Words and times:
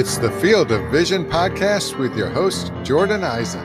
It's 0.00 0.16
the 0.16 0.30
Field 0.40 0.72
of 0.72 0.90
Vision 0.90 1.26
podcast 1.26 1.98
with 1.98 2.16
your 2.16 2.30
host, 2.30 2.72
Jordan 2.84 3.22
Eisen. 3.22 3.60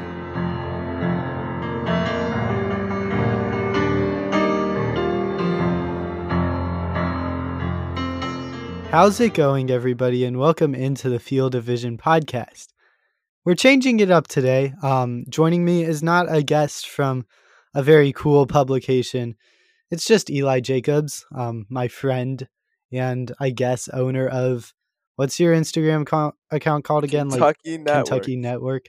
How's 8.91 9.21
it 9.21 9.33
going, 9.33 9.71
everybody, 9.71 10.25
and 10.25 10.37
welcome 10.37 10.75
into 10.75 11.07
the 11.07 11.19
Field 11.19 11.55
of 11.55 11.63
Vision 11.63 11.97
podcast. 11.97 12.67
We're 13.45 13.55
changing 13.55 14.01
it 14.01 14.11
up 14.11 14.27
today. 14.27 14.73
Um, 14.83 15.23
joining 15.29 15.63
me 15.63 15.85
is 15.85 16.03
not 16.03 16.25
a 16.29 16.43
guest 16.43 16.89
from 16.89 17.25
a 17.73 17.81
very 17.81 18.11
cool 18.11 18.45
publication. 18.45 19.37
It's 19.89 20.03
just 20.03 20.29
Eli 20.29 20.59
Jacobs, 20.59 21.25
um, 21.33 21.65
my 21.69 21.87
friend, 21.87 22.45
and 22.91 23.31
I 23.39 23.51
guess 23.51 23.87
owner 23.87 24.27
of 24.27 24.73
what's 25.15 25.39
your 25.39 25.55
Instagram 25.55 26.05
co- 26.05 26.33
account 26.51 26.83
called 26.83 27.03
again? 27.03 27.29
Kentucky 27.29 27.77
like 27.77 27.81
Network. 27.81 28.05
Kentucky 28.05 28.35
Network. 28.35 28.85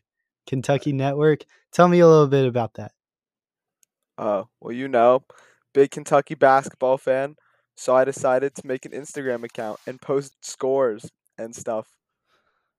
Kentucky 0.46 0.92
Network. 0.92 1.44
Tell 1.72 1.88
me 1.88 2.00
a 2.00 2.06
little 2.06 2.28
bit 2.28 2.46
about 2.46 2.74
that. 2.74 2.92
Oh, 4.18 4.48
well, 4.60 4.72
you 4.72 4.88
know, 4.88 5.24
big 5.74 5.90
Kentucky 5.90 6.34
basketball 6.34 6.98
fan. 6.98 7.36
So 7.76 7.94
I 7.94 8.04
decided 8.04 8.54
to 8.54 8.66
make 8.66 8.86
an 8.86 8.92
Instagram 8.92 9.44
account 9.44 9.78
and 9.86 10.00
post 10.00 10.34
scores 10.40 11.10
and 11.36 11.54
stuff. 11.54 11.88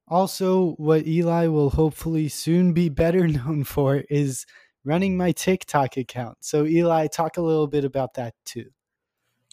Also, 0.08 0.72
what 0.78 1.06
Eli 1.06 1.48
will 1.48 1.70
hopefully 1.70 2.30
soon 2.30 2.74
be 2.74 2.90
better 2.90 3.28
known 3.28 3.64
for 3.64 4.04
is 4.10 4.46
running 4.84 5.18
my 5.18 5.32
TikTok 5.32 5.98
account. 5.98 6.38
So, 6.42 6.66
Eli, 6.66 7.08
talk 7.08 7.38
a 7.38 7.42
little 7.42 7.68
bit 7.68 7.86
about 7.86 8.16
that 8.16 8.34
too. 8.46 8.72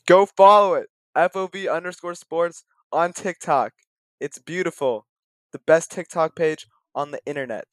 Go 0.06 0.26
follow 0.26 0.74
it. 0.74 0.88
FOV 1.16 1.72
underscore 1.72 2.14
sports 2.14 2.64
on 2.92 3.12
TikTok. 3.12 3.72
It's 4.24 4.38
beautiful. 4.38 5.06
The 5.52 5.58
best 5.66 5.92
TikTok 5.92 6.34
page 6.34 6.66
on 6.94 7.10
the 7.10 7.20
internet. 7.26 7.66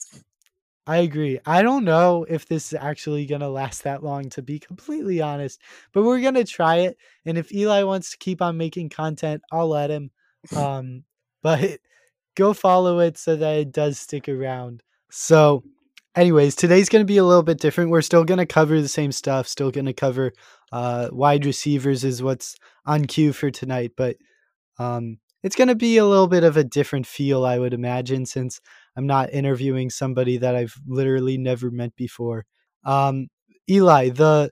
I 0.86 0.98
agree. 0.98 1.40
I 1.46 1.62
don't 1.62 1.86
know 1.86 2.26
if 2.28 2.46
this 2.46 2.74
is 2.74 2.78
actually 2.78 3.26
going 3.26 3.40
to 3.40 3.48
last 3.48 3.84
that 3.84 4.04
long, 4.04 4.30
to 4.32 4.42
be 4.42 4.60
completely 4.60 5.22
honest, 5.22 5.62
but 5.94 6.04
we're 6.04 6.20
going 6.20 6.34
to 6.34 6.44
try 6.44 6.80
it. 6.80 6.98
And 7.26 7.38
if 7.38 7.54
Eli 7.54 7.84
wants 7.84 8.12
to 8.12 8.18
keep 8.18 8.42
on 8.42 8.58
making 8.58 8.90
content, 8.90 9.42
I'll 9.50 9.70
let 9.70 9.92
him. 9.92 10.12
Um, 10.54 11.06
but 11.42 11.80
go 12.36 12.52
follow 12.52 13.00
it 13.00 13.18
so 13.18 13.38
that 13.38 13.58
it 13.58 13.72
does 13.72 13.98
stick 13.98 14.28
around. 14.28 14.84
So, 15.10 15.64
anyways, 16.18 16.56
today's 16.58 16.90
going 16.90 17.04
to 17.04 17.14
be 17.14 17.18
a 17.18 17.24
little 17.24 17.44
bit 17.44 17.62
different. 17.62 17.92
We're 17.92 18.02
still 18.02 18.26
going 18.26 18.40
to 18.40 18.46
cover 18.46 18.82
the 18.82 18.90
same 18.90 19.14
stuff, 19.14 19.48
still 19.48 19.72
going 19.72 19.86
to 19.86 19.94
cover 19.94 20.34
uh, 20.74 21.08
wide 21.14 21.46
receivers, 21.46 22.04
is 22.04 22.22
what's 22.22 22.58
on 22.86 23.06
cue 23.06 23.32
for 23.32 23.52
tonight. 23.52 23.94
But 23.96 24.18
um, 24.80 25.20
it's 25.44 25.56
going 25.56 25.68
to 25.68 25.76
be 25.76 25.98
a 25.98 26.06
little 26.06 26.28
bit 26.28 26.44
of 26.44 26.58
a 26.58 26.64
different 26.64 27.08
feel, 27.08 27.46
I 27.46 27.60
would 27.60 27.74
imagine, 27.74 28.26
since 28.26 28.60
I'm 28.96 29.08
not 29.08 29.34
interviewing 29.34 29.90
somebody 29.90 30.38
that 30.38 30.56
I've 30.56 30.76
literally 30.88 31.38
never 31.38 31.72
met 31.72 31.96
before. 31.96 32.46
Um, 32.86 33.28
Eli, 33.70 34.10
the 34.10 34.52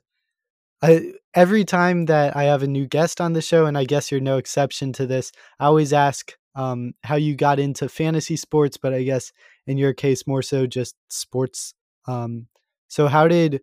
I, 0.82 1.12
every 1.34 1.64
time 1.64 2.06
that 2.06 2.36
I 2.36 2.44
have 2.44 2.62
a 2.62 2.68
new 2.68 2.86
guest 2.86 3.20
on 3.20 3.34
the 3.34 3.42
show, 3.42 3.66
and 3.66 3.76
I 3.76 3.84
guess 3.84 4.10
you're 4.10 4.20
no 4.20 4.38
exception 4.38 4.92
to 4.94 5.06
this, 5.06 5.30
I 5.58 5.66
always 5.66 5.92
ask 5.92 6.32
um, 6.54 6.92
how 7.04 7.16
you 7.16 7.36
got 7.36 7.58
into 7.58 7.88
fantasy 7.88 8.36
sports, 8.36 8.76
but 8.76 8.94
I 8.94 9.02
guess 9.02 9.32
in 9.66 9.78
your 9.78 9.92
case 9.92 10.26
more 10.26 10.42
so 10.42 10.66
just 10.66 10.96
sports. 11.08 11.74
Um, 12.08 12.46
so 12.88 13.06
how 13.08 13.28
did 13.28 13.60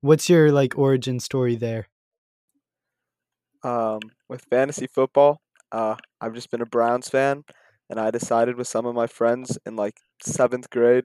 what's 0.00 0.28
your 0.28 0.52
like 0.52 0.78
origin 0.78 1.18
story 1.18 1.56
there? 1.56 1.88
Um, 3.62 4.00
with 4.28 4.42
fantasy 4.42 4.86
football, 4.86 5.40
uh, 5.72 5.96
I've 6.20 6.34
just 6.34 6.50
been 6.50 6.62
a 6.62 6.66
Browns 6.66 7.08
fan, 7.08 7.44
and 7.88 7.98
I 7.98 8.10
decided 8.10 8.56
with 8.56 8.68
some 8.68 8.86
of 8.86 8.94
my 8.94 9.06
friends 9.06 9.58
in 9.66 9.76
like 9.76 9.98
seventh 10.22 10.70
grade, 10.70 11.04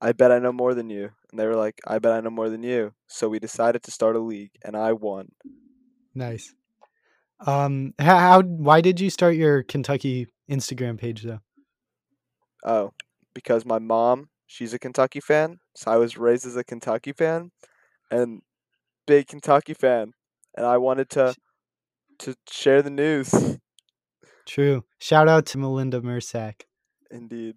I 0.00 0.12
bet 0.12 0.32
I 0.32 0.38
know 0.38 0.52
more 0.52 0.74
than 0.74 0.90
you, 0.90 1.10
and 1.30 1.40
they 1.40 1.46
were 1.46 1.56
like, 1.56 1.80
I 1.86 1.98
bet 1.98 2.12
I 2.12 2.20
know 2.20 2.30
more 2.30 2.50
than 2.50 2.62
you. 2.62 2.92
So 3.06 3.28
we 3.28 3.38
decided 3.38 3.82
to 3.84 3.90
start 3.90 4.16
a 4.16 4.20
league, 4.20 4.52
and 4.64 4.76
I 4.76 4.92
won. 4.92 5.32
Nice. 6.14 6.54
Um, 7.46 7.94
how, 7.98 8.18
how 8.18 8.42
why 8.42 8.80
did 8.80 9.00
you 9.00 9.10
start 9.10 9.36
your 9.36 9.62
Kentucky 9.62 10.26
Instagram 10.50 10.98
page 10.98 11.22
though? 11.22 11.40
Oh, 12.64 12.92
because 13.34 13.64
my 13.64 13.78
mom, 13.78 14.30
she's 14.46 14.72
a 14.72 14.78
Kentucky 14.78 15.20
fan, 15.20 15.58
so 15.74 15.90
I 15.90 15.96
was 15.96 16.16
raised 16.16 16.46
as 16.46 16.56
a 16.56 16.64
Kentucky 16.64 17.12
fan, 17.12 17.50
and 18.10 18.42
big 19.06 19.28
Kentucky 19.28 19.74
fan, 19.74 20.12
and 20.56 20.66
I 20.66 20.78
wanted 20.78 21.10
to 21.10 21.34
to 22.20 22.34
share 22.50 22.82
the 22.82 22.90
news. 22.90 23.58
True. 24.46 24.84
Shout 24.98 25.28
out 25.28 25.46
to 25.46 25.58
Melinda 25.58 26.00
Mersack. 26.00 26.62
Indeed. 27.10 27.56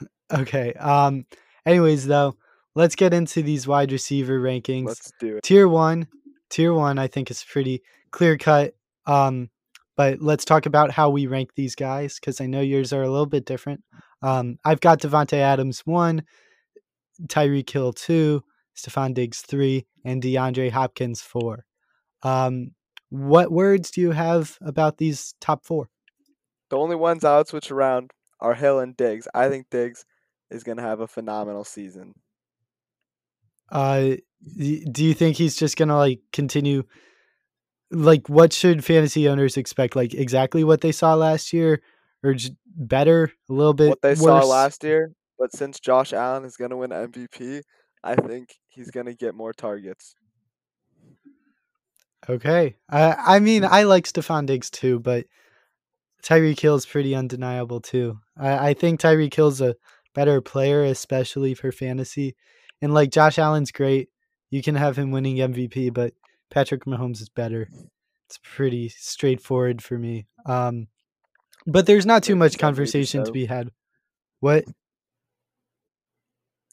Okay. 0.32 0.72
Um. 0.74 1.26
Anyways, 1.66 2.06
though, 2.06 2.36
let's 2.76 2.94
get 2.94 3.12
into 3.12 3.42
these 3.42 3.66
wide 3.66 3.90
receiver 3.90 4.38
rankings. 4.40 4.86
Let's 4.86 5.12
do 5.18 5.38
it. 5.38 5.42
Tier 5.42 5.66
one, 5.66 6.06
tier 6.50 6.72
one, 6.72 7.00
I 7.00 7.08
think 7.08 7.32
is 7.32 7.42
pretty 7.42 7.82
clear 8.12 8.38
cut. 8.38 8.74
Um, 9.06 9.50
but 9.96 10.22
let's 10.22 10.44
talk 10.44 10.66
about 10.66 10.92
how 10.92 11.10
we 11.10 11.26
rank 11.26 11.50
these 11.56 11.74
guys 11.74 12.20
because 12.20 12.40
I 12.40 12.46
know 12.46 12.60
yours 12.60 12.92
are 12.92 13.02
a 13.02 13.10
little 13.10 13.26
bit 13.26 13.44
different. 13.44 13.82
Um, 14.22 14.58
I've 14.64 14.80
got 14.80 15.00
Davante 15.00 15.34
Adams 15.34 15.80
one, 15.84 16.22
Tyreek 17.26 17.68
Hill 17.68 17.92
two, 17.92 18.44
Stefon 18.76 19.14
Diggs 19.14 19.40
three, 19.40 19.86
and 20.04 20.22
DeAndre 20.22 20.70
Hopkins 20.70 21.20
four. 21.22 21.66
Um, 22.22 22.70
what 23.10 23.52
words 23.52 23.90
do 23.90 24.00
you 24.00 24.12
have 24.12 24.58
about 24.60 24.98
these 24.98 25.34
top 25.40 25.64
four? 25.64 25.88
The 26.70 26.78
only 26.78 26.96
ones 26.96 27.22
I 27.22 27.36
would 27.36 27.48
switch 27.48 27.70
around 27.70 28.12
are 28.40 28.54
Hill 28.54 28.78
and 28.78 28.96
Diggs. 28.96 29.28
I 29.34 29.50
think 29.50 29.68
Diggs 29.68 30.06
is 30.50 30.64
going 30.64 30.78
to 30.78 30.82
have 30.82 31.00
a 31.00 31.06
phenomenal 31.06 31.64
season. 31.64 32.14
Uh, 33.70 34.16
do 34.92 35.04
you 35.04 35.14
think 35.14 35.36
he's 35.36 35.56
just 35.56 35.76
gonna 35.76 35.96
like 35.96 36.20
continue? 36.32 36.84
Like, 37.90 38.28
what 38.28 38.52
should 38.52 38.84
fantasy 38.84 39.28
owners 39.28 39.56
expect? 39.56 39.96
Like 39.96 40.14
exactly 40.14 40.62
what 40.64 40.80
they 40.80 40.92
saw 40.92 41.14
last 41.14 41.52
year, 41.52 41.82
or 42.22 42.34
better, 42.66 43.32
a 43.48 43.52
little 43.52 43.74
bit 43.74 43.88
What 43.88 44.02
they 44.02 44.14
worse? 44.14 44.44
saw 44.44 44.44
last 44.44 44.84
year, 44.84 45.12
but 45.38 45.52
since 45.52 45.80
Josh 45.80 46.12
Allen 46.12 46.44
is 46.44 46.56
going 46.56 46.70
to 46.70 46.76
win 46.76 46.92
MVP, 46.92 47.62
I 48.04 48.14
think 48.14 48.54
he's 48.68 48.90
going 48.90 49.06
to 49.06 49.14
get 49.14 49.34
more 49.34 49.52
targets. 49.52 50.14
Okay, 52.28 52.76
I 52.88 53.36
I 53.36 53.38
mean 53.40 53.64
I 53.64 53.84
like 53.84 54.04
Stefon 54.06 54.46
Diggs 54.46 54.70
too, 54.70 55.00
but 55.00 55.26
Tyreek 56.22 56.60
Hill's 56.60 56.86
pretty 56.86 57.14
undeniable 57.14 57.80
too. 57.80 58.18
I 58.36 58.70
I 58.70 58.74
think 58.74 59.00
Tyreek 59.00 59.34
Hill's 59.34 59.60
a 59.60 59.76
better 60.14 60.40
player, 60.40 60.84
especially 60.84 61.54
for 61.54 61.72
fantasy, 61.72 62.36
and 62.82 62.92
like 62.92 63.10
Josh 63.10 63.38
Allen's 63.38 63.72
great. 63.72 64.08
You 64.50 64.62
can 64.62 64.74
have 64.74 64.96
him 64.98 65.12
winning 65.12 65.36
MVP, 65.36 65.94
but 65.94 66.12
Patrick 66.50 66.84
Mahomes 66.84 67.20
is 67.22 67.28
better. 67.28 67.68
It's 68.28 68.38
pretty 68.42 68.88
straightforward 68.90 69.82
for 69.82 69.96
me. 69.98 70.26
Um, 70.44 70.88
but 71.66 71.86
there's 71.86 72.06
not 72.06 72.22
too 72.22 72.36
much 72.36 72.58
conversation 72.58 73.24
to 73.24 73.32
be 73.32 73.46
had. 73.46 73.70
What? 74.40 74.64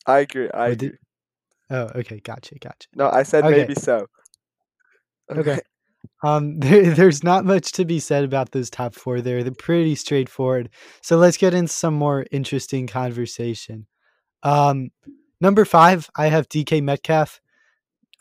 I 0.05 0.19
agree. 0.19 0.49
I 0.53 0.69
agree. 0.69 0.91
Oh, 1.69 1.89
okay, 1.95 2.19
gotcha, 2.19 2.55
gotcha. 2.59 2.87
No, 2.95 3.09
I 3.09 3.23
said 3.23 3.43
Okay. 3.43 3.57
maybe 3.57 3.75
so. 3.75 4.07
Okay. 5.31 5.59
Um, 6.23 6.59
there, 6.59 6.93
there's 6.93 7.23
not 7.23 7.45
much 7.45 7.71
to 7.73 7.85
be 7.85 7.99
said 7.99 8.23
about 8.23 8.51
those 8.51 8.69
top 8.69 8.95
four 8.95 9.21
there. 9.21 9.43
They're 9.43 9.53
pretty 9.53 9.95
straightforward. 9.95 10.69
So 11.01 11.17
let's 11.17 11.37
get 11.37 11.53
into 11.53 11.71
some 11.71 11.93
more 11.93 12.25
interesting 12.31 12.87
conversation. 12.87 13.87
Um, 14.43 14.89
number 15.41 15.65
five, 15.65 16.09
I 16.15 16.27
have 16.27 16.49
DK 16.49 16.81
Metcalf. 16.83 17.41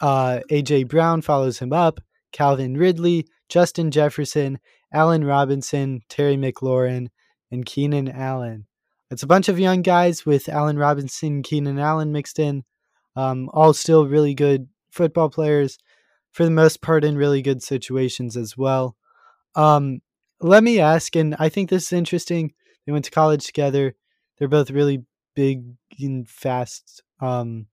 Uh, 0.00 0.40
AJ 0.50 0.88
Brown 0.88 1.22
follows 1.22 1.58
him 1.58 1.72
up. 1.72 2.00
Calvin 2.32 2.76
Ridley, 2.76 3.26
Justin 3.48 3.90
Jefferson, 3.90 4.58
Allen 4.92 5.24
Robinson, 5.24 6.00
Terry 6.08 6.36
McLaurin, 6.36 7.08
and 7.50 7.64
Keenan 7.64 8.08
Allen. 8.08 8.66
It's 9.10 9.22
a 9.22 9.26
bunch 9.26 9.48
of 9.48 9.58
young 9.58 9.82
guys 9.82 10.26
with 10.26 10.48
Allen 10.48 10.78
Robinson, 10.78 11.42
Keenan 11.42 11.78
Allen 11.78 12.12
mixed 12.12 12.38
in. 12.38 12.64
Um, 13.14 13.48
all 13.54 13.72
still 13.72 14.06
really 14.06 14.34
good 14.34 14.68
football 14.90 15.30
players 15.30 15.78
for 16.36 16.44
the 16.44 16.50
most 16.50 16.82
part 16.82 17.02
in 17.02 17.16
really 17.16 17.40
good 17.40 17.62
situations 17.62 18.36
as 18.36 18.58
well. 18.58 18.94
Um, 19.54 20.02
let 20.38 20.62
me 20.62 20.80
ask, 20.80 21.16
and 21.16 21.34
I 21.38 21.48
think 21.48 21.70
this 21.70 21.84
is 21.84 21.92
interesting. 21.94 22.52
They 22.84 22.92
went 22.92 23.06
to 23.06 23.10
college 23.10 23.46
together. 23.46 23.94
They're 24.36 24.46
both 24.46 24.70
really 24.70 25.06
big 25.34 25.64
and 25.98 26.28
fast. 26.28 27.02
Um, 27.20 27.68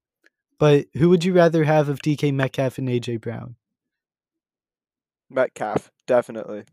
but 0.60 0.86
who 0.94 1.10
would 1.10 1.25
you 1.25 1.33
rather 1.33 1.65
have 1.65 1.89
of 1.89 2.00
DK 2.00 2.33
Metcalf 2.33 2.77
and 2.77 2.88
AJ 2.88 3.19
Brown? 3.19 3.57
Metcalf, 5.30 5.92
definitely. 6.07 6.63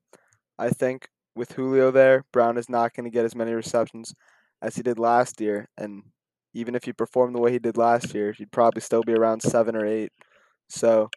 I 0.60 0.68
think 0.68 1.08
with 1.34 1.50
Julio 1.50 1.90
there, 1.90 2.24
Brown 2.32 2.56
is 2.56 2.68
not 2.68 2.94
going 2.94 3.02
to 3.02 3.10
get 3.10 3.24
as 3.24 3.34
many 3.34 3.52
receptions 3.52 4.14
as 4.62 4.76
he 4.76 4.82
did 4.82 5.00
last 5.00 5.40
year. 5.40 5.68
And 5.76 6.04
even 6.54 6.76
if 6.76 6.84
he 6.84 6.92
performed 6.92 7.34
the 7.34 7.40
way 7.40 7.50
he 7.50 7.58
did 7.58 7.76
last 7.76 8.14
year, 8.14 8.30
he'd 8.30 8.52
probably 8.52 8.80
still 8.80 9.02
be 9.02 9.14
around 9.14 9.42
seven 9.42 9.74
or 9.74 9.84
eight. 9.84 10.12
So 10.68 11.10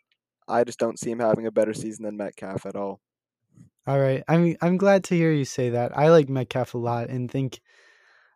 I 0.47 0.63
just 0.63 0.79
don't 0.79 0.99
see 0.99 1.11
him 1.11 1.19
having 1.19 1.45
a 1.47 1.51
better 1.51 1.73
season 1.73 2.05
than 2.05 2.17
Metcalf 2.17 2.65
at 2.65 2.75
all. 2.75 2.99
All 3.85 3.99
right. 3.99 4.23
I'm 4.27 4.55
I'm 4.61 4.77
glad 4.77 5.03
to 5.05 5.15
hear 5.15 5.31
you 5.31 5.45
say 5.45 5.71
that. 5.71 5.97
I 5.97 6.09
like 6.09 6.29
Metcalf 6.29 6.73
a 6.73 6.77
lot 6.77 7.09
and 7.09 7.29
think 7.29 7.59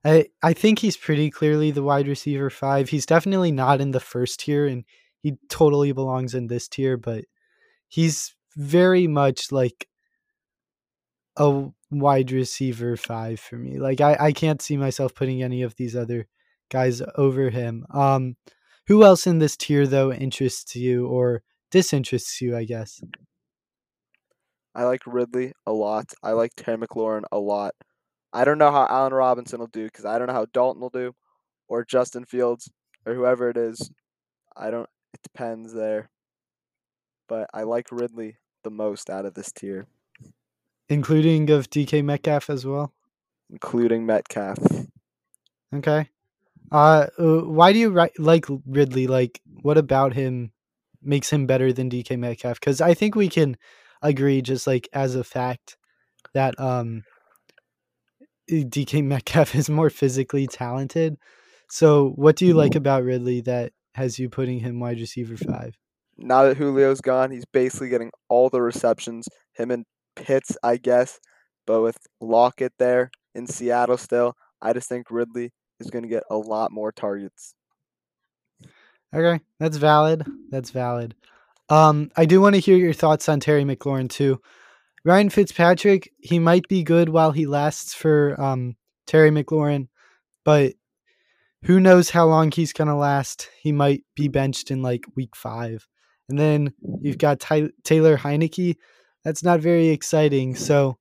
I 0.03 0.27
I 0.43 0.53
think 0.53 0.79
he's 0.79 0.97
pretty 0.97 1.29
clearly 1.29 1.71
the 1.71 1.83
wide 1.83 2.07
receiver 2.07 2.49
5. 2.49 2.89
He's 2.89 3.05
definitely 3.05 3.51
not 3.51 3.79
in 3.79 3.91
the 3.91 3.99
first 3.99 4.41
tier 4.41 4.67
and 4.67 4.83
he 5.21 5.37
totally 5.49 5.91
belongs 5.93 6.33
in 6.33 6.47
this 6.47 6.67
tier, 6.67 6.97
but 6.97 7.25
he's 7.87 8.35
very 8.55 9.07
much 9.07 9.51
like 9.51 9.87
a 11.37 11.69
wide 11.91 12.31
receiver 12.31 12.97
5 12.97 13.39
for 13.39 13.55
me. 13.57 13.79
Like 13.79 14.01
I 14.01 14.17
I 14.19 14.31
can't 14.33 14.61
see 14.61 14.75
myself 14.75 15.15
putting 15.15 15.41
any 15.41 15.61
of 15.61 15.75
these 15.75 15.95
other 15.95 16.27
guys 16.69 17.01
over 17.15 17.49
him. 17.49 17.85
Um 17.91 18.35
who 18.87 19.03
else 19.03 19.27
in 19.27 19.39
this 19.39 19.55
tier 19.55 19.87
though 19.87 20.11
interests 20.11 20.75
you 20.75 21.07
or 21.07 21.43
disinterests 21.71 22.41
you, 22.41 22.55
I 22.55 22.63
guess? 22.65 23.01
I 24.75 24.83
like 24.83 25.01
Ridley 25.07 25.53
a 25.65 25.71
lot. 25.71 26.13
I 26.21 26.31
like 26.31 26.51
Terry 26.55 26.77
McLaurin 26.77 27.23
a 27.31 27.39
lot. 27.39 27.73
I 28.33 28.45
don't 28.45 28.57
know 28.59 28.71
how 28.71 28.85
Allen 28.87 29.13
Robinson 29.13 29.59
will 29.59 29.67
do 29.67 29.85
because 29.85 30.05
I 30.05 30.17
don't 30.19 30.27
know 30.27 30.33
how 30.33 30.45
Dalton 30.53 30.81
will 30.81 30.89
do, 30.89 31.13
or 31.67 31.83
Justin 31.83 32.25
Fields, 32.25 32.69
or 33.05 33.15
whoever 33.15 33.49
it 33.49 33.57
is. 33.57 33.89
I 34.55 34.69
don't. 34.69 34.87
It 35.13 35.21
depends 35.23 35.73
there. 35.73 36.09
But 37.27 37.49
I 37.53 37.63
like 37.63 37.87
Ridley 37.91 38.37
the 38.63 38.69
most 38.69 39.09
out 39.09 39.25
of 39.25 39.33
this 39.33 39.51
tier, 39.51 39.87
Including 40.89 41.49
of 41.49 41.69
DK 41.69 42.03
Metcalf 42.03 42.49
as 42.49 42.65
well. 42.65 42.93
including 43.49 44.05
Metcalf. 44.05 44.57
Okay. 45.73 46.09
Uh, 46.71 47.07
uh, 47.17 47.39
why 47.41 47.73
do 47.73 47.79
you 47.79 47.89
ri- 47.89 48.11
like 48.19 48.45
Ridley? 48.67 49.07
Like, 49.07 49.41
what 49.61 49.77
about 49.77 50.13
him 50.13 50.51
makes 51.01 51.31
him 51.31 51.45
better 51.45 51.71
than 51.73 51.89
DK 51.89 52.17
Metcalf? 52.17 52.59
Because 52.59 52.81
I 52.81 52.93
think 52.93 53.15
we 53.15 53.29
can 53.29 53.57
agree, 54.01 54.41
just 54.41 54.67
like 54.67 54.87
as 54.93 55.15
a 55.15 55.23
fact, 55.23 55.77
that 56.33 56.59
um, 56.59 57.03
DK 58.49 59.03
Metcalf 59.03 59.55
is 59.55 59.69
more 59.69 59.89
physically 59.89 60.47
talented. 60.47 61.17
So, 61.69 62.09
what 62.15 62.35
do 62.35 62.45
you 62.45 62.53
like 62.53 62.75
about 62.75 63.03
Ridley 63.03 63.41
that 63.41 63.73
has 63.95 64.19
you 64.19 64.29
putting 64.29 64.59
him 64.59 64.79
wide 64.79 64.99
receiver 64.99 65.35
five? 65.35 65.75
Now 66.17 66.43
that 66.43 66.57
Julio's 66.57 67.01
gone, 67.01 67.31
he's 67.31 67.45
basically 67.45 67.89
getting 67.89 68.11
all 68.29 68.49
the 68.49 68.61
receptions. 68.61 69.27
Him 69.53 69.71
and 69.71 69.85
Pitts, 70.15 70.57
I 70.63 70.77
guess, 70.77 71.19
but 71.67 71.81
with 71.81 71.97
Lockett 72.19 72.73
there 72.79 73.11
in 73.35 73.45
Seattle 73.45 73.97
still, 73.97 74.33
I 74.61 74.73
just 74.73 74.89
think 74.89 75.11
Ridley 75.11 75.51
is 75.79 75.91
going 75.91 76.03
to 76.03 76.09
get 76.09 76.23
a 76.29 76.37
lot 76.37 76.71
more 76.71 76.91
targets. 76.91 77.53
Okay, 79.15 79.41
that's 79.59 79.77
valid. 79.77 80.25
That's 80.49 80.71
valid. 80.71 81.15
Um, 81.69 82.11
I 82.15 82.25
do 82.25 82.41
want 82.41 82.55
to 82.55 82.61
hear 82.61 82.77
your 82.77 82.93
thoughts 82.93 83.27
on 83.29 83.39
Terry 83.39 83.63
McLaurin 83.63 84.09
too. 84.09 84.41
Ryan 85.03 85.29
Fitzpatrick, 85.29 86.11
he 86.19 86.39
might 86.39 86.67
be 86.67 86.83
good 86.83 87.09
while 87.09 87.31
he 87.31 87.45
lasts 87.45 87.93
for 87.93 88.39
um, 88.41 88.75
Terry 89.05 89.31
McLaurin, 89.31 89.87
but 90.43 90.73
who 91.63 91.79
knows 91.79 92.09
how 92.09 92.25
long 92.25 92.51
he's 92.51 92.73
gonna 92.73 92.97
last? 92.97 93.49
He 93.61 93.71
might 93.71 94.03
be 94.15 94.27
benched 94.27 94.69
in 94.71 94.81
like 94.81 95.05
week 95.15 95.35
five, 95.35 95.87
and 96.29 96.37
then 96.37 96.73
you've 97.01 97.17
got 97.17 97.39
Ty- 97.39 97.71
Taylor 97.83 98.17
Heinicke. 98.17 98.75
That's 99.23 99.43
not 99.43 99.59
very 99.59 99.89
exciting. 99.89 100.55
So, 100.55 100.97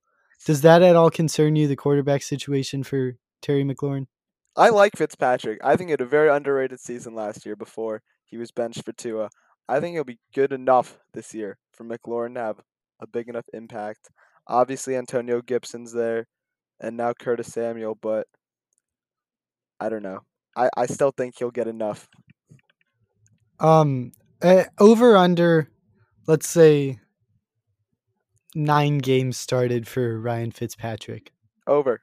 does 0.47 0.63
that 0.63 0.83
at 0.83 0.97
all 0.97 1.11
concern 1.11 1.57
you? 1.57 1.69
The 1.69 1.77
quarterback 1.77 2.23
situation 2.23 2.83
for 2.83 3.17
Terry 3.43 3.65
McLaurin? 3.65 4.07
I 4.57 4.71
like 4.71 4.97
Fitzpatrick. 4.97 5.61
I 5.63 5.77
think 5.77 5.89
he 5.89 5.93
had 5.93 6.01
a 6.01 6.07
very 6.07 6.31
underrated 6.31 6.81
season 6.81 7.15
last 7.15 7.45
year 7.45 7.57
before 7.57 8.03
he 8.25 8.39
was 8.39 8.51
benched 8.51 8.85
for 8.85 8.93
Tua. 8.93 9.29
I 9.69 9.81
think 9.81 9.95
he'll 9.95 10.05
be 10.05 10.19
good 10.35 10.53
enough 10.53 10.99
this 11.13 11.35
year 11.35 11.59
for 11.73 11.85
McLaurin 11.85 12.35
to 12.35 12.41
have 12.41 12.61
a 13.01 13.07
big 13.07 13.29
enough 13.29 13.45
impact. 13.53 14.11
Obviously, 14.47 14.97
Antonio 14.97 15.43
Gibson's 15.43 15.93
there, 15.93 16.27
and 16.81 16.97
now 16.97 17.13
Curtis 17.13 17.53
Samuel, 17.53 17.99
but 18.01 18.27
I 19.79 19.89
don't 19.89 20.03
know. 20.03 20.21
I, 20.57 20.71
I 20.77 20.87
still 20.87 21.11
think 21.11 21.35
he'll 21.39 21.51
get 21.51 21.67
enough. 21.67 22.09
Um, 23.61 24.13
uh, 24.41 24.65
over 24.79 25.17
under, 25.17 25.69
let's 26.27 26.49
say 26.49 27.01
nine 28.55 28.99
games 28.99 29.37
started 29.37 29.87
for 29.87 30.19
Ryan 30.19 30.53
Fitzpatrick. 30.53 31.33
Over. 31.67 32.01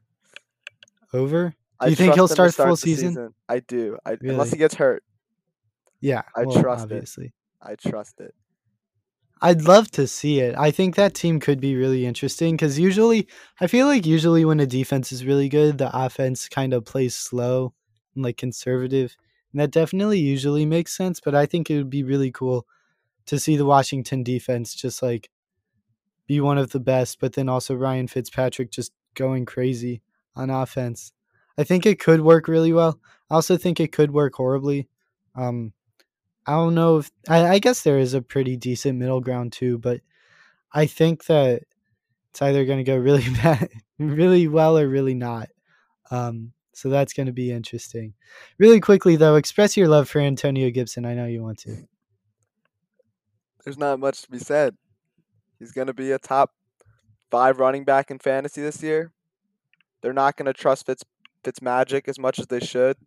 Over? 1.14 1.56
I 1.84 1.86
Do 1.86 1.90
you 1.92 1.96
think 1.96 2.14
he'll 2.14 2.28
start, 2.28 2.54
start 2.54 2.68
full 2.68 2.76
the 2.76 2.82
season? 2.82 3.34
I 3.50 3.60
do. 3.60 3.98
I, 4.06 4.18
Unless 4.22 4.52
he 4.52 4.58
gets 4.58 4.76
hurt, 4.76 5.04
Yeah, 6.00 6.24
I 6.36 6.44
well, 6.44 6.62
trust 6.62 6.92
it. 6.92 7.32
I 7.62 7.76
trust 7.76 8.20
it. 8.20 8.34
I'd 9.42 9.64
love 9.64 9.92
to 9.92 10.08
see 10.08 10.40
it. 10.40 10.56
I 10.58 10.72
think 10.72 10.96
that 10.96 11.14
team 11.14 11.42
could 11.42 11.60
be 11.60 11.76
really 11.76 12.06
interesting 12.06 12.56
because 12.56 12.80
usually, 12.80 13.28
I 13.60 13.68
feel 13.68 13.88
like 13.88 14.06
usually 14.06 14.46
when 14.46 14.62
a 14.62 14.66
defense 14.66 15.12
is 15.12 15.26
really 15.26 15.50
good, 15.50 15.78
the 15.78 15.92
offense 15.94 16.48
kind 16.48 16.74
of 16.74 16.86
plays 16.86 17.14
slow 17.14 17.74
and 18.16 18.24
like 18.24 18.38
conservative. 18.38 19.18
And 19.52 19.60
that 19.60 19.72
definitely 19.72 20.20
usually 20.20 20.66
makes 20.66 20.96
sense. 20.96 21.20
But 21.20 21.36
I 21.36 21.46
think 21.46 21.70
it 21.70 21.76
would 21.78 21.90
be 21.90 22.04
really 22.04 22.32
cool 22.32 22.66
to 23.26 23.38
see 23.38 23.58
the 23.58 23.66
Washington 23.66 24.24
defense 24.24 24.74
just 24.74 25.04
like 25.04 25.30
be 26.26 26.40
one 26.40 26.58
of 26.58 26.72
the 26.72 26.80
best, 26.80 27.20
but 27.20 27.34
then 27.34 27.50
also 27.50 27.76
Ryan 27.76 28.08
Fitzpatrick 28.08 28.72
just 28.72 28.94
going 29.14 29.46
crazy 29.46 30.02
on 30.36 30.50
offense. 30.50 31.12
I 31.58 31.64
think 31.64 31.86
it 31.86 32.00
could 32.00 32.22
work 32.22 32.48
really 32.48 32.74
well. 32.74 33.00
I 33.30 33.36
also 33.36 33.58
think 33.58 33.80
it 33.80 33.92
could 33.92 34.12
work 34.12 34.36
horribly. 34.36 34.88
Um, 35.36 35.74
I 36.46 36.54
don't 36.54 36.76
know 36.76 36.98
if 36.98 37.12
I, 37.30 37.46
I 37.48 37.60
guess 37.60 37.84
there 37.84 38.00
is 38.00 38.14
a 38.14 38.22
pretty 38.22 38.58
decent 38.58 39.00
middle 39.00 39.22
ground 39.22 39.54
too, 39.54 39.78
but 39.78 40.02
I 40.72 40.88
think 40.88 41.26
that 41.26 41.64
it's 42.32 42.42
either 42.42 42.66
going 42.66 42.80
to 42.80 42.84
go 42.84 42.98
really 42.98 43.30
bad, 43.44 43.70
really 44.00 44.48
well, 44.48 44.78
or 44.78 44.88
really 44.88 45.14
not. 45.14 45.50
Um, 46.12 46.54
so 46.74 46.90
that's 46.90 47.14
going 47.14 47.28
to 47.28 47.34
be 47.34 47.52
interesting. 47.52 48.14
Really 48.58 48.80
quickly 48.80 49.16
though, 49.16 49.36
express 49.36 49.78
your 49.78 49.88
love 49.88 50.10
for 50.10 50.20
Antonio 50.20 50.70
Gibson. 50.72 51.06
I 51.06 51.14
know 51.14 51.28
you 51.28 51.44
want 51.44 51.60
to. 51.60 51.88
There's 53.64 53.78
not 53.78 54.00
much 54.00 54.24
to 54.24 54.32
be 54.32 54.40
said. 54.40 54.76
He's 55.60 55.72
going 55.72 55.88
to 55.88 55.94
be 55.94 56.12
a 56.12 56.20
top 56.20 56.52
five 57.32 57.60
running 57.60 57.86
back 57.86 58.12
in 58.12 58.20
fantasy 58.20 58.62
this 58.62 58.84
year. 58.84 59.14
They're 60.02 60.12
not 60.12 60.36
going 60.36 60.48
to 60.48 60.54
trust 60.54 60.86
Fitz 60.86 61.04
Fitzmagic 61.44 62.08
as 62.08 62.20
much 62.20 62.40
as 62.40 62.48
they 62.48 62.60
should, 62.60 62.98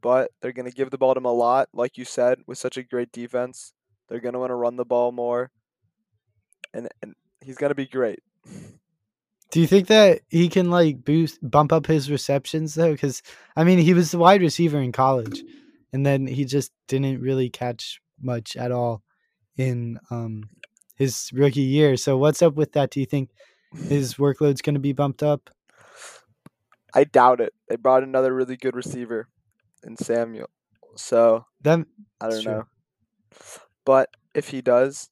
but 0.00 0.30
they're 0.40 0.52
going 0.52 0.70
to 0.70 0.76
give 0.76 0.90
the 0.90 0.98
ball 0.98 1.14
to 1.14 1.18
him 1.18 1.24
a 1.24 1.32
lot, 1.32 1.68
like 1.72 1.98
you 1.98 2.04
said, 2.04 2.38
with 2.46 2.58
such 2.58 2.76
a 2.76 2.82
great 2.82 3.12
defense. 3.12 3.72
They're 4.08 4.20
going 4.20 4.34
to 4.34 4.38
want 4.38 4.50
to 4.50 4.56
run 4.56 4.76
the 4.76 4.84
ball 4.84 5.12
more, 5.12 5.50
and 6.74 6.88
and 7.02 7.14
he's 7.40 7.56
going 7.56 7.70
to 7.70 7.74
be 7.74 7.86
great. 7.86 8.20
Do 9.50 9.60
you 9.60 9.66
think 9.66 9.88
that 9.88 10.20
he 10.28 10.48
can 10.48 10.70
like 10.70 11.04
boost, 11.04 11.38
bump 11.42 11.72
up 11.72 11.86
his 11.86 12.10
receptions 12.10 12.74
though? 12.74 12.92
Because 12.92 13.22
I 13.56 13.64
mean, 13.64 13.78
he 13.78 13.94
was 13.94 14.10
the 14.10 14.18
wide 14.18 14.42
receiver 14.42 14.80
in 14.80 14.92
college, 14.92 15.42
and 15.92 16.06
then 16.06 16.26
he 16.26 16.44
just 16.44 16.72
didn't 16.86 17.20
really 17.20 17.50
catch 17.50 18.00
much 18.22 18.56
at 18.56 18.70
all 18.70 19.02
in 19.56 19.98
um, 20.10 20.48
his 20.96 21.30
rookie 21.32 21.60
year. 21.60 21.96
So 21.96 22.16
what's 22.16 22.42
up 22.42 22.54
with 22.54 22.72
that? 22.72 22.90
Do 22.90 23.00
you 23.00 23.06
think 23.06 23.30
his 23.88 24.14
workload's 24.14 24.62
going 24.62 24.74
to 24.74 24.80
be 24.80 24.92
bumped 24.92 25.22
up? 25.22 25.50
I 26.94 27.04
doubt 27.04 27.40
it. 27.40 27.52
They 27.68 27.76
brought 27.76 28.02
another 28.02 28.34
really 28.34 28.56
good 28.56 28.74
receiver 28.74 29.28
in 29.84 29.96
Samuel, 29.96 30.50
so 30.96 31.46
Them 31.60 31.86
I 32.20 32.28
don't 32.28 32.42
true. 32.42 32.52
know. 32.52 32.64
But 33.84 34.10
if 34.34 34.48
he 34.48 34.60
does, 34.60 35.10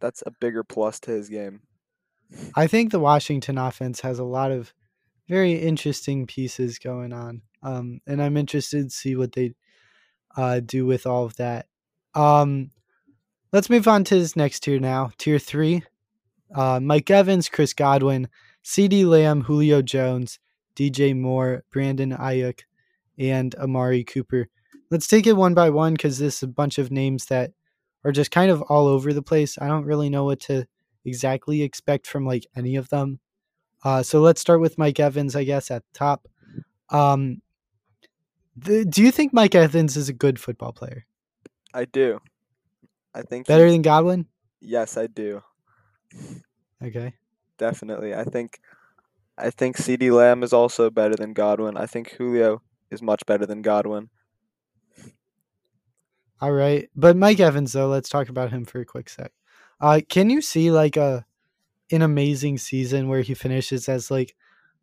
that's 0.00 0.22
a 0.26 0.32
bigger 0.40 0.64
plus 0.64 1.00
to 1.00 1.10
his 1.10 1.28
game. 1.28 1.60
I 2.54 2.66
think 2.66 2.90
the 2.90 3.00
Washington 3.00 3.58
offense 3.58 4.00
has 4.00 4.18
a 4.18 4.24
lot 4.24 4.50
of 4.52 4.72
very 5.28 5.52
interesting 5.54 6.26
pieces 6.26 6.78
going 6.78 7.12
on. 7.12 7.42
Um, 7.62 8.00
and 8.06 8.22
I'm 8.22 8.36
interested 8.36 8.84
to 8.84 8.90
see 8.90 9.16
what 9.16 9.32
they 9.32 9.54
uh, 10.36 10.60
do 10.60 10.86
with 10.86 11.06
all 11.06 11.24
of 11.24 11.36
that. 11.36 11.66
Um, 12.14 12.70
let's 13.52 13.70
move 13.70 13.88
on 13.88 14.04
to 14.04 14.18
this 14.18 14.36
next 14.36 14.60
tier 14.60 14.78
now. 14.78 15.10
Tier 15.18 15.38
three 15.38 15.82
uh, 16.54 16.80
Mike 16.80 17.10
Evans, 17.10 17.48
Chris 17.48 17.74
Godwin, 17.74 18.28
CeeDee 18.64 19.06
Lamb, 19.06 19.42
Julio 19.42 19.82
Jones, 19.82 20.38
DJ 20.78 21.16
Moore, 21.16 21.64
Brandon 21.70 22.12
Aiyuk, 22.12 22.60
and 23.18 23.54
Amari 23.56 24.04
Cooper. 24.04 24.48
Let's 24.90 25.08
take 25.08 25.26
it 25.26 25.36
one 25.36 25.54
by 25.54 25.70
one 25.70 25.94
because 25.94 26.18
this 26.18 26.36
is 26.36 26.42
a 26.44 26.48
bunch 26.48 26.78
of 26.78 26.90
names 26.90 27.26
that 27.26 27.50
are 28.04 28.12
just 28.12 28.30
kind 28.30 28.50
of 28.50 28.62
all 28.62 28.86
over 28.86 29.12
the 29.12 29.22
place. 29.22 29.58
I 29.60 29.66
don't 29.66 29.84
really 29.84 30.08
know 30.08 30.24
what 30.24 30.40
to 30.42 30.66
exactly 31.04 31.62
expect 31.62 32.06
from 32.06 32.24
like 32.24 32.46
any 32.56 32.76
of 32.76 32.88
them. 32.90 33.18
Uh, 33.84 34.02
so 34.02 34.20
let's 34.20 34.40
start 34.40 34.60
with 34.60 34.78
Mike 34.78 35.00
Evans, 35.00 35.36
I 35.36 35.44
guess, 35.44 35.70
at 35.70 35.82
the 35.92 35.98
top. 35.98 36.28
Um, 36.90 37.42
the, 38.56 38.84
do 38.84 39.02
you 39.02 39.10
think 39.10 39.32
Mike 39.32 39.54
Evans 39.54 39.96
is 39.96 40.08
a 40.08 40.12
good 40.12 40.40
football 40.40 40.72
player? 40.72 41.06
I 41.74 41.84
do. 41.84 42.20
I 43.14 43.22
think 43.22 43.46
Better 43.46 43.70
than 43.70 43.82
Godwin? 43.82 44.26
yes, 44.60 44.96
I 44.96 45.06
do. 45.06 45.42
Okay. 46.82 47.14
Definitely. 47.58 48.14
I 48.14 48.24
think 48.24 48.60
I 49.38 49.50
think 49.50 49.76
CeeDee 49.76 50.12
Lamb 50.12 50.42
is 50.42 50.52
also 50.52 50.90
better 50.90 51.14
than 51.14 51.32
Godwin. 51.32 51.76
I 51.76 51.86
think 51.86 52.10
Julio 52.12 52.62
is 52.90 53.02
much 53.02 53.24
better 53.26 53.46
than 53.46 53.62
Godwin. 53.62 54.10
All 56.40 56.52
right. 56.52 56.88
But 56.94 57.16
Mike 57.16 57.40
Evans, 57.40 57.72
though, 57.72 57.88
let's 57.88 58.08
talk 58.08 58.28
about 58.28 58.50
him 58.50 58.64
for 58.64 58.80
a 58.80 58.84
quick 58.84 59.08
sec. 59.08 59.32
Uh, 59.80 60.00
can 60.08 60.30
you 60.30 60.40
see 60.40 60.70
like 60.70 60.96
a 60.96 61.24
an 61.90 62.02
amazing 62.02 62.58
season 62.58 63.08
where 63.08 63.22
he 63.22 63.34
finishes 63.34 63.88
as 63.88 64.10
like 64.10 64.34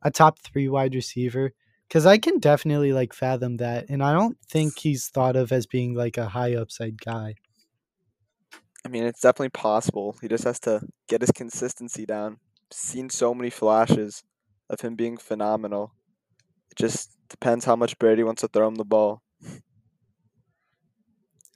a 0.01 0.12
top 0.12 0.39
three 0.39 0.69
wide 0.69 0.95
receiver? 0.95 1.51
Because 1.88 2.05
I 2.05 2.17
can 2.17 2.39
definitely 2.39 2.93
like 2.93 3.13
fathom 3.13 3.57
that, 3.57 3.89
and 3.89 4.01
I 4.01 4.13
don't 4.13 4.38
think 4.50 4.79
he's 4.79 5.07
thought 5.07 5.35
of 5.35 5.51
as 5.51 5.67
being 5.67 5.93
like 5.93 6.17
a 6.17 6.29
high 6.29 6.55
upside 6.55 7.00
guy. 7.01 7.35
I 8.83 8.88
mean, 8.88 9.03
it's 9.03 9.21
definitely 9.21 9.50
possible. 9.50 10.15
He 10.21 10.27
just 10.27 10.43
has 10.45 10.59
to 10.62 10.81
get 11.07 11.21
his 11.21 11.31
consistency 11.31 12.05
down. 12.05 12.38
Seen 12.71 13.09
so 13.09 13.33
many 13.33 13.50
flashes 13.50 14.24
of 14.69 14.81
him 14.81 14.95
being 14.95 15.17
phenomenal. 15.17 15.93
It 16.72 16.77
just 16.77 17.12
depends 17.29 17.65
how 17.65 17.75
much 17.75 17.98
Brady 18.00 18.24
wants 18.24 18.41
to 18.41 18.48
throw 18.48 18.67
him 18.67 18.75
the 18.75 18.86
ball. 18.86 19.22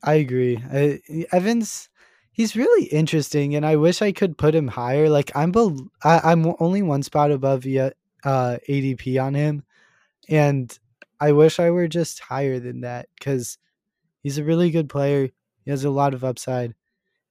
I 0.04 0.16
agree. 0.16 0.64
I, 0.72 1.02
Evans, 1.32 1.90
he's 2.32 2.56
really 2.56 2.86
interesting, 2.86 3.56
and 3.56 3.66
I 3.66 3.76
wish 3.76 4.02
I 4.02 4.12
could 4.12 4.38
put 4.38 4.56
him 4.56 4.68
higher. 4.68 5.10
Like 5.10 5.32
I'm, 5.36 5.52
bel- 5.52 5.90
I, 6.04 6.32
I'm 6.32 6.54
only 6.60 6.82
one 6.82 7.04
spot 7.04 7.32
above 7.32 7.66
uh, 7.66 7.90
ADP 8.24 9.22
on 9.22 9.34
him, 9.34 9.64
and 10.30 10.78
I 11.20 11.34
wish 11.34 11.60
I 11.60 11.70
were 11.72 11.88
just 11.88 12.22
higher 12.22 12.60
than 12.60 12.82
that 12.82 13.10
because 13.18 13.58
he's 14.24 14.38
a 14.38 14.44
really 14.44 14.72
good 14.72 14.88
player. 14.88 15.30
He 15.66 15.72
has 15.72 15.84
a 15.84 15.90
lot 15.90 16.14
of 16.14 16.24
upside. 16.24 16.76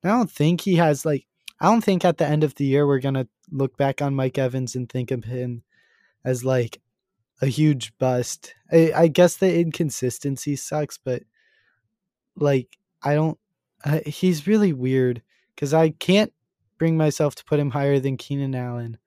I 0.04 0.08
don't 0.08 0.30
think 0.30 0.60
he 0.60 0.76
has 0.76 1.04
like. 1.06 1.26
I 1.60 1.66
don't 1.66 1.82
think 1.82 2.04
at 2.04 2.18
the 2.18 2.26
end 2.26 2.44
of 2.44 2.54
the 2.54 2.66
year 2.66 2.86
we're 2.86 3.00
gonna 3.00 3.26
look 3.50 3.76
back 3.76 4.00
on 4.00 4.14
Mike 4.14 4.38
Evans 4.38 4.76
and 4.76 4.88
think 4.88 5.10
of 5.10 5.24
him 5.24 5.64
as 6.28 6.44
like 6.44 6.78
a 7.40 7.46
huge 7.46 7.96
bust. 7.98 8.54
I, 8.70 8.92
I 8.94 9.08
guess 9.08 9.36
the 9.36 9.58
inconsistency 9.58 10.56
sucks, 10.56 10.98
but 10.98 11.22
like 12.36 12.76
I 13.02 13.14
don't. 13.14 13.38
Uh, 13.84 14.00
he's 14.04 14.46
really 14.46 14.72
weird 14.72 15.22
because 15.54 15.72
I 15.72 15.90
can't 15.90 16.32
bring 16.78 16.96
myself 16.96 17.34
to 17.36 17.44
put 17.44 17.58
him 17.58 17.70
higher 17.70 17.98
than 17.98 18.18
Keenan 18.18 18.54
Allen, 18.54 18.98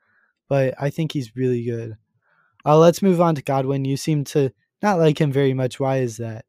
but 0.50 0.74
I 0.80 0.90
think 0.90 1.12
he's 1.12 1.36
really 1.36 1.64
good. 1.64 1.96
Uh, 2.66 2.78
let's 2.78 3.02
move 3.02 3.22
on 3.22 3.36
to 3.36 3.44
Godwin. 3.44 3.86
You 3.86 3.98
seem 3.98 4.24
to 4.26 4.52
not 4.82 4.98
like 4.98 5.22
him 5.22 5.32
very 5.32 5.54
much. 5.54 5.80
Why 5.80 5.98
is 5.98 6.18
that? 6.18 6.46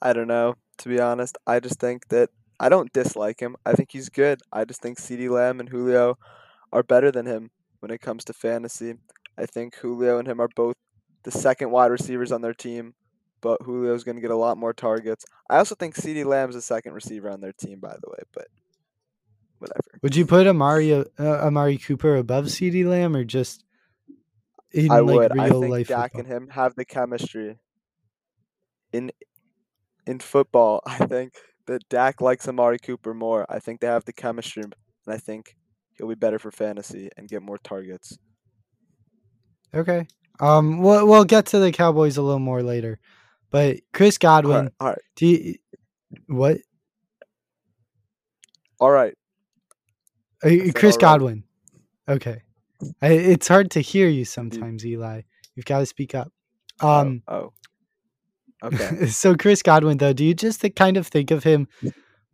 I 0.00 0.12
don't 0.12 0.28
know. 0.28 0.54
To 0.78 0.88
be 0.88 1.00
honest, 1.00 1.38
I 1.46 1.58
just 1.58 1.80
think 1.80 2.08
that 2.08 2.30
I 2.60 2.68
don't 2.68 2.92
dislike 2.92 3.40
him. 3.40 3.56
I 3.64 3.72
think 3.72 3.90
he's 3.92 4.10
good. 4.10 4.42
I 4.52 4.64
just 4.64 4.80
think 4.80 4.98
CeeDee 4.98 5.30
Lamb 5.30 5.58
and 5.58 5.68
Julio 5.68 6.18
are 6.72 6.82
better 6.82 7.10
than 7.10 7.26
him 7.26 7.50
when 7.80 7.90
it 7.90 8.00
comes 8.00 8.24
to 8.24 8.32
fantasy. 8.32 8.94
I 9.38 9.46
think 9.46 9.76
Julio 9.76 10.18
and 10.18 10.26
him 10.26 10.40
are 10.40 10.48
both 10.54 10.76
the 11.22 11.30
second 11.30 11.70
wide 11.70 11.90
receivers 11.90 12.32
on 12.32 12.40
their 12.40 12.54
team, 12.54 12.94
but 13.40 13.64
Julio's 13.64 14.04
going 14.04 14.16
to 14.16 14.22
get 14.22 14.30
a 14.30 14.36
lot 14.36 14.56
more 14.56 14.72
targets. 14.72 15.24
I 15.50 15.58
also 15.58 15.74
think 15.74 15.94
CeeDee 15.94 16.24
Lamb's 16.24 16.54
the 16.54 16.62
second 16.62 16.92
receiver 16.94 17.30
on 17.30 17.40
their 17.40 17.52
team, 17.52 17.80
by 17.80 17.94
the 18.00 18.08
way, 18.08 18.22
but 18.32 18.46
whatever. 19.58 19.80
Would 20.02 20.16
you 20.16 20.26
put 20.26 20.46
Amari 20.46 20.92
uh, 20.92 21.04
Amari 21.18 21.78
Cooper 21.78 22.16
above 22.16 22.46
CeeDee 22.46 22.86
Lamb 22.86 23.16
or 23.16 23.24
just 23.24 23.64
in 24.72 24.90
I 24.90 25.00
like 25.00 25.30
would. 25.30 25.38
I 25.38 25.46
real 25.46 25.60
think 25.60 25.70
life 25.70 25.88
Dak 25.88 26.12
football? 26.12 26.20
and 26.20 26.42
him 26.44 26.48
have 26.50 26.74
the 26.76 26.84
chemistry. 26.84 27.58
In 28.92 29.10
in 30.06 30.20
football, 30.20 30.82
I 30.86 30.98
think 31.06 31.34
that 31.66 31.88
Dak 31.88 32.20
likes 32.20 32.48
Amari 32.48 32.78
Cooper 32.78 33.14
more. 33.14 33.46
I 33.48 33.58
think 33.58 33.80
they 33.80 33.86
have 33.86 34.04
the 34.04 34.12
chemistry, 34.12 34.62
and 34.62 34.74
I 35.08 35.18
think 35.18 35.56
he'll 35.98 36.08
be 36.08 36.14
better 36.14 36.38
for 36.38 36.50
fantasy 36.50 37.10
and 37.16 37.28
get 37.28 37.42
more 37.42 37.58
targets. 37.58 38.18
Okay. 39.74 40.06
Um. 40.40 40.78
We'll 40.78 41.06
we'll 41.06 41.24
get 41.24 41.46
to 41.46 41.58
the 41.58 41.72
Cowboys 41.72 42.16
a 42.16 42.22
little 42.22 42.38
more 42.38 42.62
later, 42.62 42.98
but 43.50 43.78
Chris 43.92 44.18
Godwin. 44.18 44.64
right, 44.64 44.72
all 44.80 44.88
right, 44.88 44.98
Do 45.16 45.26
you, 45.26 45.54
what? 46.26 46.58
all 48.80 48.90
right. 48.90 49.14
Uh, 50.44 50.50
Chris 50.74 50.96
all 50.96 50.98
right. 50.98 51.00
Godwin. 51.00 51.44
Okay. 52.08 52.42
I, 53.00 53.08
it's 53.08 53.48
hard 53.48 53.70
to 53.72 53.80
hear 53.80 54.06
you 54.06 54.18
Indeed. 54.18 54.24
sometimes, 54.26 54.84
Eli. 54.86 55.22
You've 55.54 55.64
got 55.66 55.78
to 55.80 55.86
speak 55.86 56.14
up. 56.14 56.30
Oh, 56.80 56.88
Um. 57.00 57.22
oh. 57.28 57.52
Okay. 58.62 59.06
so 59.08 59.34
Chris 59.34 59.62
Godwin, 59.62 59.96
though, 59.98 60.12
do 60.12 60.24
you 60.24 60.34
just 60.34 60.60
th- 60.60 60.74
kind 60.74 60.96
of 60.96 61.06
think 61.06 61.30
of 61.30 61.42
him 61.44 61.68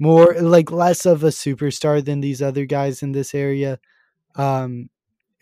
more 0.02 0.34
like 0.40 0.72
less 0.72 1.06
of 1.06 1.22
a 1.22 1.28
superstar 1.28 2.04
than 2.04 2.20
these 2.20 2.42
other 2.42 2.66
guys 2.66 3.04
in 3.04 3.12
this 3.12 3.34
area, 3.34 3.78
um, 4.34 4.90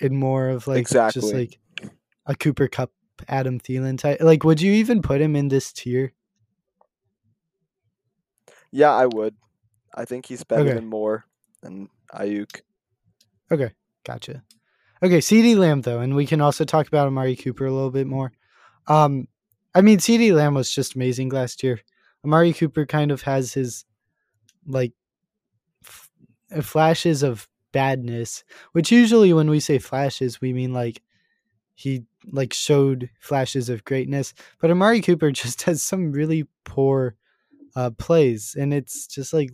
and 0.00 0.12
more 0.12 0.50
of 0.50 0.66
like 0.66 0.86
just 0.88 1.22
like 1.32 1.58
a 2.26 2.34
Cooper 2.34 2.68
Kupp, 2.68 2.92
Adam 3.26 3.58
Thielen 3.58 3.96
type? 3.98 4.20
Like, 4.20 4.44
would 4.44 4.60
you 4.60 4.72
even 4.72 5.00
put 5.00 5.22
him 5.22 5.34
in 5.34 5.48
this 5.48 5.72
tier? 5.72 6.12
Yeah, 8.70 8.92
I 8.92 9.06
would. 9.06 9.34
I 9.94 10.04
think 10.04 10.26
he's 10.26 10.44
better 10.44 10.62
Okay. 10.62 10.74
than 10.74 10.86
Moore 10.86 11.24
and 11.62 11.88
Aiyuk. 12.14 12.60
Okay, 13.50 13.70
gotcha. 14.04 14.42
Okay, 15.02 15.18
CeeDee 15.18 15.56
Lamb 15.56 15.80
though, 15.80 16.00
and 16.00 16.14
we 16.14 16.26
can 16.26 16.42
also 16.42 16.64
talk 16.66 16.86
about 16.86 17.06
Amari 17.06 17.34
Cooper 17.34 17.64
a 17.64 17.72
little 17.72 17.90
bit 17.90 18.06
more. 18.06 18.32
Um, 18.86 19.26
I 19.74 19.80
mean, 19.80 19.98
CeeDee 19.98 20.34
Lamb 20.34 20.52
was 20.54 20.70
just 20.70 20.94
amazing 20.94 21.30
last 21.30 21.62
year. 21.62 21.80
Amari 22.24 22.52
Cooper 22.52 22.84
kind 22.84 23.10
of 23.10 23.22
has 23.22 23.54
his 23.54 23.86
like 24.66 24.92
f- 25.84 26.10
uh, 26.54 26.62
flashes 26.62 27.22
of 27.22 27.48
badness, 27.72 28.44
which 28.72 28.92
usually 28.92 29.32
when 29.32 29.50
we 29.50 29.60
say 29.60 29.78
flashes, 29.78 30.40
we 30.40 30.52
mean 30.52 30.72
like 30.72 31.02
he 31.74 32.04
like 32.32 32.52
showed 32.52 33.10
flashes 33.20 33.68
of 33.68 33.84
greatness. 33.84 34.34
But 34.60 34.70
Amari 34.70 35.00
Cooper 35.02 35.32
just 35.32 35.62
has 35.62 35.82
some 35.82 36.12
really 36.12 36.46
poor 36.64 37.16
uh, 37.76 37.90
plays, 37.92 38.56
and 38.58 38.74
it's 38.74 39.06
just 39.06 39.32
like 39.32 39.50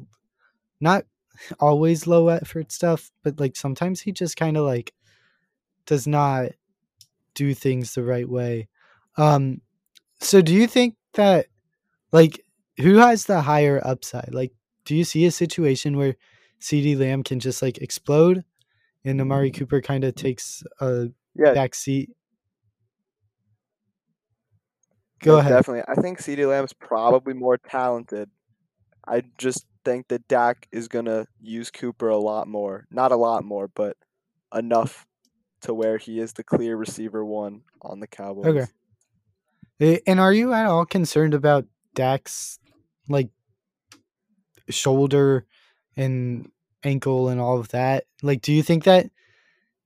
not 0.81 1.05
always 1.61 2.07
low 2.07 2.29
effort 2.29 2.73
stuff, 2.73 3.13
but 3.23 3.41
like 3.41 3.57
sometimes 3.57 4.01
he 4.01 4.13
just 4.13 4.37
kind 4.37 4.57
of 4.57 4.65
like 4.65 4.95
does 5.87 6.07
not 6.07 6.51
do 7.35 7.55
things 7.55 7.95
the 7.95 8.03
right 8.03 8.29
way. 8.29 8.69
Um 9.17 9.61
so 10.21 10.43
do 10.43 10.55
you 10.55 10.67
think 10.67 10.97
that 11.15 11.47
like 12.13 12.45
who 12.79 12.97
has 12.97 13.27
the 13.27 13.43
higher 13.43 13.81
upside? 13.85 14.35
Like 14.35 14.53
do 14.87 14.97
you 14.97 15.05
see 15.05 15.27
a 15.27 15.31
situation 15.33 15.97
where 15.99 16.17
CeeDee 16.61 16.99
Lamb 16.99 17.23
can 17.25 17.41
just 17.41 17.63
like 17.63 17.79
explode 17.79 18.45
and 19.05 19.21
Amari 19.21 19.51
Cooper 19.51 19.81
kind 19.83 20.05
of 20.05 20.15
takes 20.15 20.63
a 20.81 21.09
Yeah, 21.35 21.55
back 21.55 21.75
seat? 21.75 22.11
Go 25.23 25.37
yeah, 25.37 25.41
ahead. 25.41 25.53
Definitely. 25.57 25.85
I 25.89 25.95
think 26.01 26.21
CeeDee 26.21 26.49
Lamb's 26.49 26.73
probably 26.73 27.35
more 27.35 27.59
talented. 27.59 28.31
I 29.07 29.23
just 29.39 29.67
think 29.85 30.09
that 30.09 30.29
Dak 30.29 30.69
is 30.73 30.89
gonna 30.89 31.27
use 31.41 31.71
Cooper 31.71 32.09
a 32.09 32.19
lot 32.19 32.49
more. 32.49 32.87
Not 32.91 33.13
a 33.13 33.17
lot 33.17 33.45
more, 33.45 33.69
but 33.69 33.97
enough 34.55 35.07
to 35.63 35.75
where 35.75 35.99
he 35.99 36.21
is 36.21 36.35
the 36.35 36.45
clear 36.45 36.77
receiver 36.77 37.25
one 37.25 37.63
on 37.83 38.01
the 38.01 38.07
Cowboys. 38.09 38.73
Eh, 39.81 39.99
And 40.07 40.21
are 40.21 40.33
you 40.33 40.53
at 40.53 40.67
all 40.67 40.87
concerned 40.87 41.35
about 41.35 41.67
Dak's 41.95 42.59
like 43.09 43.31
shoulder 44.69 45.47
and 45.97 46.51
ankle 46.83 47.29
and 47.29 47.41
all 47.41 47.59
of 47.59 47.69
that? 47.69 48.05
Like, 48.23 48.43
do 48.43 48.53
you 48.53 48.63
think 48.63 48.85
that 48.85 49.11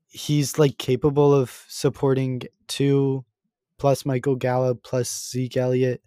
he's 0.07 0.59
like 0.59 0.79
capable 0.79 1.33
of 1.35 1.65
supporting 1.69 2.43
two 2.67 3.25
plus 3.79 4.05
Michael 4.05 4.37
Gallup 4.37 4.83
plus 4.83 5.31
Zeke 5.31 5.57
Elliott 5.57 6.03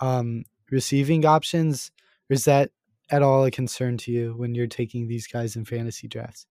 um, 0.00 0.44
receiving 0.70 1.24
options? 1.24 1.90
Or 2.30 2.34
is 2.34 2.44
that 2.46 2.70
at 3.10 3.22
all 3.22 3.44
a 3.44 3.50
concern 3.50 3.98
to 3.98 4.12
you 4.12 4.34
when 4.36 4.54
you're 4.54 4.66
taking 4.66 5.06
these 5.06 5.26
guys 5.26 5.54
in 5.54 5.64
fantasy 5.64 6.08
drafts? 6.08 6.46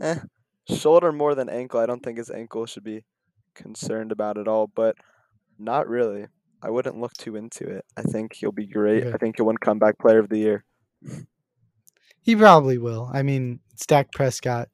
Eh, 0.00 0.18
shoulder 0.68 1.12
more 1.12 1.34
than 1.34 1.48
ankle. 1.48 1.80
I 1.80 1.86
don't 1.86 2.02
think 2.02 2.18
his 2.18 2.30
ankle 2.30 2.66
should 2.66 2.84
be 2.84 3.04
concerned 3.54 4.12
about 4.12 4.38
at 4.38 4.48
all, 4.48 4.66
but 4.66 4.96
not 5.58 5.88
really. 5.88 6.26
I 6.62 6.70
wouldn't 6.70 6.98
look 7.00 7.12
too 7.14 7.36
into 7.36 7.66
it. 7.68 7.84
I 7.96 8.02
think 8.02 8.34
he'll 8.34 8.52
be 8.52 8.66
great. 8.66 9.04
Okay. 9.04 9.12
I 9.14 9.18
think 9.18 9.36
he'll 9.36 9.46
win 9.46 9.56
comeback 9.58 9.98
player 9.98 10.18
of 10.18 10.28
the 10.28 10.38
year. 10.38 10.64
He 12.22 12.36
probably 12.36 12.78
will. 12.78 13.10
I 13.12 13.22
mean, 13.22 13.60
it's 13.72 13.86
Dak 13.86 14.12
Prescott. 14.12 14.68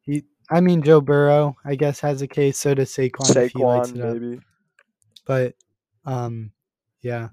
He, 0.00 0.24
I 0.50 0.60
mean, 0.60 0.82
Joe 0.82 1.00
Burrow, 1.00 1.56
I 1.64 1.74
guess, 1.74 2.00
has 2.00 2.22
a 2.22 2.26
case. 2.26 2.58
So 2.58 2.74
does 2.74 2.90
Saquon, 2.90 3.36
if 3.36 3.52
he 3.52 3.58
lights 3.62 3.90
Saquon, 3.92 3.96
it 3.96 4.00
up. 4.02 4.12
maybe. 4.14 4.40
But, 5.26 5.54
um, 6.06 6.52
yeah. 7.00 7.28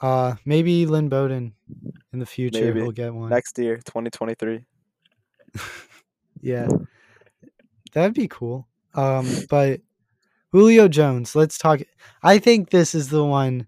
Uh, 0.00 0.34
maybe 0.44 0.86
Lynn 0.86 1.08
Bowden 1.08 1.54
in 2.12 2.18
the 2.18 2.26
future 2.26 2.66
Maybe. 2.66 2.82
will 2.82 2.92
get 2.92 3.14
one. 3.14 3.30
Next 3.30 3.58
year, 3.58 3.76
2023. 3.76 4.64
Yeah, 6.44 6.66
that'd 7.92 8.14
be 8.14 8.26
cool. 8.26 8.66
Um, 8.94 9.28
but 9.48 9.80
Julio 10.52 10.86
Jones, 10.86 11.34
let's 11.34 11.56
talk. 11.56 11.80
I 12.22 12.38
think 12.38 12.70
this 12.70 12.94
is 12.94 13.08
the 13.08 13.24
one 13.24 13.66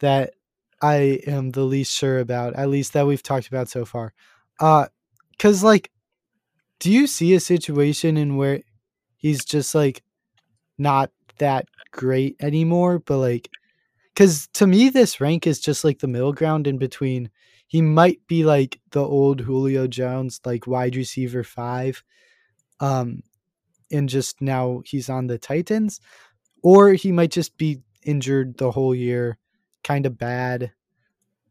that 0.00 0.34
I 0.82 1.20
am 1.26 1.50
the 1.50 1.62
least 1.62 1.96
sure 1.96 2.18
about, 2.18 2.54
at 2.54 2.68
least 2.68 2.94
that 2.94 3.06
we've 3.06 3.22
talked 3.22 3.46
about 3.46 3.68
so 3.68 3.84
far. 3.84 4.12
Uh, 4.58 4.86
cause 5.38 5.62
like, 5.62 5.90
do 6.80 6.90
you 6.90 7.06
see 7.06 7.34
a 7.34 7.40
situation 7.40 8.16
in 8.16 8.36
where 8.36 8.60
he's 9.16 9.44
just 9.44 9.74
like 9.74 10.02
not 10.78 11.12
that 11.38 11.66
great 11.92 12.36
anymore, 12.40 12.98
but 12.98 13.18
like, 13.18 13.48
because 14.12 14.48
to 14.54 14.66
me 14.66 14.88
this 14.88 15.20
rank 15.20 15.46
is 15.46 15.60
just 15.60 15.84
like 15.84 16.00
the 16.00 16.08
middle 16.08 16.32
ground 16.32 16.66
in 16.66 16.78
between. 16.78 17.30
He 17.68 17.82
might 17.82 18.20
be 18.26 18.44
like 18.44 18.80
the 18.90 19.04
old 19.04 19.40
Julio 19.42 19.86
Jones, 19.86 20.40
like 20.44 20.66
wide 20.66 20.96
receiver 20.96 21.44
five, 21.44 22.02
um, 22.80 23.22
and 23.90 24.08
just 24.08 24.40
now 24.40 24.82
he's 24.84 25.08
on 25.08 25.26
the 25.26 25.38
Titans, 25.38 26.00
or 26.62 26.92
he 26.92 27.12
might 27.12 27.30
just 27.30 27.56
be 27.56 27.82
injured 28.04 28.58
the 28.58 28.70
whole 28.70 28.94
year, 28.94 29.38
kind 29.84 30.06
of 30.06 30.18
bad. 30.18 30.72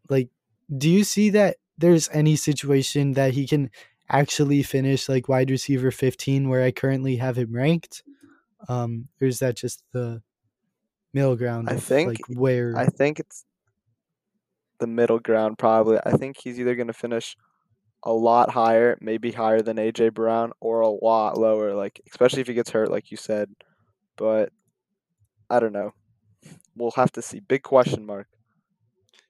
Like, 0.09 0.29
do 0.75 0.89
you 0.89 1.03
see 1.03 1.29
that 1.31 1.57
there's 1.77 2.09
any 2.11 2.35
situation 2.35 3.13
that 3.13 3.33
he 3.33 3.47
can 3.47 3.69
actually 4.09 4.63
finish 4.63 5.07
like 5.07 5.29
wide 5.29 5.51
receiver 5.51 5.91
15 5.91 6.49
where 6.49 6.63
I 6.63 6.71
currently 6.71 7.17
have 7.17 7.37
him 7.37 7.53
ranked? 7.53 8.03
Um, 8.67 9.07
or 9.21 9.27
is 9.27 9.39
that 9.39 9.55
just 9.55 9.83
the 9.93 10.21
middle 11.13 11.35
ground? 11.35 11.69
I 11.69 11.75
think- 11.77 12.09
like 12.09 12.37
where 12.37 12.75
I 12.77 12.87
think 12.87 13.19
it's 13.19 13.45
the 14.79 14.87
middle 14.87 15.19
ground 15.19 15.57
probably. 15.57 15.99
I 16.05 16.11
think 16.11 16.37
he's 16.37 16.59
either 16.59 16.75
going 16.75 16.87
to 16.87 16.93
finish 16.93 17.35
a 18.03 18.13
lot 18.13 18.49
higher, 18.49 18.97
maybe 19.01 19.31
higher 19.31 19.61
than 19.61 19.77
AJ 19.77 20.13
Brown, 20.13 20.51
or 20.59 20.81
a 20.81 20.89
lot 20.89 21.37
lower, 21.37 21.73
like 21.73 22.01
especially 22.09 22.41
if 22.41 22.47
he 22.47 22.53
gets 22.53 22.69
hurt, 22.69 22.91
like 22.91 23.11
you 23.11 23.17
said. 23.17 23.49
But 24.17 24.51
I 25.49 25.59
don't 25.59 25.73
know. 25.73 25.93
We'll 26.75 26.91
have 26.91 27.11
to 27.13 27.21
see. 27.21 27.39
Big 27.39 27.63
question 27.63 28.05
mark. 28.05 28.27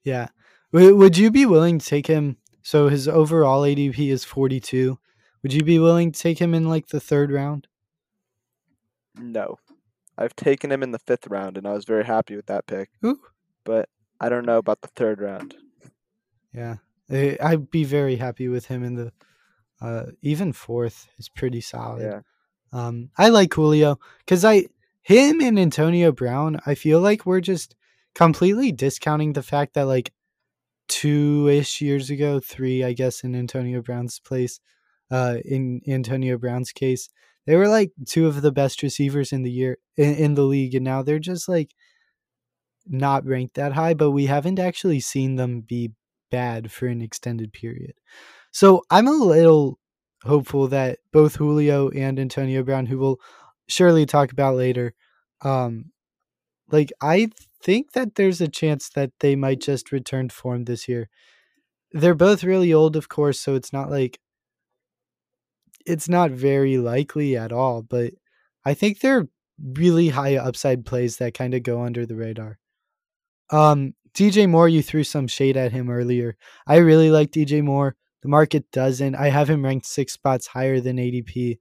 Yeah. 0.03 0.27
W- 0.71 0.95
would 0.95 1.17
you 1.17 1.31
be 1.31 1.45
willing 1.45 1.79
to 1.79 1.85
take 1.85 2.07
him? 2.07 2.37
So 2.61 2.89
his 2.89 3.07
overall 3.07 3.63
ADP 3.63 4.11
is 4.11 4.23
42. 4.23 4.99
Would 5.41 5.53
you 5.53 5.63
be 5.63 5.79
willing 5.79 6.11
to 6.11 6.19
take 6.19 6.39
him 6.39 6.53
in 6.53 6.67
like 6.67 6.87
the 6.87 6.99
third 6.99 7.31
round? 7.31 7.67
No. 9.15 9.57
I've 10.17 10.35
taken 10.35 10.71
him 10.71 10.83
in 10.83 10.91
the 10.91 10.99
fifth 10.99 11.27
round, 11.27 11.57
and 11.57 11.65
I 11.65 11.73
was 11.73 11.85
very 11.85 12.03
happy 12.03 12.35
with 12.35 12.47
that 12.47 12.67
pick. 12.67 12.89
Ooh. 13.05 13.19
But 13.63 13.87
I 14.19 14.27
don't 14.27 14.45
know 14.45 14.57
about 14.57 14.81
the 14.81 14.89
third 14.89 15.21
round. 15.21 15.55
Yeah. 16.53 16.77
I- 17.11 17.37
I'd 17.41 17.71
be 17.71 17.83
very 17.83 18.15
happy 18.17 18.47
with 18.47 18.65
him 18.65 18.83
in 18.83 18.95
the 18.95 19.11
uh 19.81 20.07
even 20.21 20.53
fourth 20.53 21.07
is 21.17 21.29
pretty 21.29 21.61
solid. 21.61 22.01
Yeah. 22.03 22.21
Um 22.73 23.09
I 23.17 23.29
like 23.29 23.53
Julio 23.53 23.99
cuz 24.27 24.43
I 24.45 24.65
him 25.01 25.41
and 25.41 25.57
Antonio 25.59 26.11
Brown, 26.11 26.59
I 26.65 26.75
feel 26.75 26.99
like 27.01 27.25
we're 27.25 27.41
just 27.41 27.75
completely 28.15 28.71
discounting 28.71 29.33
the 29.33 29.43
fact 29.43 29.73
that 29.75 29.83
like 29.87 30.11
two-ish 30.87 31.81
years 31.81 32.09
ago, 32.09 32.39
3 32.39 32.83
I 32.83 32.93
guess 32.93 33.23
in 33.23 33.35
Antonio 33.35 33.81
Brown's 33.81 34.19
place, 34.19 34.59
uh 35.11 35.37
in 35.45 35.81
Antonio 35.87 36.37
Brown's 36.37 36.71
case, 36.71 37.09
they 37.45 37.55
were 37.55 37.67
like 37.69 37.91
two 38.07 38.27
of 38.27 38.41
the 38.41 38.51
best 38.51 38.83
receivers 38.83 39.31
in 39.31 39.43
the 39.43 39.51
year 39.51 39.77
in, 39.97 40.15
in 40.15 40.33
the 40.35 40.43
league 40.43 40.75
and 40.75 40.85
now 40.85 41.01
they're 41.03 41.19
just 41.19 41.47
like 41.49 41.71
not 42.87 43.25
ranked 43.25 43.55
that 43.55 43.73
high, 43.73 43.93
but 43.93 44.11
we 44.11 44.25
haven't 44.25 44.59
actually 44.59 44.99
seen 44.99 45.35
them 45.35 45.61
be 45.61 45.91
bad 46.29 46.71
for 46.71 46.87
an 46.87 47.01
extended 47.01 47.53
period. 47.53 47.93
So 48.51 48.83
I'm 48.89 49.07
a 49.07 49.11
little 49.11 49.79
hopeful 50.23 50.67
that 50.69 50.99
both 51.11 51.35
Julio 51.35 51.89
and 51.89 52.19
Antonio 52.19 52.63
Brown, 52.63 52.85
who 52.85 52.97
we'll 52.99 53.19
surely 53.67 54.05
talk 54.05 54.31
about 54.31 54.55
later, 54.55 54.93
um, 55.41 55.91
like 56.71 56.91
I 57.01 57.29
think 57.63 57.93
that 57.93 58.15
there's 58.15 58.41
a 58.41 58.47
chance 58.47 58.89
that 58.89 59.11
they 59.19 59.35
might 59.35 59.61
just 59.61 59.91
return 59.91 60.29
form 60.29 60.65
this 60.65 60.87
year. 60.87 61.09
They're 61.91 62.15
both 62.15 62.43
really 62.43 62.73
old, 62.73 62.95
of 62.95 63.09
course, 63.09 63.39
so 63.39 63.55
it's 63.55 63.73
not 63.73 63.89
like 63.89 64.19
it's 65.85 66.09
not 66.09 66.31
very 66.31 66.77
likely 66.77 67.35
at 67.35 67.51
all, 67.51 67.81
but 67.81 68.13
I 68.65 68.73
think 68.73 68.99
they're 68.99 69.27
really 69.73 70.09
high 70.09 70.35
upside 70.35 70.85
plays 70.85 71.17
that 71.17 71.33
kind 71.33 71.53
of 71.53 71.63
go 71.63 71.81
under 71.81 72.05
the 72.05 72.15
radar. 72.15 72.59
Um, 73.51 73.93
DJ 74.19 74.49
Moore, 74.49 74.67
you 74.67 74.83
threw 74.83 75.05
some 75.05 75.27
shade 75.27 75.55
at 75.55 75.71
him 75.71 75.89
earlier. 75.89 76.35
I 76.67 76.75
really 76.77 77.09
like 77.09 77.31
DJ 77.31 77.63
Moore. 77.63 77.95
The 78.21 78.27
market 78.27 78.69
doesn't. 78.69 79.15
I 79.15 79.29
have 79.29 79.49
him 79.49 79.63
ranked 79.63 79.85
six 79.85 80.11
spots 80.11 80.45
higher 80.45 80.81
than 80.81 80.97
ADP. 80.97 81.57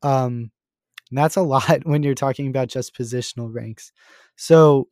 Um, 0.00 0.50
that's 1.10 1.36
a 1.36 1.42
lot 1.54 1.84
when 1.84 2.02
you're 2.02 2.14
talking 2.14 2.48
about 2.48 2.68
just 2.68 2.96
positional 2.96 3.54
ranks. 3.54 3.92
So, 4.34 4.88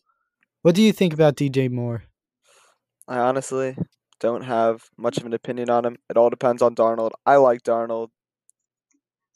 what 0.61 0.75
do 0.75 0.83
you 0.83 0.93
think 0.93 1.15
about 1.15 1.37
DJ 1.37 1.71
Moore? 1.71 2.03
I 3.09 3.17
honestly 3.21 3.75
don't 4.21 4.43
have 4.43 4.83
much 4.99 5.17
of 5.17 5.25
an 5.25 5.33
opinion 5.33 5.71
on 5.71 5.87
him. 5.87 5.97
It 6.11 6.19
all 6.19 6.29
depends 6.29 6.61
on 6.61 6.75
Darnold. 6.75 7.13
I 7.25 7.37
like 7.37 7.63
Darnold, 7.63 8.09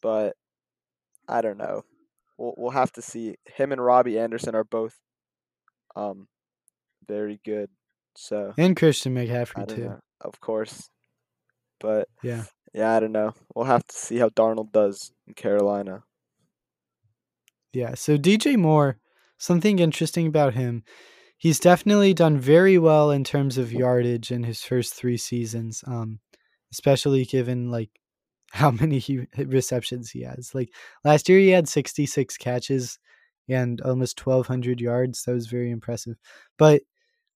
but 0.03 0.37
I 1.27 1.41
don't 1.41 1.57
know. 1.57 1.85
We'll 2.37 2.53
we'll 2.59 2.73
have 2.73 2.93
to 2.93 3.03
see. 3.03 3.37
Him 3.47 3.73
and 3.73 3.83
Robbie 3.83 4.19
Anderson 4.19 4.55
are 4.55 4.63
both 4.63 4.99
um 5.97 6.29
very 7.07 7.41
good. 7.45 7.71
So 8.17 8.53
And 8.59 8.77
Christian 8.77 9.15
McCaffrey 9.15 9.69
too. 9.69 9.85
know. 9.85 10.01
Of 10.21 10.41
course. 10.41 10.89
But 11.81 12.09
Yeah. 12.23 12.45
yeah, 12.73 12.95
I 12.95 13.01
don't 13.01 13.13
know. 13.13 13.35
We'll 13.55 13.65
have 13.67 13.87
to 13.87 13.97
see 13.97 14.19
how 14.19 14.29
Darnold 14.31 14.73
does 14.73 15.13
in 15.27 15.35
Carolina. 15.35 16.05
Yeah. 17.73 17.95
So 17.95 18.17
DJ 18.19 18.57
Moore, 18.57 18.99
something 19.39 19.79
interesting 19.79 20.27
about 20.27 20.55
him, 20.55 20.85
he's 21.39 21.59
definitely 21.59 22.15
done 22.15 22.39
very 22.39 22.79
well 22.79 23.11
in 23.11 23.25
terms 23.25 23.59
of 23.59 23.73
yardage 23.73 24.31
in 24.31 24.45
his 24.45 24.63
first 24.63 24.95
three 24.95 25.17
seasons. 25.17 25.83
Um, 25.87 26.21
especially 26.73 27.25
given 27.25 27.71
like 27.71 27.91
how 28.53 28.71
many 28.71 28.99
he, 28.99 29.27
receptions 29.39 30.11
he 30.11 30.23
has. 30.23 30.55
Like 30.55 30.71
last 31.05 31.29
year, 31.29 31.39
he 31.39 31.49
had 31.49 31.69
66 31.69 32.37
catches 32.37 32.99
and 33.49 33.81
almost 33.81 34.25
1,200 34.25 34.81
yards. 34.81 35.23
That 35.25 35.33
was 35.33 35.47
very 35.47 35.71
impressive. 35.71 36.17
But 36.59 36.83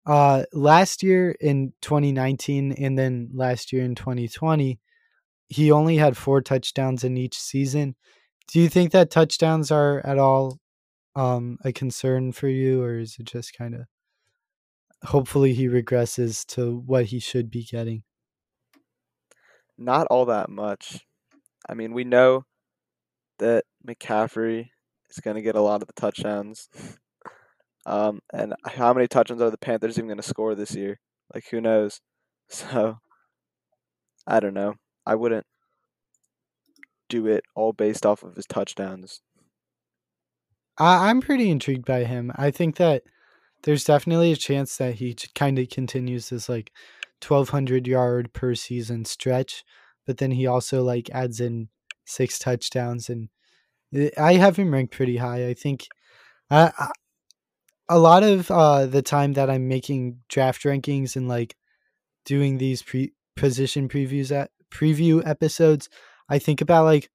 uh, 0.07 0.45
last 0.53 1.03
year 1.03 1.35
in 1.41 1.73
2019 1.83 2.73
and 2.73 2.99
then 2.99 3.31
last 3.35 3.73
year 3.73 3.85
in 3.85 3.95
2020, 3.95 4.79
he 5.49 5.71
only 5.71 5.97
had 5.97 6.17
four 6.17 6.41
touchdowns 6.41 7.05
in 7.05 7.17
each 7.17 7.39
season. 7.39 7.97
Do 8.49 8.61
you 8.61 8.69
think 8.69 8.93
that 8.93 9.11
touchdowns 9.11 9.71
are 9.71 10.01
at 10.07 10.19
all 10.19 10.59
um, 11.17 11.59
a 11.65 11.73
concern 11.73 12.33
for 12.33 12.49
you, 12.49 12.83
or 12.83 12.99
is 12.99 13.17
it 13.19 13.25
just 13.25 13.57
kind 13.57 13.75
of 13.75 13.81
hopefully 15.05 15.55
he 15.55 15.67
regresses 15.67 16.47
to 16.47 16.83
what 16.87 17.07
he 17.07 17.19
should 17.19 17.51
be 17.51 17.65
getting? 17.65 18.03
Not 19.77 20.07
all 20.09 20.27
that 20.27 20.49
much. 20.49 21.05
I 21.69 21.75
mean, 21.75 21.93
we 21.93 22.05
know 22.05 22.45
that 23.39 23.65
McCaffrey 23.87 24.69
is 25.11 25.19
going 25.19 25.37
to 25.37 25.43
get 25.43 25.57
a 25.57 25.61
lot 25.61 25.83
of 25.83 25.89
the 25.89 25.95
touchdowns. 25.95 26.69
Um, 27.87 28.21
and 28.33 28.55
how 28.67 28.93
many 28.93 29.09
touchdowns 29.09 29.41
are 29.43 29.51
the 29.51 29.59
Panthers 29.59 29.99
even 29.99 30.09
going 30.09 30.19
to 30.19 30.23
score 30.25 30.55
this 30.55 30.75
year? 30.75 31.01
Like, 31.35 31.47
who 31.51 31.61
knows? 31.63 32.01
So, 32.49 32.99
I 34.25 34.39
don't 34.39 34.55
know. 34.55 34.77
I 35.05 35.17
wouldn't 35.17 35.47
do 37.09 37.27
it 37.27 37.45
all 37.55 37.73
based 37.73 38.07
off 38.07 38.23
of 38.23 38.37
his 38.37 38.47
touchdowns. 38.47 39.21
I, 40.79 41.09
I'm 41.11 41.21
pretty 41.21 41.51
intrigued 41.51 41.85
by 41.87 42.05
him. 42.05 42.33
I 42.37 42.51
think 42.51 42.77
that 42.77 43.03
there's 43.65 43.85
definitely 43.85 44.33
a 44.33 44.37
chance 44.37 44.77
that 44.79 44.97
he 44.97 45.17
kind 45.35 45.59
of 45.59 45.69
continues 45.71 46.31
this 46.31 46.49
like 46.49 46.73
1200 47.21 47.87
yard 47.87 48.33
per 48.33 48.55
season 48.55 49.05
stretch, 49.05 49.65
but 50.07 50.19
then 50.19 50.33
he 50.33 50.47
also 50.47 50.83
like 50.83 51.11
adds 51.11 51.41
in 51.41 51.69
six 52.05 52.39
touchdowns 52.39 53.09
and 53.11 53.29
I- 53.95 54.13
I 54.19 54.35
have 54.35 54.57
him 54.59 54.73
ranked 54.73 54.95
pretty 54.95 55.19
high. 55.19 55.49
I 55.49 55.55
think 55.55 55.89
I- 56.51 56.73
a 57.89 57.99
lot 57.99 58.23
of 58.23 58.51
uh, 58.51 58.87
the 58.87 59.03
time 59.03 59.35
that 59.35 59.51
I'm 59.51 59.69
making 59.69 60.19
draft 60.29 60.63
rankings 60.63 61.17
and 61.17 61.29
like 61.29 61.55
doing 62.25 62.59
these 62.59 62.83
pre 62.83 63.13
position 63.37 63.89
previews 63.89 64.35
at 64.35 64.51
preview 64.71 65.27
episodes, 65.27 65.89
I 66.29 66.39
think 66.39 66.61
about 66.61 66.85
like 66.85 67.11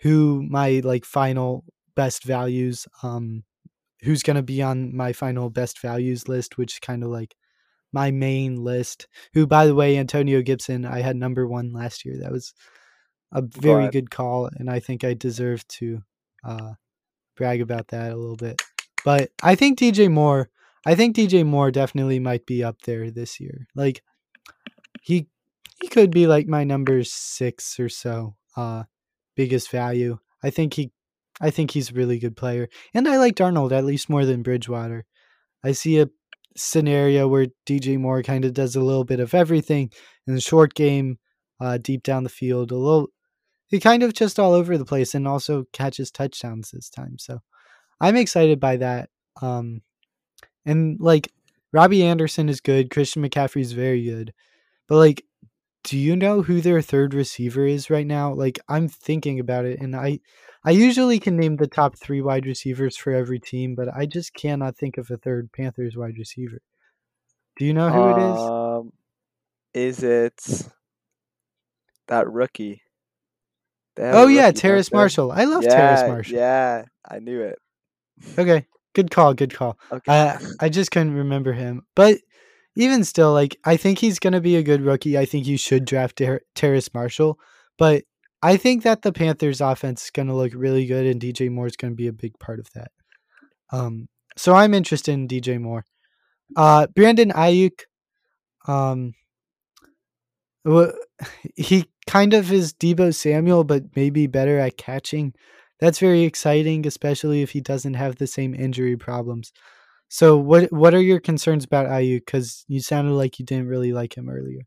who 0.00 0.46
my 0.48 0.80
like 0.84 1.04
final 1.04 1.64
best 1.96 2.22
values 2.22 2.86
um 3.02 3.42
who's 4.02 4.22
going 4.22 4.36
to 4.36 4.42
be 4.42 4.62
on 4.62 4.94
my 4.94 5.12
final 5.12 5.50
best 5.50 5.80
values 5.80 6.28
list 6.28 6.56
which 6.56 6.74
is 6.74 6.78
kind 6.78 7.02
of 7.02 7.10
like 7.10 7.34
my 7.92 8.10
main 8.10 8.62
list. 8.62 9.08
Who 9.34 9.46
by 9.46 9.66
the 9.66 9.74
way 9.74 9.96
Antonio 9.98 10.42
Gibson 10.42 10.84
I 10.84 11.00
had 11.00 11.16
number 11.16 11.46
1 11.46 11.72
last 11.72 12.04
year. 12.04 12.16
That 12.20 12.30
was 12.32 12.54
a 13.32 13.42
very 13.42 13.88
good 13.88 14.10
call 14.10 14.48
and 14.56 14.70
I 14.70 14.78
think 14.80 15.02
I 15.04 15.14
deserve 15.14 15.66
to 15.68 16.02
uh 16.44 16.74
brag 17.36 17.60
about 17.60 17.88
that 17.88 18.12
a 18.12 18.16
little 18.16 18.36
bit 18.36 18.62
but 19.04 19.30
I 19.42 19.54
think 19.54 19.78
DJ 19.78 20.10
Moore 20.10 20.50
I 20.86 20.94
think 20.94 21.16
DJ 21.16 21.44
Moore 21.44 21.70
definitely 21.70 22.18
might 22.18 22.46
be 22.46 22.62
up 22.64 22.82
there 22.82 23.10
this 23.10 23.40
year 23.40 23.66
like 23.74 24.02
he 25.02 25.26
he 25.80 25.88
could 25.88 26.10
be 26.10 26.26
like 26.26 26.46
my 26.46 26.64
number 26.64 27.04
6 27.04 27.80
or 27.80 27.88
so 27.88 28.34
uh 28.56 28.84
biggest 29.36 29.70
value 29.70 30.18
I 30.42 30.50
think 30.50 30.74
he 30.74 30.92
I 31.40 31.50
think 31.50 31.70
he's 31.70 31.90
a 31.90 31.94
really 31.94 32.18
good 32.18 32.36
player. 32.36 32.68
And 32.94 33.08
I 33.08 33.18
like 33.18 33.36
Darnold 33.36 33.72
at 33.72 33.84
least 33.84 34.08
more 34.08 34.24
than 34.24 34.42
Bridgewater. 34.42 35.04
I 35.64 35.72
see 35.72 36.00
a 36.00 36.10
scenario 36.56 37.28
where 37.28 37.46
DJ 37.66 37.98
Moore 37.98 38.22
kind 38.22 38.44
of 38.44 38.54
does 38.54 38.74
a 38.74 38.80
little 38.80 39.04
bit 39.04 39.20
of 39.20 39.34
everything 39.34 39.90
in 40.26 40.34
the 40.34 40.40
short 40.40 40.74
game, 40.74 41.18
uh, 41.60 41.78
deep 41.78 42.02
down 42.02 42.24
the 42.24 42.28
field, 42.28 42.72
a 42.72 42.76
little 42.76 43.08
he 43.68 43.78
kind 43.78 44.02
of 44.02 44.14
just 44.14 44.38
all 44.38 44.54
over 44.54 44.78
the 44.78 44.84
place 44.84 45.14
and 45.14 45.28
also 45.28 45.64
catches 45.72 46.10
touchdowns 46.10 46.70
this 46.70 46.88
time. 46.88 47.16
So 47.18 47.40
I'm 48.00 48.16
excited 48.16 48.60
by 48.60 48.76
that. 48.78 49.10
Um 49.40 49.82
and 50.64 50.98
like 51.00 51.32
Robbie 51.72 52.04
Anderson 52.04 52.48
is 52.48 52.60
good. 52.60 52.90
Christian 52.90 53.22
McCaffrey 53.22 53.60
is 53.60 53.72
very 53.72 54.04
good. 54.04 54.32
But 54.88 54.96
like, 54.96 55.24
do 55.84 55.96
you 55.96 56.16
know 56.16 56.42
who 56.42 56.60
their 56.60 56.82
third 56.82 57.14
receiver 57.14 57.66
is 57.66 57.90
right 57.90 58.06
now? 58.06 58.32
Like, 58.32 58.58
I'm 58.68 58.88
thinking 58.88 59.38
about 59.40 59.64
it, 59.64 59.80
and 59.80 59.94
I, 59.94 60.20
I 60.64 60.72
usually 60.72 61.18
can 61.18 61.36
name 61.36 61.56
the 61.56 61.66
top 61.66 61.96
three 61.96 62.20
wide 62.20 62.46
receivers 62.46 62.96
for 62.96 63.12
every 63.12 63.38
team, 63.38 63.74
but 63.74 63.88
I 63.94 64.06
just 64.06 64.34
cannot 64.34 64.76
think 64.76 64.98
of 64.98 65.10
a 65.10 65.16
third 65.16 65.50
Panthers 65.52 65.96
wide 65.96 66.18
receiver. 66.18 66.60
Do 67.56 67.64
you 67.64 67.74
know 67.74 67.90
who 67.90 68.08
it 68.08 68.18
is? 68.18 68.38
Um, 68.38 68.92
is 69.74 70.02
it 70.02 70.68
that 72.08 72.30
rookie? 72.30 72.82
They 73.96 74.04
have 74.04 74.14
a 74.14 74.18
Oh 74.18 74.26
yeah, 74.26 74.50
Terrace? 74.50 74.92
Marshall. 74.92 75.32
I 75.32 75.44
love 75.44 75.64
yeah, 75.64 75.74
Terrace 75.74 76.08
Marshall. 76.08 76.36
Yeah, 76.36 76.84
I 77.08 77.18
knew 77.18 77.42
it. 77.42 77.58
Okay, 78.38 78.66
good 78.94 79.10
call. 79.10 79.34
Good 79.34 79.54
call. 79.54 79.78
Okay. 79.90 80.12
I 80.12 80.38
I 80.60 80.68
just 80.68 80.90
couldn't 80.90 81.14
remember 81.14 81.52
him, 81.52 81.82
but 81.94 82.18
even 82.76 83.04
still, 83.04 83.32
like 83.32 83.56
I 83.64 83.76
think 83.76 83.98
he's 83.98 84.18
gonna 84.18 84.40
be 84.40 84.56
a 84.56 84.62
good 84.62 84.82
rookie. 84.82 85.18
I 85.18 85.24
think 85.24 85.46
you 85.46 85.56
should 85.56 85.84
draft 85.84 86.16
Ter- 86.16 86.42
Terrace 86.54 86.92
Marshall, 86.94 87.38
but 87.76 88.04
I 88.42 88.56
think 88.56 88.84
that 88.84 89.02
the 89.02 89.12
Panthers' 89.12 89.60
offense 89.60 90.04
is 90.04 90.10
gonna 90.10 90.36
look 90.36 90.52
really 90.54 90.86
good, 90.86 91.06
and 91.06 91.20
DJ 91.20 91.50
Moore 91.50 91.66
is 91.66 91.76
gonna 91.76 91.94
be 91.94 92.06
a 92.06 92.12
big 92.12 92.38
part 92.38 92.60
of 92.60 92.68
that. 92.74 92.90
Um, 93.72 94.08
so 94.36 94.54
I'm 94.54 94.74
interested 94.74 95.12
in 95.12 95.28
DJ 95.28 95.60
Moore. 95.60 95.84
Uh, 96.56 96.86
Brandon 96.94 97.30
Aiyuk, 97.30 97.80
um, 98.66 99.14
he 101.56 101.86
kind 102.06 102.34
of 102.34 102.52
is 102.52 102.72
Deebo 102.72 103.14
Samuel, 103.14 103.64
but 103.64 103.84
maybe 103.96 104.26
better 104.26 104.58
at 104.58 104.76
catching. 104.76 105.34
That's 105.80 105.98
very 105.98 106.22
exciting, 106.22 106.86
especially 106.86 107.42
if 107.42 107.50
he 107.50 107.60
doesn't 107.60 107.94
have 107.94 108.16
the 108.16 108.26
same 108.26 108.54
injury 108.54 108.96
problems. 108.96 109.52
So, 110.08 110.36
what 110.36 110.72
what 110.72 110.94
are 110.94 111.02
your 111.02 111.20
concerns 111.20 111.64
about 111.64 111.86
Aiyuk? 111.86 112.20
Because 112.26 112.64
you 112.68 112.80
sounded 112.80 113.12
like 113.12 113.38
you 113.38 113.44
didn't 113.44 113.68
really 113.68 113.92
like 113.92 114.16
him 114.16 114.28
earlier. 114.28 114.62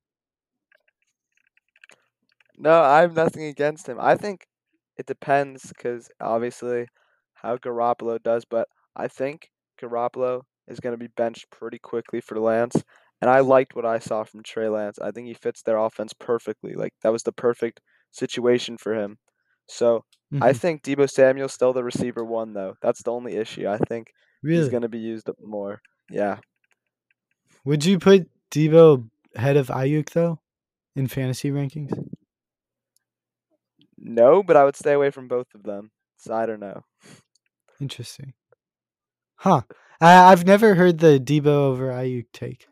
No, 2.57 2.81
I 2.81 3.01
have 3.01 3.15
nothing 3.15 3.45
against 3.45 3.89
him. 3.89 3.97
I 3.99 4.15
think 4.15 4.45
it 4.97 5.07
depends 5.07 5.65
because 5.67 6.09
obviously 6.19 6.85
how 7.33 7.57
Garoppolo 7.57 8.21
does, 8.21 8.45
but 8.45 8.67
I 8.95 9.07
think 9.07 9.49
Garoppolo 9.81 10.43
is 10.67 10.79
going 10.79 10.93
to 10.93 10.97
be 10.97 11.11
benched 11.17 11.49
pretty 11.49 11.79
quickly 11.79 12.21
for 12.21 12.39
Lance. 12.39 12.75
And 13.19 13.29
I 13.29 13.39
liked 13.39 13.75
what 13.75 13.85
I 13.85 13.99
saw 13.99 14.23
from 14.23 14.43
Trey 14.43 14.69
Lance. 14.69 14.99
I 14.99 15.11
think 15.11 15.27
he 15.27 15.33
fits 15.33 15.63
their 15.63 15.77
offense 15.77 16.13
perfectly. 16.13 16.73
Like 16.73 16.93
that 17.01 17.11
was 17.11 17.23
the 17.23 17.31
perfect 17.31 17.81
situation 18.11 18.77
for 18.77 18.93
him. 18.93 19.17
So 19.67 20.03
I 20.41 20.51
Mhm. 20.53 20.57
think 20.57 20.83
Deebo 20.83 21.09
Samuel's 21.09 21.53
still 21.53 21.73
the 21.73 21.83
receiver 21.83 22.23
one 22.23 22.53
though. 22.53 22.75
That's 22.81 23.03
the 23.03 23.11
only 23.11 23.35
issue. 23.35 23.67
I 23.67 23.77
think 23.77 24.13
he's 24.43 24.69
going 24.69 24.83
to 24.83 24.89
be 24.89 24.99
used 24.99 25.29
up 25.29 25.37
more. 25.43 25.81
Yeah. 26.09 26.39
would 27.63 27.85
you 27.85 27.99
put 27.99 28.27
Deebo 28.49 29.09
ahead 29.35 29.55
of 29.57 29.67
Aiyuk 29.67 30.09
though 30.11 30.39
in 30.95 31.07
fantasy 31.07 31.51
rankings? 31.51 31.91
No, 33.97 34.41
but 34.43 34.57
I 34.57 34.63
would 34.65 34.75
stay 34.75 34.93
away 34.93 35.11
from 35.11 35.27
both 35.27 35.47
of 35.53 35.63
them. 35.63 35.91
So 36.17 36.33
I 36.33 36.45
don't 36.45 36.59
know. 36.59 36.83
Interesting, 37.79 38.33
huh? 39.35 39.61
I, 39.99 40.31
I've 40.31 40.45
never 40.45 40.75
heard 40.75 40.99
the 40.99 41.19
Deebo 41.19 41.47
over 41.47 41.89
Aiyuk 41.89 42.25
take. 42.33 42.67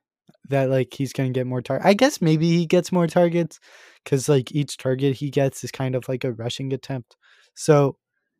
That 0.49 0.69
like 0.69 0.93
he's 0.93 1.13
gonna 1.13 1.29
get 1.31 1.47
more 1.47 1.61
target. 1.61 1.85
I 1.85 1.93
guess 1.93 2.21
maybe 2.21 2.49
he 2.49 2.65
gets 2.65 2.91
more 2.91 3.07
targets 3.07 3.59
because 4.03 4.29
like 4.29 4.51
each 4.51 4.77
target 4.77 5.15
he 5.15 5.29
gets 5.29 5.63
is 5.63 5.71
kind 5.71 5.95
of 5.95 6.07
like 6.09 6.23
a 6.23 6.33
rushing 6.33 6.73
attempt. 6.73 7.15
So, 7.55 7.97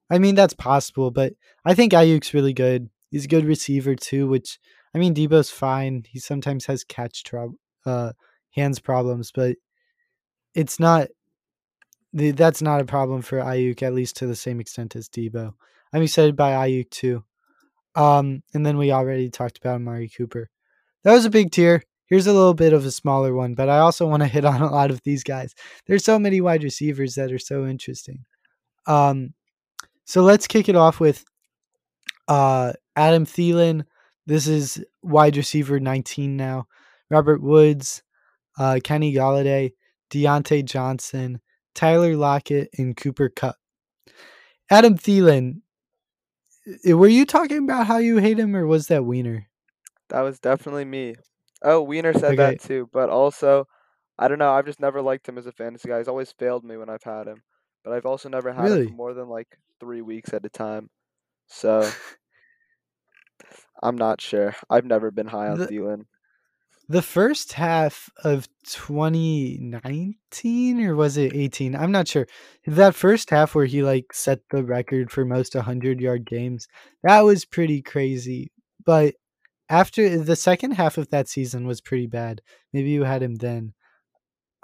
I 0.10 0.20
mean 0.20 0.36
that's 0.36 0.54
possible, 0.54 1.12
but 1.12 1.34
I 1.66 1.74
think 1.74 1.94
Aiyuk's 1.94 2.34
really 2.34 2.54
good. 2.54 2.90
He's 3.12 3.26
a 3.26 3.30
good 3.30 3.46
receiver 3.46 3.96
too. 3.96 4.28
Which 4.28 4.60
I 4.94 4.98
mean 4.98 5.14
Deebo's 5.16 5.50
fine. 5.50 6.04
He 6.08 6.20
sometimes 6.20 6.66
has 6.66 6.84
catch 6.84 7.24
trouble, 7.24 7.56
uh, 7.86 8.14
hands 8.52 8.80
problems, 8.80 9.32
but 9.34 9.56
it's 10.56 10.80
not. 10.80 11.08
That's 12.12 12.62
not 12.62 12.82
a 12.82 12.86
problem 12.86 13.22
for 13.22 13.38
Aiyuk, 13.38 13.84
at 13.84 13.94
least 13.94 14.18
to 14.18 14.28
the 14.28 14.36
same 14.36 14.60
extent 14.60 14.96
as 14.96 15.08
Deebo. 15.10 15.54
I'm 15.94 16.02
excited 16.02 16.36
by 16.36 16.52
Aiyuk 16.52 16.90
too. 16.90 17.24
Um, 17.96 18.44
and 18.54 18.66
then 18.66 18.78
we 18.78 18.92
already 18.92 19.30
talked 19.30 19.58
about 19.58 19.76
Amari 19.76 20.10
Cooper. 20.10 20.50
That 21.04 21.14
was 21.14 21.26
a 21.26 21.30
big 21.30 21.52
tier. 21.52 21.84
Here's 22.10 22.28
a 22.28 22.34
little 22.34 22.56
bit 22.56 22.74
of 22.74 22.86
a 22.86 22.92
smaller 22.92 23.36
one, 23.36 23.54
but 23.54 23.70
I 23.70 23.80
also 23.80 24.08
want 24.08 24.24
to 24.24 24.28
hit 24.28 24.46
on 24.46 24.62
a 24.62 24.72
lot 24.72 24.90
of 24.90 25.02
these 25.04 25.24
guys. 25.24 25.54
There's 25.86 26.04
so 26.04 26.18
many 26.18 26.42
wide 26.42 26.64
receivers 26.64 27.16
that 27.16 27.32
are 27.32 27.40
so 27.40 27.66
interesting. 27.66 28.26
Um, 28.88 29.34
so 30.06 30.24
let's 30.24 30.48
kick 30.48 30.68
it 30.70 30.76
off 30.76 31.00
with 31.00 31.24
uh 32.28 32.74
Adam 32.96 33.26
Thielen. 33.26 33.86
This 34.26 34.48
is 34.48 34.84
wide 35.04 35.38
receiver 35.38 35.80
19 35.80 36.36
now. 36.36 36.68
Robert 37.10 37.42
Woods, 37.42 38.04
uh, 38.58 38.80
Kenny 38.84 39.14
Golladay, 39.14 39.72
Diontae 40.12 40.66
Johnson, 40.66 41.42
Tyler 41.74 42.16
Lockett, 42.16 42.70
and 42.78 42.96
Cooper 42.96 43.30
Kupp. 43.30 43.56
Adam 44.70 44.98
Thielen, 44.98 45.62
were 46.86 47.08
you 47.08 47.26
talking 47.26 47.64
about 47.64 47.88
how 47.88 47.98
you 47.98 48.18
hate 48.18 48.38
him, 48.38 48.56
or 48.56 48.68
was 48.68 48.88
that 48.88 49.06
Wiener? 49.06 49.48
That 50.10 50.22
was 50.22 50.40
definitely 50.40 50.86
me. 50.86 51.16
Oh, 51.62 51.82
Wiener 51.82 52.14
said 52.14 52.34
Okay. 52.34 52.36
that 52.38 52.62
too, 52.62 52.90
but 52.94 53.10
also, 53.10 53.68
I 54.18 54.28
don't 54.28 54.40
know. 54.40 54.52
I've 54.52 54.66
just 54.66 54.80
never 54.80 55.02
liked 55.02 55.28
him 55.28 55.38
as 55.38 55.46
a 55.46 55.52
fantasy 55.52 55.90
guy. 55.90 55.98
He's 55.98 56.08
always 56.08 56.32
failed 56.32 56.64
me 56.64 56.78
when 56.78 56.90
I've 56.90 57.04
had 57.04 57.28
him, 57.28 57.44
but 57.84 57.94
I've 57.94 58.06
also 58.06 58.30
never 58.30 58.54
had 58.54 58.72
him 58.72 58.86
for 58.86 58.94
more 58.94 59.14
than 59.14 59.28
like 59.30 59.58
three 59.80 60.02
weeks 60.02 60.34
at 60.34 60.46
a 60.46 60.50
time. 60.50 60.90
So 61.48 61.90
I'm 63.84 63.98
not 63.98 64.22
sure. 64.22 64.56
I've 64.70 64.86
never 64.86 65.12
been 65.12 65.28
high 65.28 65.50
on 65.50 65.60
The- 65.60 65.68
Thielen. 65.68 66.06
The 66.88 67.02
first 67.04 67.54
half 67.54 68.10
of 68.24 68.48
2019 68.64 70.82
or 70.82 70.96
was 70.96 71.18
it 71.18 71.36
18? 71.36 71.76
I'm 71.76 71.92
not 71.92 72.08
sure. 72.08 72.26
That 72.66 72.96
first 72.96 73.30
half 73.30 73.54
where 73.54 73.68
he 73.68 73.84
like 73.84 74.12
set 74.12 74.40
the 74.50 74.64
record 74.64 75.12
for 75.12 75.24
most 75.24 75.54
100 75.54 76.02
yard 76.02 76.26
games, 76.26 76.68
that 77.04 77.22
was 77.22 77.46
pretty 77.46 77.84
crazy. 77.84 78.52
But 78.84 79.14
after 79.70 80.18
the 80.18 80.36
second 80.36 80.72
half 80.72 80.98
of 80.98 81.10
that 81.10 81.28
season 81.28 81.68
was 81.68 81.82
pretty 81.82 82.08
bad. 82.08 82.42
Maybe 82.74 82.90
you 82.90 83.04
had 83.04 83.24
him 83.24 83.36
then. 83.36 83.74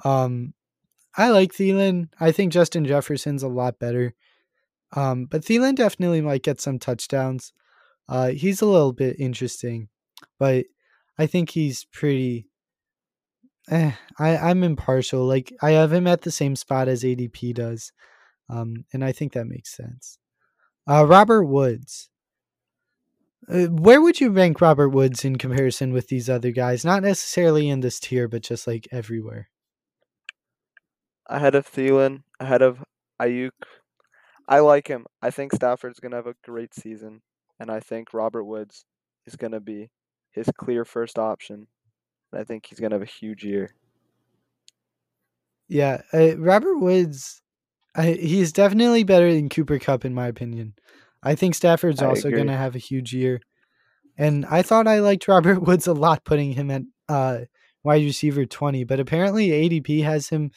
Um 0.03 0.53
I 1.17 1.29
like 1.29 1.53
Thielen. 1.53 2.09
I 2.19 2.31
think 2.31 2.51
Justin 2.53 2.85
Jefferson's 2.85 3.43
a 3.43 3.47
lot 3.47 3.79
better. 3.79 4.13
Um 4.93 5.25
but 5.25 5.43
Thielen 5.43 5.75
definitely 5.75 6.21
might 6.21 6.43
get 6.43 6.61
some 6.61 6.79
touchdowns. 6.79 7.53
Uh 8.09 8.29
he's 8.29 8.61
a 8.61 8.65
little 8.67 8.93
bit 8.93 9.19
interesting, 9.19 9.89
but 10.39 10.65
I 11.17 11.27
think 11.27 11.51
he's 11.51 11.85
pretty 11.85 12.47
Eh, 13.69 13.91
I 14.19 14.37
I'm 14.37 14.63
impartial. 14.63 15.25
Like 15.25 15.51
I 15.61 15.71
have 15.71 15.91
him 15.91 16.07
at 16.07 16.21
the 16.21 16.31
same 16.31 16.55
spot 16.55 16.87
as 16.87 17.03
ADP 17.03 17.53
does, 17.55 17.91
um, 18.49 18.85
and 18.93 19.03
I 19.03 19.11
think 19.11 19.33
that 19.33 19.47
makes 19.47 19.75
sense. 19.75 20.19
Uh, 20.89 21.05
Robert 21.05 21.45
Woods. 21.45 22.09
Uh, 23.47 23.65
where 23.65 24.01
would 24.01 24.19
you 24.19 24.31
rank 24.31 24.60
Robert 24.60 24.89
Woods 24.89 25.23
in 25.23 25.38
comparison 25.38 25.93
with 25.93 26.08
these 26.08 26.29
other 26.29 26.51
guys? 26.51 26.84
Not 26.84 27.03
necessarily 27.03 27.69
in 27.69 27.81
this 27.81 27.99
tier, 27.99 28.27
but 28.27 28.41
just 28.41 28.65
like 28.65 28.88
everywhere. 28.91 29.49
Ahead 31.27 31.55
of 31.55 31.67
Thielen, 31.67 32.23
ahead 32.39 32.62
of 32.62 32.84
Aiyuk. 33.21 33.51
I 34.47 34.60
like 34.60 34.88
him. 34.88 35.05
I 35.21 35.31
think 35.31 35.53
Stafford's 35.53 35.99
gonna 35.99 36.15
have 36.15 36.27
a 36.27 36.36
great 36.43 36.73
season, 36.73 37.21
and 37.60 37.69
I 37.71 37.79
think 37.79 38.13
Robert 38.13 38.45
Woods 38.45 38.86
is 39.25 39.36
gonna 39.36 39.60
be 39.60 39.89
his 40.31 40.49
clear 40.58 40.86
first 40.86 41.17
option. 41.17 41.67
And 42.31 42.41
I 42.41 42.43
think 42.43 42.65
he's 42.65 42.79
gonna 42.79 42.95
have 42.95 43.01
a 43.01 43.05
huge 43.05 43.43
year. 43.43 43.75
Yeah, 45.67 46.01
uh, 46.13 46.38
Robert 46.38 46.77
Woods. 46.77 47.41
I, 47.95 48.12
he's 48.12 48.51
definitely 48.51 49.03
better 49.03 49.34
than 49.34 49.49
Cooper 49.49 49.79
Kupp 49.79 50.03
in 50.03 50.13
my 50.13 50.27
opinion. 50.27 50.73
I 51.25 51.35
think 51.35 51.55
Stafford's 51.55 52.01
I 52.01 52.07
also 52.07 52.29
going 52.29 52.47
to 52.47 52.55
have 52.55 52.75
a 52.75 52.79
huge 52.79 53.13
year. 53.13 53.41
And 54.17 54.45
I 54.45 54.61
thought 54.61 54.88
I 54.88 54.99
liked 54.99 55.27
Robert 55.27 55.61
Woods 55.61 55.88
a 55.88 55.93
lot 55.93 56.23
putting 56.23 56.53
him 56.53 56.71
at 56.71 56.83
uh, 57.09 57.39
wide 57.83 58.03
receiver 58.03 58.45
20, 58.45 58.83
but 58.83 58.99
apparently 58.99 59.49
ADP 59.49 60.03
has 60.03 60.29
him 60.29 60.51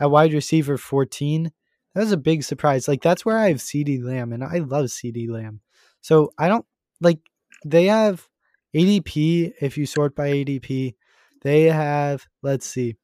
at 0.00 0.10
wide 0.10 0.32
receiver 0.32 0.78
14. 0.78 1.52
That 1.94 2.00
was 2.00 2.12
a 2.12 2.16
big 2.16 2.42
surprise. 2.42 2.88
Like 2.88 3.02
that's 3.02 3.24
where 3.24 3.38
I 3.38 3.48
have 3.48 3.58
CeeDee 3.58 4.02
Lamb 4.02 4.32
and 4.32 4.42
I 4.42 4.58
love 4.58 4.86
CeeDee 4.86 5.30
Lamb. 5.30 5.60
So 6.00 6.30
I 6.38 6.48
don't 6.48 6.66
like 7.00 7.20
they 7.64 7.86
have 7.86 8.26
ADP 8.74 9.54
if 9.60 9.78
you 9.78 9.86
sort 9.86 10.14
by 10.14 10.30
ADP. 10.30 10.94
They 11.42 11.62
have 11.64 12.26
let's 12.42 12.66
see. 12.66 12.96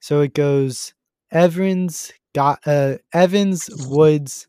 So 0.00 0.20
it 0.20 0.34
goes 0.34 0.94
Evans, 1.32 2.12
got 2.34 2.60
uh, 2.66 2.98
Evans, 3.12 3.68
Woods, 3.88 4.46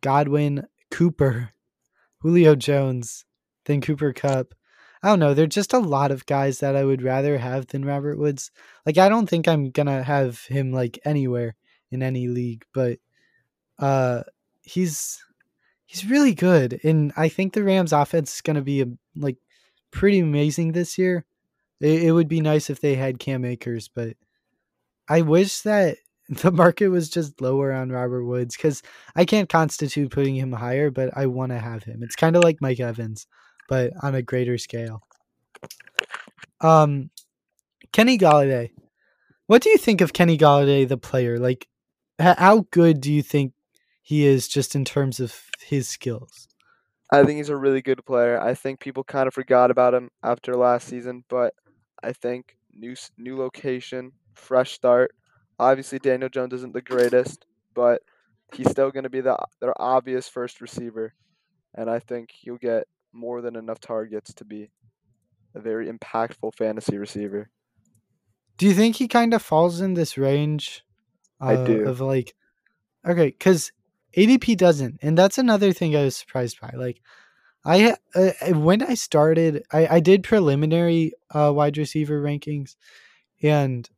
Godwin, 0.00 0.66
Cooper, 0.90 1.50
Julio 2.20 2.54
Jones, 2.54 3.24
then 3.64 3.80
Cooper 3.80 4.12
Kupp. 4.12 4.54
I 5.02 5.08
don't 5.08 5.20
know. 5.20 5.34
There're 5.34 5.46
just 5.46 5.72
a 5.72 5.78
lot 5.78 6.10
of 6.10 6.26
guys 6.26 6.58
that 6.58 6.74
I 6.74 6.84
would 6.84 7.02
rather 7.02 7.38
have 7.38 7.68
than 7.68 7.84
Robert 7.84 8.18
Woods. 8.18 8.50
Like 8.84 8.98
I 8.98 9.08
don't 9.08 9.28
think 9.28 9.46
I'm 9.46 9.70
gonna 9.70 10.02
have 10.02 10.40
him 10.46 10.72
like 10.72 10.98
anywhere 11.04 11.54
in 11.90 12.02
any 12.02 12.26
league, 12.26 12.64
but 12.74 12.98
uh 13.78 14.22
he's 14.62 15.22
he's 15.86 16.04
really 16.04 16.34
good. 16.34 16.80
And 16.82 17.12
I 17.16 17.28
think 17.28 17.52
the 17.52 17.62
Rams 17.62 17.92
offense 17.92 18.34
is 18.34 18.40
gonna 18.40 18.62
be 18.62 18.82
a, 18.82 18.86
like 19.14 19.36
pretty 19.90 20.18
amazing 20.18 20.72
this 20.72 20.98
year. 20.98 21.24
It, 21.80 22.04
it 22.04 22.12
would 22.12 22.28
be 22.28 22.40
nice 22.40 22.70
if 22.70 22.80
they 22.80 22.96
had 22.96 23.20
Cam 23.20 23.44
Akers, 23.44 23.88
but 23.88 24.16
I 25.08 25.22
wish 25.22 25.60
that 25.60 25.98
the 26.28 26.52
market 26.52 26.88
was 26.88 27.08
just 27.08 27.40
lower 27.40 27.72
on 27.72 27.90
Robert 27.90 28.24
Woods 28.24 28.56
because 28.56 28.82
I 29.16 29.24
can't 29.24 29.48
constitute 29.48 30.10
putting 30.10 30.36
him 30.36 30.52
higher, 30.52 30.90
but 30.90 31.10
I 31.16 31.26
want 31.26 31.52
to 31.52 31.58
have 31.58 31.84
him. 31.84 32.02
It's 32.02 32.16
kind 32.16 32.36
of 32.36 32.44
like 32.44 32.60
Mike 32.60 32.80
Evans, 32.80 33.26
but 33.68 33.92
on 34.02 34.14
a 34.14 34.22
greater 34.22 34.58
scale. 34.58 35.02
Um, 36.60 37.10
Kenny 37.92 38.18
Golladay. 38.18 38.70
What 39.46 39.62
do 39.62 39.70
you 39.70 39.78
think 39.78 40.00
of 40.00 40.12
Kenny 40.12 40.36
Golladay, 40.36 40.86
the 40.86 40.98
player? 40.98 41.38
Like, 41.38 41.68
how 42.18 42.66
good 42.70 43.00
do 43.00 43.12
you 43.12 43.22
think 43.22 43.54
he 44.02 44.26
is 44.26 44.48
just 44.48 44.74
in 44.74 44.84
terms 44.84 45.20
of 45.20 45.34
his 45.60 45.88
skills? 45.88 46.48
I 47.10 47.24
think 47.24 47.38
he's 47.38 47.48
a 47.48 47.56
really 47.56 47.80
good 47.80 48.04
player. 48.04 48.38
I 48.38 48.52
think 48.52 48.80
people 48.80 49.04
kind 49.04 49.26
of 49.26 49.32
forgot 49.34 49.70
about 49.70 49.94
him 49.94 50.10
after 50.22 50.54
last 50.54 50.88
season, 50.88 51.24
but 51.28 51.54
I 52.02 52.12
think 52.12 52.56
new 52.74 52.94
new 53.16 53.38
location, 53.38 54.12
fresh 54.34 54.72
start. 54.72 55.12
Obviously, 55.58 55.98
Daniel 55.98 56.28
Jones 56.28 56.52
isn't 56.52 56.72
the 56.72 56.82
greatest, 56.82 57.46
but 57.74 58.02
he's 58.54 58.70
still 58.70 58.90
going 58.90 59.04
to 59.04 59.10
be 59.10 59.20
the 59.20 59.36
their 59.60 59.80
obvious 59.80 60.28
first 60.28 60.60
receiver, 60.60 61.14
and 61.74 61.90
I 61.90 61.98
think 61.98 62.30
he'll 62.32 62.56
get 62.56 62.84
more 63.12 63.40
than 63.40 63.56
enough 63.56 63.80
targets 63.80 64.32
to 64.34 64.44
be 64.44 64.70
a 65.54 65.60
very 65.60 65.90
impactful 65.90 66.54
fantasy 66.54 66.98
receiver. 66.98 67.50
Do 68.56 68.66
you 68.66 68.74
think 68.74 68.96
he 68.96 69.08
kind 69.08 69.34
of 69.34 69.42
falls 69.42 69.80
in 69.80 69.94
this 69.94 70.18
range? 70.18 70.84
Uh, 71.40 71.46
I 71.46 71.64
do. 71.64 71.86
Of 71.86 72.00
like, 72.00 72.34
okay, 73.06 73.26
because 73.26 73.72
ADP 74.16 74.56
doesn't, 74.56 74.98
and 75.02 75.16
that's 75.16 75.38
another 75.38 75.72
thing 75.72 75.96
I 75.96 76.04
was 76.04 76.16
surprised 76.16 76.60
by. 76.60 76.72
Like, 76.76 77.00
I 77.64 77.96
uh, 78.14 78.30
when 78.54 78.82
I 78.82 78.94
started, 78.94 79.64
I 79.72 79.96
I 79.96 80.00
did 80.00 80.22
preliminary 80.22 81.12
uh, 81.30 81.52
wide 81.54 81.78
receiver 81.78 82.20
rankings, 82.20 82.76
and 83.42 83.88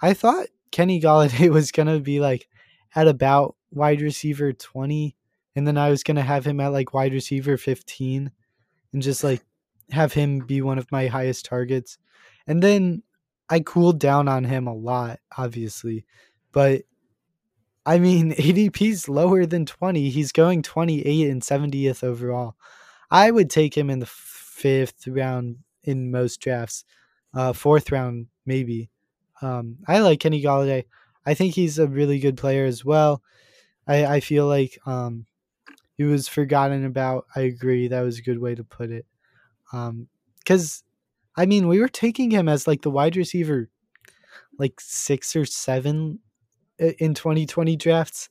I 0.00 0.14
thought 0.14 0.46
Kenny 0.74 1.00
Golladay 1.00 1.48
was 1.52 1.70
gonna 1.70 2.00
be 2.00 2.18
like 2.18 2.48
at 2.96 3.06
about 3.06 3.54
wide 3.70 4.00
receiver 4.00 4.52
twenty, 4.52 5.14
and 5.54 5.68
then 5.68 5.78
I 5.78 5.88
was 5.88 6.02
gonna 6.02 6.22
have 6.22 6.44
him 6.44 6.58
at 6.58 6.72
like 6.72 6.92
wide 6.92 7.12
receiver 7.12 7.56
fifteen, 7.56 8.32
and 8.92 9.00
just 9.00 9.22
like 9.22 9.40
have 9.92 10.12
him 10.12 10.40
be 10.40 10.62
one 10.62 10.78
of 10.78 10.90
my 10.90 11.06
highest 11.06 11.44
targets. 11.44 11.96
And 12.48 12.60
then 12.60 13.04
I 13.48 13.60
cooled 13.60 14.00
down 14.00 14.26
on 14.26 14.42
him 14.42 14.66
a 14.66 14.74
lot, 14.74 15.20
obviously. 15.38 16.06
But 16.50 16.82
I 17.86 18.00
mean, 18.00 18.32
ADP's 18.34 19.08
lower 19.08 19.46
than 19.46 19.66
20. 19.66 20.08
He's 20.10 20.32
going 20.32 20.62
28 20.62 21.30
and 21.30 21.40
70th 21.40 22.02
overall. 22.02 22.56
I 23.12 23.30
would 23.30 23.48
take 23.48 23.76
him 23.76 23.90
in 23.90 24.00
the 24.00 24.06
fifth 24.06 25.06
round 25.06 25.58
in 25.84 26.10
most 26.10 26.40
drafts, 26.40 26.84
uh, 27.32 27.52
fourth 27.52 27.92
round, 27.92 28.26
maybe. 28.44 28.90
Um, 29.44 29.76
I 29.86 30.00
like 30.00 30.20
Kenny 30.20 30.42
Golladay. 30.42 30.84
I 31.26 31.34
think 31.34 31.54
he's 31.54 31.78
a 31.78 31.86
really 31.86 32.18
good 32.18 32.36
player 32.36 32.64
as 32.64 32.84
well. 32.84 33.22
I, 33.86 34.06
I 34.06 34.20
feel 34.20 34.46
like 34.46 34.78
um, 34.86 35.26
he 35.96 36.04
was 36.04 36.28
forgotten 36.28 36.84
about. 36.84 37.26
I 37.36 37.40
agree. 37.40 37.88
That 37.88 38.02
was 38.02 38.18
a 38.18 38.22
good 38.22 38.38
way 38.38 38.54
to 38.54 38.64
put 38.64 38.90
it. 38.90 39.06
Because, 39.70 40.82
um, 40.82 41.42
I 41.42 41.46
mean, 41.46 41.68
we 41.68 41.80
were 41.80 41.88
taking 41.88 42.30
him 42.30 42.48
as 42.48 42.66
like 42.66 42.82
the 42.82 42.90
wide 42.90 43.16
receiver, 43.16 43.68
like 44.58 44.80
six 44.80 45.36
or 45.36 45.44
seven 45.44 46.20
in 46.78 47.14
2020 47.14 47.76
drafts. 47.76 48.28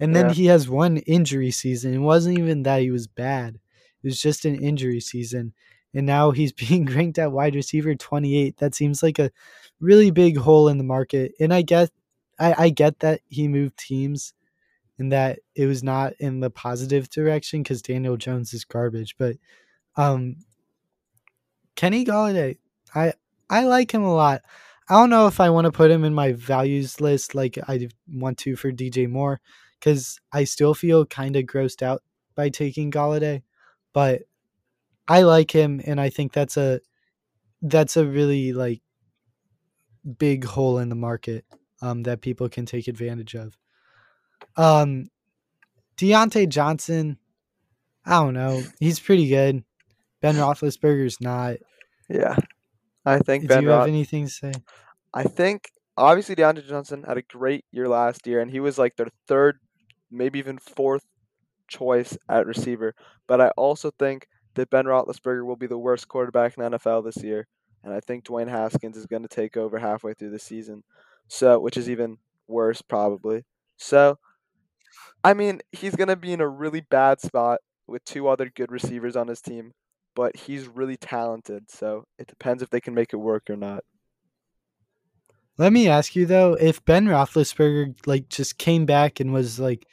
And 0.00 0.14
then 0.14 0.28
yeah. 0.28 0.34
he 0.34 0.46
has 0.46 0.68
one 0.68 0.98
injury 0.98 1.50
season. 1.50 1.94
It 1.94 1.98
wasn't 1.98 2.38
even 2.38 2.62
that 2.64 2.80
he 2.80 2.90
was 2.90 3.06
bad, 3.06 3.56
it 4.02 4.06
was 4.06 4.20
just 4.20 4.44
an 4.44 4.56
injury 4.56 5.00
season. 5.00 5.52
And 5.94 6.06
now 6.06 6.30
he's 6.30 6.52
being 6.68 6.86
ranked 6.86 7.18
at 7.18 7.32
wide 7.32 7.54
receiver 7.54 7.94
28. 7.94 8.56
That 8.58 8.74
seems 8.74 9.02
like 9.02 9.18
a 9.18 9.30
really 9.80 10.10
big 10.10 10.38
hole 10.38 10.68
in 10.68 10.78
the 10.78 10.84
market. 10.84 11.32
And 11.40 11.52
I 11.52 11.62
get, 11.62 11.90
I, 12.38 12.54
I 12.64 12.68
get 12.70 13.00
that 13.00 13.20
he 13.28 13.48
moved 13.48 13.78
teams 13.78 14.34
and 14.98 15.12
that 15.12 15.40
it 15.54 15.66
was 15.66 15.82
not 15.82 16.12
in 16.18 16.40
the 16.40 16.50
positive 16.50 17.10
direction 17.10 17.62
because 17.62 17.82
Daniel 17.82 18.16
Jones 18.16 18.52
is 18.54 18.64
garbage. 18.64 19.16
But 19.18 19.36
um, 19.96 20.36
Kenny 21.76 22.04
Golladay, 22.04 22.58
I 22.94 23.14
I 23.50 23.64
like 23.64 23.92
him 23.92 24.02
a 24.02 24.14
lot. 24.14 24.42
I 24.88 24.94
don't 24.94 25.10
know 25.10 25.26
if 25.26 25.40
I 25.40 25.50
want 25.50 25.64
to 25.64 25.72
put 25.72 25.90
him 25.90 26.04
in 26.04 26.14
my 26.14 26.32
values 26.32 27.00
list 27.00 27.34
like 27.34 27.58
I 27.68 27.88
want 28.12 28.38
to 28.38 28.56
for 28.56 28.70
DJ 28.70 29.08
Moore 29.08 29.40
because 29.78 30.20
I 30.32 30.44
still 30.44 30.74
feel 30.74 31.06
kind 31.06 31.36
of 31.36 31.44
grossed 31.44 31.82
out 31.82 32.02
by 32.34 32.48
taking 32.48 32.90
Golladay, 32.90 33.42
but 33.92 34.22
I 35.08 35.22
like 35.22 35.50
him 35.50 35.80
and 35.84 36.00
I 36.00 36.10
think 36.10 36.32
that's 36.32 36.56
a 36.56 36.80
that's 37.62 37.96
a 37.96 38.06
really 38.06 38.52
like 38.52 38.80
big 40.18 40.44
hole 40.44 40.78
in 40.78 40.88
the 40.88 40.94
market 40.94 41.44
um, 41.82 42.02
that 42.04 42.20
people 42.20 42.48
can 42.48 42.66
take 42.66 42.88
advantage 42.88 43.34
of. 43.34 43.56
Um, 44.56 45.10
Diontae 45.96 46.48
Johnson, 46.48 47.18
I 48.04 48.22
don't 48.22 48.34
know, 48.34 48.62
he's 48.80 49.00
pretty 49.00 49.28
good. 49.28 49.64
Ben 50.20 50.36
Roethlisberger's 50.36 51.20
not. 51.20 51.56
Yeah, 52.08 52.36
I 53.04 53.18
think. 53.18 53.42
Do 53.42 53.48
ben 53.48 53.62
you 53.62 53.68
have 53.70 53.88
anything 53.88 54.24
to 54.24 54.30
say? 54.30 54.52
I 55.12 55.24
think 55.24 55.70
obviously 55.96 56.34
Diontae 56.34 56.66
Johnson 56.66 57.04
had 57.06 57.18
a 57.18 57.22
great 57.22 57.64
year 57.72 57.88
last 57.88 58.26
year, 58.26 58.40
and 58.40 58.50
he 58.50 58.60
was 58.60 58.78
like 58.78 58.96
their 58.96 59.08
third, 59.28 59.58
maybe 60.10 60.38
even 60.38 60.58
fourth 60.58 61.04
choice 61.68 62.16
at 62.28 62.46
receiver. 62.46 62.94
But 63.26 63.40
I 63.40 63.48
also 63.50 63.90
think 63.98 64.26
that 64.54 64.70
Ben 64.70 64.84
Roethlisberger 64.84 65.44
will 65.44 65.56
be 65.56 65.66
the 65.66 65.78
worst 65.78 66.08
quarterback 66.08 66.56
in 66.56 66.62
the 66.62 66.78
NFL 66.78 67.04
this 67.04 67.22
year, 67.22 67.46
and 67.82 67.92
I 67.92 68.00
think 68.00 68.24
Dwayne 68.24 68.48
Haskins 68.48 68.96
is 68.96 69.06
going 69.06 69.22
to 69.22 69.28
take 69.28 69.56
over 69.56 69.78
halfway 69.78 70.14
through 70.14 70.30
the 70.30 70.38
season, 70.38 70.82
so 71.28 71.58
which 71.58 71.76
is 71.76 71.88
even 71.88 72.18
worse 72.46 72.82
probably. 72.82 73.44
So, 73.76 74.18
I 75.22 75.34
mean, 75.34 75.60
he's 75.72 75.96
going 75.96 76.08
to 76.08 76.16
be 76.16 76.32
in 76.32 76.40
a 76.40 76.48
really 76.48 76.80
bad 76.80 77.20
spot 77.20 77.60
with 77.86 78.04
two 78.04 78.28
other 78.28 78.50
good 78.54 78.70
receivers 78.70 79.16
on 79.16 79.28
his 79.28 79.40
team 79.40 79.72
but 80.14 80.36
he's 80.36 80.66
really 80.68 80.96
talented. 80.96 81.70
So 81.70 82.04
it 82.18 82.26
depends 82.26 82.62
if 82.62 82.70
they 82.70 82.80
can 82.80 82.94
make 82.94 83.12
it 83.12 83.16
work 83.16 83.50
or 83.50 83.56
not. 83.56 83.84
Let 85.56 85.72
me 85.72 85.88
ask 85.88 86.16
you 86.16 86.26
though, 86.26 86.54
if 86.54 86.84
Ben 86.84 87.06
Roethlisberger 87.06 88.06
like 88.06 88.28
just 88.28 88.58
came 88.58 88.86
back 88.86 89.20
and 89.20 89.32
was 89.32 89.60
like 89.60 89.86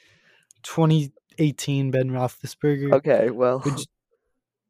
2018 0.64 1.90
Ben 1.90 2.10
Roethlisberger, 2.10 2.92
okay, 2.94 3.30
well, 3.30 3.62
would 3.64 3.78
you, 3.78 3.84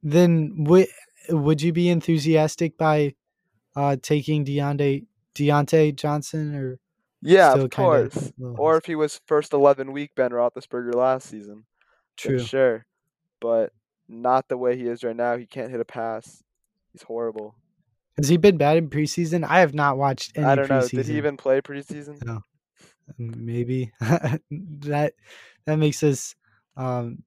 then 0.02 0.64
would 0.64 0.88
would 1.28 1.62
you 1.62 1.72
be 1.72 1.88
enthusiastic 1.88 2.76
by 2.76 3.14
uh, 3.76 3.96
taking 4.02 4.44
Deontay 4.44 5.06
Diontae 5.34 5.94
Johnson 5.94 6.54
or 6.54 6.78
yeah, 7.22 7.52
of 7.54 7.70
course, 7.70 8.32
or 8.40 8.76
if 8.76 8.84
he 8.84 8.96
was 8.96 9.20
first 9.26 9.52
11 9.52 9.92
week 9.92 10.10
Ben 10.16 10.32
Roethlisberger 10.32 10.94
last 10.94 11.28
season, 11.28 11.64
true, 12.16 12.40
sure, 12.40 12.84
but 13.40 13.72
not 14.08 14.48
the 14.48 14.56
way 14.56 14.76
he 14.76 14.88
is 14.88 15.04
right 15.04 15.14
now. 15.14 15.36
He 15.36 15.46
can't 15.46 15.70
hit 15.70 15.78
a 15.78 15.84
pass. 15.84 16.42
He's 16.92 17.02
horrible. 17.02 17.54
Has 18.16 18.28
he 18.28 18.36
been 18.36 18.56
bad 18.56 18.76
in 18.76 18.90
preseason? 18.90 19.44
I 19.44 19.60
have 19.60 19.72
not 19.72 19.98
watched 19.98 20.36
any. 20.36 20.44
I 20.44 20.56
don't 20.56 20.68
know. 20.68 20.86
Did 20.86 21.06
he 21.06 21.16
even 21.16 21.36
play 21.36 21.60
preseason? 21.60 22.22
No. 22.24 22.42
Maybe 23.18 23.92
that 24.00 25.14
that 25.64 25.76
makes 25.76 26.02
us 26.02 26.34
um, 26.76 27.22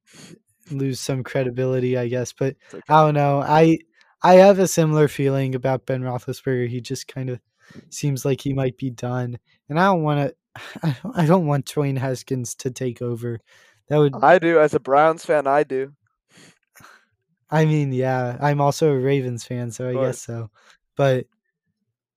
lose 0.71 0.99
some 0.99 1.23
credibility, 1.23 1.97
I 1.97 2.08
guess. 2.08 2.34
But 2.34 2.56
okay. 2.73 2.82
I 2.89 3.06
don't 3.06 3.13
know. 3.13 3.41
I 3.41 3.80
I 4.21 4.36
have 4.36 4.60
a 4.60 4.67
similar 4.67 5.08
feeling 5.08 5.56
about 5.56 5.86
Ben 5.86 6.01
Roethlisberger. 6.01 6.67
He 6.67 6.82
just 6.82 7.08
kind 7.08 7.30
of 7.30 7.39
seems 7.89 8.25
like 8.25 8.41
he 8.41 8.54
might 8.54 8.78
be 8.78 8.89
done, 8.89 9.38
and 9.69 9.80
I 9.80 9.86
don't 9.86 10.04
want 10.04 10.30
to. 10.30 10.36
I 10.84 10.95
don't, 11.04 11.17
I 11.17 11.25
don't 11.25 11.47
want 11.47 11.65
Dwayne 11.65 11.97
Haskins 11.97 12.56
to 12.56 12.71
take 12.71 13.01
over. 13.01 13.39
That 13.89 13.97
would 13.97 14.15
I 14.21 14.39
do 14.39 14.60
as 14.60 14.73
a 14.73 14.80
Browns 14.80 15.25
fan. 15.25 15.47
I 15.47 15.63
do. 15.63 15.93
I 17.49 17.65
mean, 17.65 17.93
yeah, 17.93 18.38
I'm 18.41 18.60
also 18.60 18.91
a 18.91 18.97
Ravens 18.97 19.43
fan, 19.43 19.71
so 19.71 19.88
I 19.88 19.93
guess 19.93 20.21
so. 20.21 20.49
But 20.95 21.28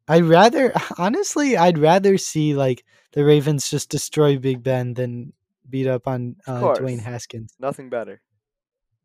I'd 0.09 0.25
rather, 0.25 0.73
honestly, 0.99 1.57
I'd 1.57 1.79
rather 1.79 2.17
see 2.17 2.55
like 2.55 2.85
the 3.13 3.25
Ravens 3.25 3.71
just 3.71 3.91
destroy 3.91 4.39
Big 4.39 4.63
Ben 4.63 4.95
than 4.95 5.33
beat 5.69 5.87
up 5.87 6.07
on 6.07 6.37
uh, 6.47 6.61
Dwayne 6.75 7.01
Haskins. 7.01 7.55
Nothing 7.59 7.91
better. 7.91 8.23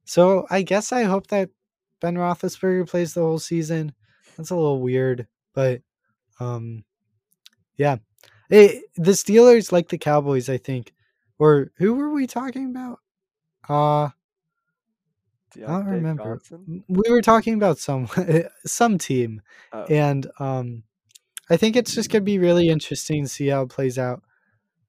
So 0.05 0.45
I 0.49 0.61
guess 0.61 0.91
I 0.91 1.03
hope 1.03 1.27
that 1.27 1.49
Ben 1.99 2.15
Roethlisberger 2.15 2.87
plays 2.87 3.13
the 3.13 3.21
whole 3.21 3.39
season. 3.39 3.93
That's 4.37 4.49
a 4.49 4.55
little 4.55 4.81
weird, 4.81 5.27
but 5.53 5.81
um, 6.39 6.83
yeah. 7.77 7.97
It, 8.49 8.83
the 8.95 9.11
Steelers 9.11 9.71
like 9.71 9.89
the 9.89 9.97
Cowboys, 9.97 10.49
I 10.49 10.57
think. 10.57 10.93
Or 11.39 11.71
who 11.77 11.93
were 11.93 12.11
we 12.11 12.27
talking 12.27 12.69
about? 12.69 12.99
Uh 13.67 14.09
Diontae 15.55 15.69
I 15.69 15.71
don't 15.71 15.85
remember. 15.85 16.35
Johnson? 16.35 16.83
We 16.87 17.11
were 17.11 17.21
talking 17.21 17.53
about 17.53 17.77
some 17.77 18.07
some 18.65 18.97
team, 18.97 19.41
oh. 19.71 19.85
and 19.85 20.27
um, 20.39 20.83
I 21.49 21.57
think 21.57 21.75
it's 21.75 21.93
just 21.93 22.09
gonna 22.09 22.23
be 22.23 22.39
really 22.39 22.69
interesting 22.69 23.23
to 23.23 23.29
see 23.29 23.47
how 23.47 23.63
it 23.63 23.69
plays 23.69 23.99
out 23.99 24.23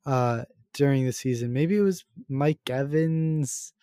uh, 0.06 0.44
during 0.72 1.04
the 1.04 1.12
season. 1.12 1.52
Maybe 1.52 1.76
it 1.76 1.82
was 1.82 2.04
Mike 2.28 2.70
Evans. 2.70 3.73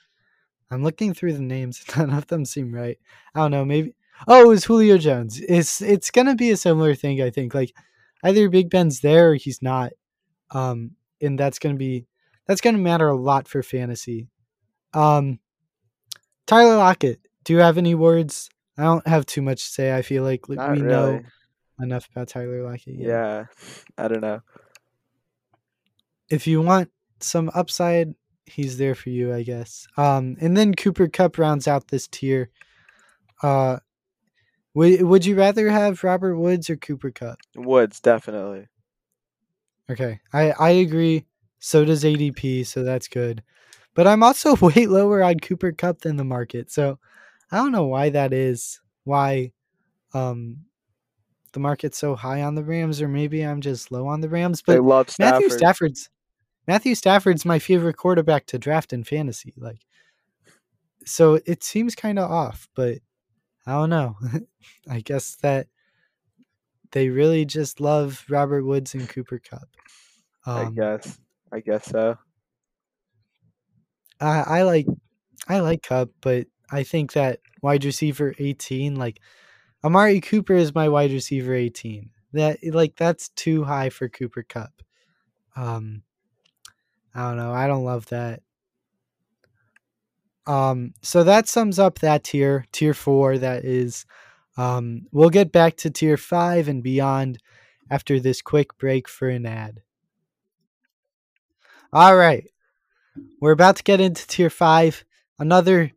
I'm 0.72 0.84
looking 0.84 1.14
through 1.14 1.34
the 1.34 1.42
names. 1.42 1.84
None 1.98 2.10
of 2.12 2.28
them 2.28 2.46
seem 2.46 2.74
right. 2.74 2.98
I 3.36 3.40
don't 3.42 3.52
know. 3.52 3.66
Maybe 3.66 3.94
Oh, 4.28 4.42
it 4.42 4.48
was 4.48 4.66
Julio 4.66 4.98
Jones. 4.98 5.40
It's 5.48 5.82
it's 5.82 6.12
gonna 6.12 6.36
be 6.36 6.52
a 6.52 6.58
similar 6.58 6.94
thing, 6.96 7.22
I 7.22 7.30
think. 7.32 7.54
Like 7.54 7.74
either 8.24 8.50
Big 8.50 8.70
Ben's 8.70 9.02
there 9.02 9.32
or 9.32 9.36
he's 9.36 9.62
not. 9.62 9.94
Um, 10.52 10.92
and 11.22 11.38
that's 11.40 11.58
gonna 11.60 11.76
be 11.76 12.06
that's 12.48 12.62
gonna 12.62 12.78
matter 12.78 13.08
a 13.10 13.16
lot 13.16 13.48
for 13.48 13.64
fantasy. 13.64 14.28
Um, 14.94 15.40
Tyler 16.48 16.78
Lockett. 16.78 17.20
Do 17.44 17.54
you 17.54 17.60
have 17.60 17.78
any 17.80 17.96
words? 17.96 18.50
I 18.78 18.84
don't 18.84 19.08
have 19.08 19.26
too 19.26 19.42
much 19.42 19.64
to 19.66 19.70
say. 19.72 19.96
I 19.96 20.02
feel 20.04 20.24
like 20.24 20.48
Not 20.48 20.72
we 20.72 20.82
really. 20.82 20.88
know 20.88 21.22
enough 21.80 22.08
about 22.12 22.28
Tyler 22.28 22.64
Lockett. 22.64 22.96
yet. 23.00 23.08
Yeah, 23.08 23.46
I 23.98 24.08
don't 24.08 24.22
know. 24.22 24.42
if 26.30 26.46
you 26.48 26.62
want 26.62 26.90
some 27.20 27.50
upside, 27.56 28.14
he's 28.52 28.78
there 28.78 28.96
for 28.96 29.10
you, 29.10 29.34
I 29.34 29.44
guess. 29.44 29.88
Um, 29.98 30.38
and 30.40 30.56
then 30.56 30.74
Cooper 30.74 31.08
Kupp 31.08 31.38
rounds 31.38 31.68
out 31.68 31.88
this 31.88 32.08
tier. 32.08 32.50
Uh, 33.42 33.78
would 34.74 35.02
would 35.02 35.26
you 35.26 35.36
rather 35.36 35.70
have 35.70 36.04
Robert 36.04 36.38
Woods 36.38 36.70
or 36.70 36.76
Cooper 36.76 37.12
Kupp? 37.12 37.40
Woods 37.56 38.00
definitely. 38.00 38.68
Okay, 39.90 40.20
I 40.34 40.52
I 40.52 40.70
agree. 40.70 41.26
So 41.60 41.86
does 41.86 42.04
ADP, 42.04 42.66
so 42.66 42.84
that's 42.84 43.08
good. 43.08 43.44
But 43.94 44.08
I'm 44.08 44.24
also 44.24 44.56
way 44.62 44.88
lower 44.88 45.24
on 45.24 45.40
Cooper 45.40 45.72
Kupp 45.72 46.02
than 46.02 46.18
the 46.18 46.24
market, 46.24 46.72
so 46.72 47.00
I 47.52 47.58
don't 47.58 47.72
know 47.72 47.88
why 47.88 48.10
that 48.10 48.34
is. 48.34 48.80
Why, 49.04 49.52
um, 50.14 50.66
the 51.54 51.60
market's 51.60 51.98
so 51.98 52.16
high 52.16 52.44
on 52.44 52.56
the 52.56 52.64
Rams, 52.64 53.02
or 53.02 53.08
maybe 53.08 53.42
I'm 53.42 53.62
just 53.62 53.92
low 53.92 54.08
on 54.08 54.22
the 54.22 54.30
Rams. 54.30 54.62
But 54.62 54.74
They 54.74 54.80
love 54.80 55.10
Stafford. 55.10 55.34
Matthew 55.34 55.58
Stafford's 55.58 56.10
Matthew 56.68 56.96
Stafford's 56.96 57.46
my 57.46 57.60
favorite 57.60 57.98
quarterback 57.98 58.46
to 58.48 58.60
draft 58.60 58.94
in 58.94 59.04
fantasy. 59.04 59.54
Like, 59.58 59.86
so 61.06 61.40
it 61.46 61.64
seems 61.64 61.96
kind 61.96 62.20
of 62.20 62.30
off, 62.30 62.68
but 62.76 63.00
I 63.66 63.74
don't 63.74 63.90
know. 63.90 64.16
I 64.90 65.02
guess 65.02 65.36
that 65.38 65.68
they 66.92 67.10
really 67.10 67.46
just 67.46 67.80
love 67.80 68.26
Robert 68.30 68.66
Woods 68.66 68.94
and 68.94 69.08
Cooper 69.08 69.40
Kupp. 69.40 69.70
I 70.54 70.64
Um, 70.64 70.76
guess. 70.76 71.20
I 71.52 71.60
guess 71.60 71.86
so. 71.86 72.18
I, 74.20 74.40
I 74.60 74.62
like 74.64 74.86
I 75.48 75.60
like 75.60 75.84
Kupp, 75.84 76.10
but 76.22 76.48
I 76.72 76.84
think 76.84 77.14
that 77.14 77.40
wide 77.62 77.84
receiver 77.84 78.34
18, 78.38 78.96
like 78.96 79.20
Amari 79.84 80.22
Cooper 80.22 80.54
is 80.54 80.76
my 80.76 80.90
wide 80.90 81.12
receiver 81.12 81.54
18. 81.54 82.12
That 82.34 82.60
like 82.64 82.96
that's 82.96 83.30
too 83.30 83.64
high 83.64 83.90
for 83.90 84.10
Cooper 84.10 84.44
Kupp. 84.44 84.84
Um 85.56 86.04
I 87.14 87.22
don't 87.28 87.38
know. 87.38 87.52
I 87.52 87.68
don't 87.68 87.86
love 87.86 88.08
that. 88.08 88.42
Um 90.48 90.94
so 91.02 91.24
that 91.24 91.48
sums 91.48 91.78
up 91.80 92.00
that 92.00 92.24
tier, 92.24 92.66
tier 92.72 92.94
4 92.94 93.38
that 93.40 93.64
is 93.64 94.06
um 94.58 95.08
we'll 95.12 95.30
get 95.30 95.52
back 95.52 95.78
to 95.78 95.90
tier 95.90 96.18
5 96.18 96.68
and 96.68 96.82
beyond 96.84 97.38
after 97.90 98.20
this 98.20 98.42
quick 98.42 98.78
break 98.78 99.08
for 99.08 99.30
an 99.30 99.46
ad. 99.46 99.82
All 101.94 102.16
right. 102.16 102.46
We're 103.42 103.52
about 103.52 103.76
to 103.78 103.84
get 103.84 104.00
into 104.00 104.26
tier 104.26 104.50
5. 104.50 105.04
Another 105.38 105.92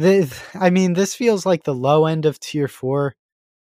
this, 0.00 0.42
I 0.54 0.70
mean, 0.70 0.94
this 0.94 1.14
feels 1.14 1.44
like 1.44 1.64
the 1.64 1.74
low 1.74 2.06
end 2.06 2.24
of 2.24 2.40
tier 2.40 2.68
four, 2.68 3.16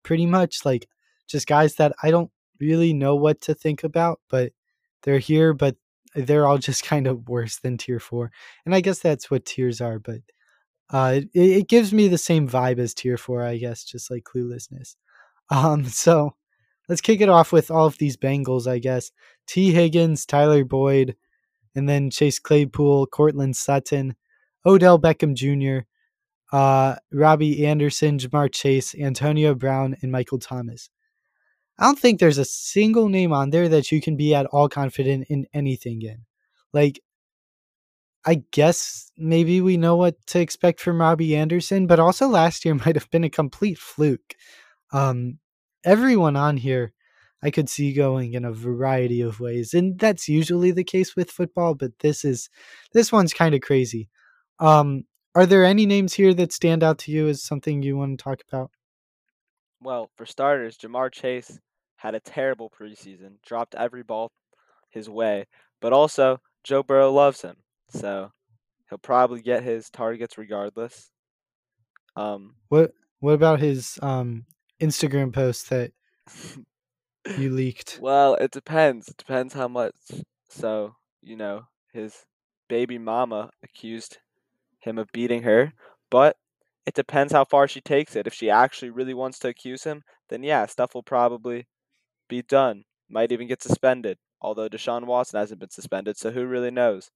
pretty 0.02 0.26
much. 0.26 0.64
Like 0.64 0.86
just 1.26 1.46
guys 1.46 1.76
that 1.76 1.94
I 2.02 2.10
don't 2.10 2.30
really 2.60 2.92
know 2.92 3.16
what 3.16 3.40
to 3.42 3.54
think 3.54 3.84
about, 3.84 4.20
but 4.28 4.52
they're 5.02 5.18
here, 5.18 5.54
but 5.54 5.76
they're 6.16 6.46
all 6.46 6.58
just 6.58 6.84
kind 6.84 7.06
of 7.06 7.28
worse 7.28 7.58
than 7.58 7.76
tier 7.76 8.00
four. 8.00 8.30
And 8.64 8.74
I 8.74 8.80
guess 8.80 8.98
that's 8.98 9.30
what 9.30 9.44
tiers 9.44 9.80
are, 9.80 9.98
but 9.98 10.20
uh, 10.90 11.20
it, 11.34 11.40
it 11.40 11.68
gives 11.68 11.92
me 11.92 12.08
the 12.08 12.18
same 12.18 12.48
vibe 12.48 12.78
as 12.78 12.94
tier 12.94 13.16
four, 13.16 13.42
I 13.42 13.58
guess, 13.58 13.84
just 13.84 14.10
like 14.10 14.24
cluelessness. 14.24 14.96
Um, 15.48 15.84
so 15.84 16.34
let's 16.88 17.00
kick 17.00 17.20
it 17.20 17.28
off 17.28 17.52
with 17.52 17.70
all 17.70 17.86
of 17.86 17.98
these 17.98 18.16
Bengals, 18.16 18.66
I 18.66 18.80
guess. 18.80 19.12
Tee 19.46 19.70
Higgins, 19.70 20.26
Tyler 20.26 20.64
Boyd, 20.64 21.14
and 21.76 21.88
then 21.88 22.10
Chase 22.10 22.40
Claypool, 22.40 23.06
Courtland 23.06 23.54
Sutton, 23.54 24.16
Odell 24.66 24.98
Beckham 24.98 25.34
Jr., 25.34 25.86
uh, 26.52 26.96
Robbie 27.12 27.64
Anderson, 27.64 28.18
Ja'Marr 28.18 28.52
Chase, 28.52 28.92
Antonio 28.96 29.54
Brown, 29.54 29.96
and 30.02 30.10
Michael 30.10 30.40
Thomas. 30.40 30.90
I 31.78 31.84
don't 31.84 31.98
think 31.98 32.18
there's 32.18 32.38
a 32.38 32.44
single 32.44 33.08
name 33.08 33.32
on 33.32 33.50
there 33.50 33.68
that 33.68 33.92
you 33.92 34.00
can 34.00 34.16
be 34.16 34.34
at 34.34 34.46
all 34.46 34.68
confident 34.68 35.26
in 35.28 35.46
anything 35.52 36.02
in. 36.02 36.24
Like, 36.72 37.00
I 38.24 38.42
guess 38.50 39.12
maybe 39.16 39.60
we 39.60 39.76
know 39.76 39.96
what 39.96 40.14
to 40.28 40.40
expect 40.40 40.80
from 40.80 41.00
Robbie 41.00 41.36
Anderson, 41.36 41.86
but 41.86 42.00
also 42.00 42.28
last 42.28 42.64
year 42.64 42.74
might 42.86 42.96
have 42.96 43.10
been 43.10 43.24
a 43.24 43.30
complete 43.30 43.78
fluke. 43.78 44.34
Um, 44.92 45.38
everyone 45.84 46.36
on 46.36 46.56
here 46.56 46.92
I 47.42 47.50
could 47.50 47.68
see 47.68 47.92
going 47.92 48.32
in 48.32 48.44
a 48.44 48.52
variety 48.52 49.20
of 49.20 49.40
ways, 49.40 49.74
and 49.74 49.98
that's 49.98 50.28
usually 50.28 50.70
the 50.70 50.84
case 50.84 51.14
with 51.14 51.30
football. 51.30 51.74
But 51.74 51.98
this 52.00 52.24
is 52.24 52.48
this 52.92 53.12
one's 53.12 53.34
kind 53.34 53.54
of 53.54 53.60
crazy. 53.60 54.08
Um, 54.58 55.04
are 55.34 55.46
there 55.46 55.64
any 55.64 55.84
names 55.84 56.14
here 56.14 56.32
that 56.34 56.52
stand 56.52 56.82
out 56.82 56.98
to 57.00 57.12
you 57.12 57.28
as 57.28 57.42
something 57.42 57.82
you 57.82 57.96
want 57.96 58.18
to 58.18 58.24
talk 58.24 58.40
about? 58.50 58.70
Well, 59.82 60.10
for 60.16 60.24
starters, 60.24 60.78
Ja'Marr 60.78 61.12
Chase 61.12 61.60
had 61.96 62.14
a 62.14 62.20
terrible 62.20 62.70
preseason, 62.70 63.40
dropped 63.42 63.74
every 63.74 64.02
ball 64.02 64.32
his 64.90 65.08
way, 65.10 65.46
but 65.80 65.92
also 65.92 66.40
Joe 66.64 66.82
Burrow 66.82 67.12
loves 67.12 67.42
him, 67.42 67.56
so 67.88 68.32
he'll 68.90 68.98
probably 68.98 69.42
get 69.42 69.64
his 69.64 69.90
targets 69.90 70.38
regardless. 70.38 71.12
Um, 72.16 72.56
What 72.68 72.92
What 73.20 73.32
about 73.34 73.60
his 73.60 73.98
um 74.02 74.46
Instagram 74.80 75.32
post 75.32 75.70
that 75.70 75.92
you 77.36 77.50
leaked? 77.50 78.00
well, 78.00 78.34
it 78.36 78.50
depends. 78.50 79.08
It 79.08 79.16
depends 79.16 79.54
how 79.54 79.68
much. 79.68 79.94
So, 80.48 80.96
you 81.22 81.36
know, 81.36 81.66
his 81.92 82.24
baby 82.68 82.98
mama 82.98 83.50
accused 83.62 84.18
him 84.80 84.98
of 84.98 85.10
beating 85.12 85.42
her, 85.44 85.72
but 86.10 86.36
it 86.86 86.94
depends 86.94 87.32
how 87.32 87.44
far 87.44 87.68
she 87.68 87.80
takes 87.80 88.16
it. 88.16 88.26
If 88.26 88.34
she 88.34 88.50
actually 88.50 88.90
really 88.90 89.14
wants 89.14 89.38
to 89.40 89.48
accuse 89.48 89.84
him, 89.84 90.04
then 90.28 90.42
yeah, 90.42 90.66
stuff 90.66 90.94
will 90.94 91.02
probably 91.02 91.66
be 92.28 92.42
done. 92.42 92.84
Might 93.08 93.32
even 93.32 93.46
get 93.46 93.62
suspended. 93.62 94.18
Although 94.40 94.68
Deshaun 94.68 95.04
Watson 95.06 95.40
hasn't 95.40 95.60
been 95.60 95.70
suspended, 95.70 96.16
so 96.16 96.30
who 96.30 96.46
really 96.46 96.70
knows? 96.70 97.10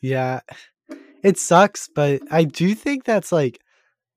Yeah, 0.00 0.40
it 1.22 1.38
sucks, 1.38 1.88
but 1.94 2.22
I 2.30 2.44
do 2.44 2.74
think 2.74 3.04
that's 3.04 3.30
like 3.30 3.60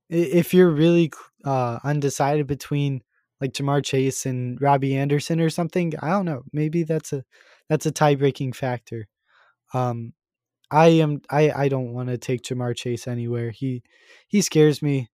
if 0.10 0.54
you're 0.54 0.72
really 0.72 1.12
uh 1.44 1.80
undecided 1.84 2.48
between 2.48 3.02
like 3.42 3.54
Ja'Marr 3.54 3.84
Chase 3.84 4.26
and 4.26 4.60
Robbie 4.62 4.96
Anderson 4.96 5.40
or 5.40 5.50
something, 5.50 5.94
I 6.02 6.10
don't 6.10 6.26
know. 6.26 6.44
Maybe 6.52 6.84
that's 6.84 7.14
a 7.14 7.24
that's 7.70 7.86
a 7.86 7.92
tie 7.92 8.16
breaking 8.16 8.54
factor. 8.54 9.08
Um, 9.74 10.14
I 10.72 10.88
am 10.88 11.22
I 11.30 11.52
I 11.52 11.70
don't 11.70 11.94
want 11.94 12.10
to 12.10 12.18
take 12.18 12.42
Ja'Marr 12.44 12.76
Chase 12.76 13.08
anywhere. 13.08 13.52
He 13.52 13.84
he 14.28 14.42
scares 14.42 14.82
me. 14.82 15.10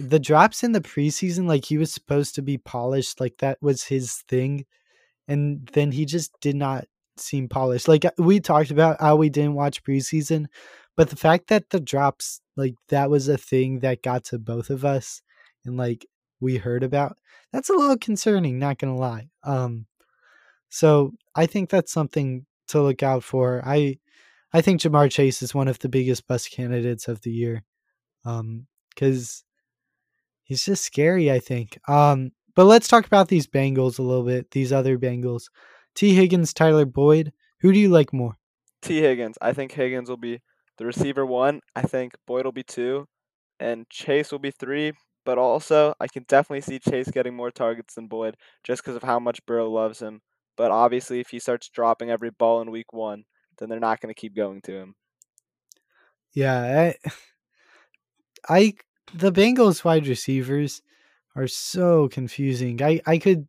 The 0.00 0.18
drops 0.18 0.62
in 0.64 0.72
the 0.72 0.80
preseason, 0.80 1.46
like 1.46 1.66
he 1.66 1.76
was 1.78 1.92
supposed 1.92 2.34
to 2.36 2.42
be 2.42 2.56
polished, 2.58 3.20
like 3.20 3.36
that 3.38 3.58
was 3.60 3.84
his 3.84 4.14
thing, 4.28 4.64
and 5.28 5.68
then 5.74 5.92
he 5.92 6.06
just 6.06 6.32
did 6.40 6.56
not 6.56 6.86
seem 7.18 7.48
polished. 7.48 7.88
Like 7.88 8.04
uh, 8.04 8.10
we 8.18 8.40
talked 8.40 8.70
about 8.70 9.00
how 9.00 9.16
we 9.16 9.28
didn't 9.30 9.54
watch 9.54 9.84
preseason, 9.84 10.46
but 10.96 11.10
the 11.10 11.16
fact 11.16 11.48
that 11.48 11.70
the 11.70 11.80
drops 11.80 12.40
like 12.56 12.74
that 12.88 13.10
was 13.10 13.28
a 13.28 13.36
thing 13.38 13.80
that 13.80 14.02
got 14.02 14.24
to 14.26 14.38
both 14.38 14.70
of 14.70 14.84
us 14.84 15.22
and 15.64 15.76
like 15.76 16.06
we 16.40 16.56
heard 16.56 16.82
about, 16.82 17.16
that's 17.52 17.70
a 17.70 17.74
little 17.74 17.98
concerning, 17.98 18.58
not 18.58 18.78
gonna 18.78 18.96
lie. 18.96 19.28
Um 19.44 19.86
so 20.70 21.12
I 21.36 21.46
think 21.46 21.70
that's 21.70 21.92
something 21.92 22.46
to 22.68 22.82
look 22.82 23.02
out 23.02 23.24
for. 23.24 23.62
I 23.66 23.98
I 24.52 24.62
think 24.62 24.80
Ja'Marr 24.80 25.10
Chase 25.10 25.42
is 25.42 25.54
one 25.54 25.68
of 25.68 25.78
the 25.80 25.88
biggest 25.88 26.26
bust 26.26 26.50
candidates 26.52 27.08
of 27.08 27.20
the 27.22 27.30
year. 27.32 27.64
Um 28.24 28.66
cuz 28.96 29.44
he's 30.44 30.64
just 30.64 30.84
scary, 30.84 31.30
I 31.30 31.40
think. 31.40 31.78
Um 31.88 32.32
but 32.54 32.66
let's 32.66 32.86
talk 32.86 33.06
about 33.06 33.28
these 33.28 33.48
Bengals 33.48 33.98
a 33.98 34.02
little 34.02 34.24
bit, 34.24 34.52
these 34.52 34.72
other 34.72 34.96
Bengals. 34.96 35.44
Tee 35.94 36.14
Higgins, 36.14 36.52
Tyler 36.52 36.84
Boyd, 36.84 37.32
who 37.60 37.72
do 37.72 37.78
you 37.78 37.88
like 37.88 38.12
more? 38.12 38.36
Tee 38.82 39.00
Higgins. 39.00 39.36
I 39.40 39.52
think 39.52 39.72
Higgins 39.72 40.08
will 40.08 40.16
be 40.16 40.40
the 40.78 40.86
receiver 40.86 41.24
one. 41.24 41.60
I 41.74 41.82
think 41.82 42.14
Boyd 42.26 42.44
will 42.44 42.52
be 42.52 42.62
two, 42.62 43.06
and 43.58 43.88
Chase 43.88 44.30
will 44.30 44.38
be 44.38 44.50
three. 44.50 44.92
But 45.24 45.38
also, 45.38 45.94
I 46.00 46.06
can 46.06 46.24
definitely 46.28 46.60
see 46.60 46.78
Chase 46.78 47.10
getting 47.10 47.34
more 47.34 47.50
targets 47.50 47.94
than 47.94 48.08
Boyd 48.08 48.36
just 48.62 48.82
because 48.82 48.96
of 48.96 49.02
how 49.02 49.18
much 49.18 49.44
Burrow 49.46 49.70
loves 49.70 50.00
him. 50.00 50.20
But 50.56 50.70
obviously, 50.70 51.20
if 51.20 51.28
he 51.30 51.38
starts 51.38 51.70
dropping 51.70 52.10
every 52.10 52.30
ball 52.30 52.60
in 52.60 52.70
week 52.70 52.92
one, 52.92 53.24
then 53.58 53.68
they're 53.68 53.80
not 53.80 54.00
going 54.00 54.14
to 54.14 54.20
keep 54.20 54.36
going 54.36 54.60
to 54.62 54.72
him. 54.72 54.94
Yeah, 56.34 56.92
I, 57.08 57.10
I 58.54 58.72
the 59.12 59.32
Bengals 59.32 59.84
wide 59.84 60.06
receivers 60.06 60.82
are 61.36 61.48
so 61.48 62.08
confusing. 62.08 62.82
I 62.82 63.00
I 63.06 63.18
could 63.18 63.48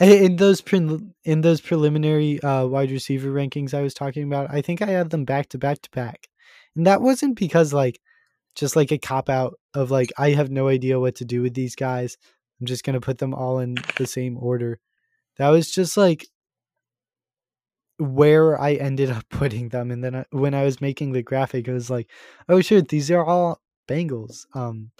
in 0.00 0.36
those 0.36 0.60
pre, 0.60 0.98
in 1.24 1.40
those 1.40 1.60
preliminary 1.60 2.40
uh, 2.42 2.66
wide 2.66 2.90
receiver 2.90 3.30
rankings 3.30 3.74
I 3.74 3.82
was 3.82 3.94
talking 3.94 4.24
about. 4.24 4.50
I 4.50 4.60
think 4.60 4.82
I 4.82 4.86
had 4.86 5.10
them 5.10 5.24
back 5.24 5.48
to 5.50 5.58
back 5.58 5.80
to 5.82 5.90
back, 5.90 6.28
and 6.76 6.86
that 6.86 7.00
wasn't 7.00 7.38
because 7.38 7.72
like 7.72 8.00
just 8.56 8.76
like 8.76 8.92
a 8.92 8.98
cop 8.98 9.28
out 9.28 9.54
of 9.74 9.90
like 9.90 10.12
I 10.18 10.30
have 10.30 10.50
no 10.50 10.68
idea 10.68 11.00
what 11.00 11.16
to 11.16 11.24
do 11.24 11.42
with 11.42 11.54
these 11.54 11.76
guys. 11.76 12.16
I'm 12.60 12.66
just 12.66 12.84
gonna 12.84 13.00
put 13.00 13.18
them 13.18 13.34
all 13.34 13.58
in 13.60 13.76
the 13.96 14.06
same 14.06 14.36
order. 14.38 14.80
That 15.38 15.50
was 15.50 15.70
just 15.70 15.96
like 15.96 16.26
where 17.98 18.60
I 18.60 18.74
ended 18.74 19.10
up 19.10 19.24
putting 19.30 19.68
them, 19.68 19.90
and 19.90 20.02
then 20.02 20.16
I, 20.16 20.24
when 20.30 20.54
I 20.54 20.64
was 20.64 20.80
making 20.80 21.12
the 21.12 21.22
graphic, 21.22 21.68
it 21.68 21.72
was 21.72 21.90
like, 21.90 22.10
oh 22.48 22.60
shoot, 22.60 22.88
these 22.88 23.10
are 23.10 23.24
all 23.24 23.60
Bengals. 23.88 24.46
Um, 24.54 24.90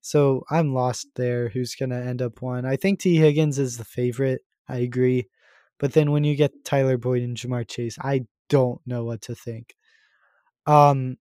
so 0.00 0.44
I'm 0.50 0.74
lost 0.74 1.08
there. 1.16 1.48
Who's 1.48 1.74
gonna 1.74 2.00
end 2.00 2.22
up 2.22 2.42
one? 2.42 2.64
I 2.64 2.76
think 2.76 3.00
Tee 3.00 3.16
Higgins 3.16 3.58
is 3.58 3.76
the 3.76 3.84
favorite. 3.84 4.42
I 4.68 4.78
agree, 4.78 5.28
but 5.78 5.92
then 5.92 6.10
when 6.12 6.24
you 6.24 6.36
get 6.36 6.64
Tyler 6.64 6.98
Boyd 6.98 7.22
and 7.22 7.36
Ja'Marr 7.36 7.68
Chase, 7.68 7.98
I 8.00 8.26
don't 8.48 8.80
know 8.86 9.04
what 9.04 9.22
to 9.22 9.34
think. 9.34 9.74
Um, 10.66 11.18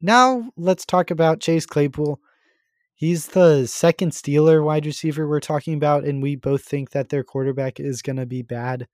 now 0.00 0.50
let's 0.56 0.84
talk 0.84 1.10
about 1.10 1.40
Chase 1.40 1.66
Claypool. 1.66 2.20
He's 2.94 3.28
the 3.28 3.66
second 3.66 4.12
Steeler 4.12 4.64
wide 4.64 4.86
receiver 4.86 5.28
we're 5.28 5.40
talking 5.40 5.74
about, 5.74 6.04
and 6.04 6.22
we 6.22 6.34
both 6.34 6.64
think 6.64 6.90
that 6.90 7.10
their 7.10 7.22
quarterback 7.22 7.78
is 7.78 8.02
going 8.02 8.16
to 8.16 8.26
be 8.26 8.42
bad. 8.42 8.88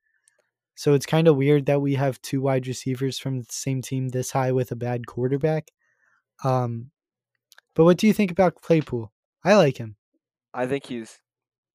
So 0.75 0.93
it's 0.93 1.05
kind 1.05 1.27
of 1.27 1.37
weird 1.37 1.67
that 1.67 1.81
we 1.81 1.95
have 1.95 2.21
two 2.21 2.41
wide 2.41 2.67
receivers 2.67 3.19
from 3.19 3.39
the 3.39 3.45
same 3.49 3.81
team 3.81 4.09
this 4.09 4.31
high 4.31 4.51
with 4.51 4.71
a 4.71 4.75
bad 4.75 5.07
quarterback. 5.07 5.69
Um, 6.43 6.91
but 7.75 7.83
what 7.83 7.97
do 7.97 8.07
you 8.07 8.13
think 8.13 8.31
about 8.31 8.55
Claypool? 8.55 9.11
I 9.43 9.55
like 9.55 9.77
him. 9.77 9.95
I 10.53 10.67
think 10.67 10.85
he's 10.85 11.19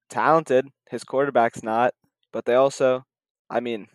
talented. 0.08 0.68
His 0.90 1.04
quarterback's 1.04 1.62
not, 1.62 1.94
but 2.32 2.44
they 2.44 2.54
also, 2.54 3.04
I 3.50 3.60
mean, 3.60 3.88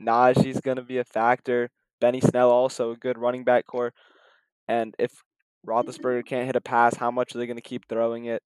Najee's 0.00 0.60
going 0.60 0.76
to 0.76 0.82
be 0.82 0.98
a 0.98 1.04
factor. 1.04 1.70
Benny 2.00 2.20
Snell 2.20 2.50
also 2.50 2.92
a 2.92 2.96
good 2.96 3.18
running 3.18 3.44
back 3.44 3.66
core. 3.66 3.92
And 4.68 4.94
if 4.98 5.22
Roethlisberger 5.66 6.24
can't 6.24 6.46
hit 6.46 6.56
a 6.56 6.60
pass, 6.60 6.96
how 6.96 7.10
much 7.10 7.34
are 7.34 7.38
they 7.38 7.46
going 7.46 7.56
to 7.56 7.62
keep 7.62 7.88
throwing 7.88 8.26
it? 8.26 8.42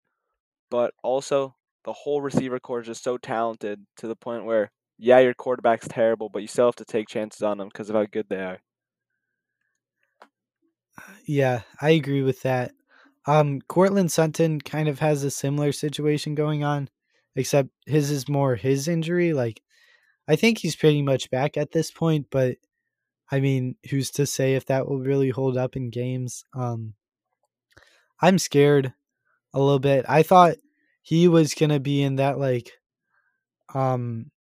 But 0.71 0.95
also, 1.03 1.55
the 1.85 1.93
whole 1.93 2.23
receiver 2.23 2.59
core 2.59 2.81
is 2.81 2.87
just 2.87 3.05
so 3.05 3.19
talented 3.19 3.81
to 3.99 4.09
the 4.09 4.17
point 4.17 4.45
where, 4.45 4.71
yeah, 4.99 5.19
your 5.19 5.35
quarterback's 5.35 5.89
terrible, 5.89 6.29
but 6.29 6.41
you 6.41 6.49
still 6.49 6.67
have 6.67 6.77
to 6.77 6.85
take 6.85 7.09
chances 7.09 7.43
on 7.43 7.59
them 7.59 7.69
because 7.69 7.91
of 7.91 7.97
how 7.97 8.07
good 8.07 8.27
they 8.29 8.41
are. 8.41 8.59
Uh, 10.97 11.13
yeah, 11.27 11.63
I 11.81 11.91
agree 11.91 12.23
with 12.23 12.43
that. 12.43 12.73
Um, 13.27 13.61
Courtland 13.63 14.11
Sutton 14.11 14.61
kind 14.61 14.89
of 14.89 14.99
has 14.99 15.23
a 15.23 15.31
similar 15.31 15.73
situation 15.73 16.35
going 16.35 16.65
on, 16.65 16.89
except 17.37 17.71
his 17.87 18.11
is 18.11 18.29
more 18.29 18.57
his 18.57 18.89
injury. 18.89 19.33
Like, 19.33 19.63
I 20.29 20.37
think 20.37 20.59
he's 20.59 20.77
pretty 20.77 21.03
much 21.03 21.31
back 21.31 21.57
at 21.57 21.73
this 21.73 21.91
point, 21.91 22.27
but 22.31 22.57
I 23.31 23.41
mean, 23.41 23.77
who's 23.91 24.11
to 24.13 24.27
say 24.27 24.55
if 24.55 24.67
that 24.67 24.89
will 24.89 24.99
really 24.99 25.31
hold 25.31 25.57
up 25.57 25.77
in 25.77 25.91
games? 25.91 26.45
Um, 26.55 26.95
I'm 28.21 28.39
scared 28.39 28.93
a 29.55 29.61
little 29.61 29.79
bit. 29.79 30.05
I 30.09 30.23
thought 30.23 30.57
he 31.03 31.29
was 31.29 31.55
gonna 31.55 31.81
be 31.81 32.03
in 32.03 32.17
that 32.17 32.39
like, 32.39 32.73
um, 33.75 34.31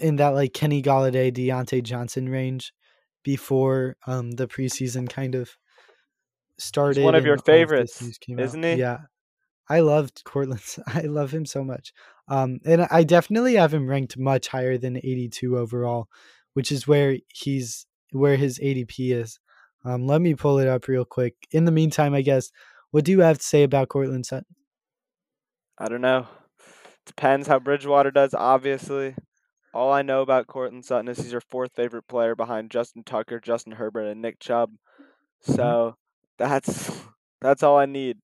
in 0.00 0.16
that 0.16 0.30
like 0.30 0.52
Kenny 0.54 0.82
Golladay, 0.82 1.32
Diontae 1.32 1.82
Johnson 1.82 2.28
range 2.28 2.72
before 3.22 3.96
um 4.06 4.30
the 4.32 4.48
preseason 4.48 5.08
kind 5.08 5.34
of 5.34 5.56
started. 6.60 6.98
He's 6.98 7.04
one 7.04 7.14
of 7.14 7.24
your 7.24 7.38
favorites, 7.38 8.02
isn't 8.28 8.64
out. 8.64 8.74
he? 8.74 8.80
Yeah, 8.80 8.98
I 9.68 9.80
loved 9.80 10.22
Courtland. 10.24 10.62
I 10.86 11.02
love 11.02 11.30
him 11.30 11.46
so 11.46 11.64
much. 11.64 11.92
Um, 12.28 12.60
and 12.64 12.86
I 12.90 13.02
definitely 13.04 13.54
have 13.54 13.74
him 13.74 13.88
ranked 13.88 14.16
much 14.16 14.48
higher 14.48 14.78
than 14.78 14.96
82 14.96 15.58
overall, 15.58 16.08
which 16.54 16.70
is 16.70 16.86
where 16.86 17.16
he's 17.28 17.86
where 18.12 18.36
his 18.36 18.58
ADP 18.58 19.14
is. 19.14 19.38
Um, 19.84 20.06
let 20.06 20.20
me 20.20 20.34
pull 20.34 20.58
it 20.58 20.68
up 20.68 20.88
real 20.88 21.04
quick. 21.04 21.34
In 21.52 21.64
the 21.64 21.72
meantime, 21.72 22.14
I 22.14 22.22
guess, 22.22 22.50
what 22.90 23.04
do 23.04 23.12
you 23.12 23.20
have 23.20 23.38
to 23.38 23.44
say 23.44 23.62
about 23.62 23.88
Courtland 23.88 24.26
Sutton? 24.26 24.54
I 25.78 25.88
don't 25.88 26.02
know. 26.02 26.26
Depends 27.06 27.48
how 27.48 27.58
Bridgewater 27.58 28.10
does, 28.10 28.34
obviously. 28.34 29.14
All 29.72 29.92
I 29.92 30.02
know 30.02 30.20
about 30.20 30.48
Courtland 30.48 30.84
Sutton 30.84 31.08
is 31.08 31.18
he's 31.18 31.32
your 31.32 31.40
fourth 31.40 31.72
favorite 31.74 32.08
player 32.08 32.34
behind 32.34 32.70
Justin 32.70 33.04
Tucker, 33.04 33.40
Justin 33.40 33.72
Herbert, 33.72 34.06
and 34.06 34.20
Nick 34.20 34.40
Chubb. 34.40 34.72
Mm-hmm. 35.46 35.54
So 35.54 35.96
that's 36.40 36.90
that's 37.40 37.62
all 37.62 37.78
I 37.78 37.86
need. 37.86 38.18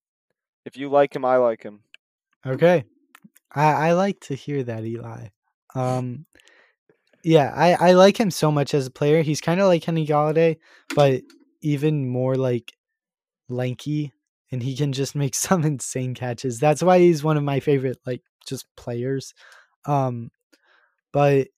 If 0.64 0.76
you 0.76 0.88
like 0.88 1.14
him, 1.14 1.24
I 1.24 1.36
like 1.36 1.62
him. 1.62 1.80
Okay. 2.44 2.84
I, 3.54 3.88
I 3.88 3.92
like 3.92 4.20
to 4.22 4.34
hear 4.34 4.62
that, 4.64 4.84
Eli. 4.84 5.28
Um 5.74 6.26
yeah, 7.22 7.52
I, 7.56 7.88
I 7.88 7.92
like 7.92 8.18
him 8.20 8.30
so 8.30 8.52
much 8.52 8.72
as 8.72 8.86
a 8.86 8.90
player. 8.90 9.20
He's 9.22 9.40
kind 9.40 9.60
of 9.60 9.66
like 9.66 9.82
Kenny 9.82 10.06
Golladay, 10.06 10.58
but 10.94 11.22
even 11.60 12.08
more 12.08 12.36
like 12.36 12.72
lanky, 13.48 14.12
and 14.52 14.62
he 14.62 14.76
can 14.76 14.92
just 14.92 15.16
make 15.16 15.34
some 15.46 15.64
insane 15.64 16.14
catches. 16.14 16.60
That's 16.60 16.82
why 16.82 17.00
he's 17.00 17.24
one 17.24 17.36
of 17.36 17.42
my 17.42 17.60
favorite 17.60 17.98
like 18.06 18.22
just 18.46 18.66
players. 18.76 19.34
Um, 19.86 20.30
but 21.12 21.48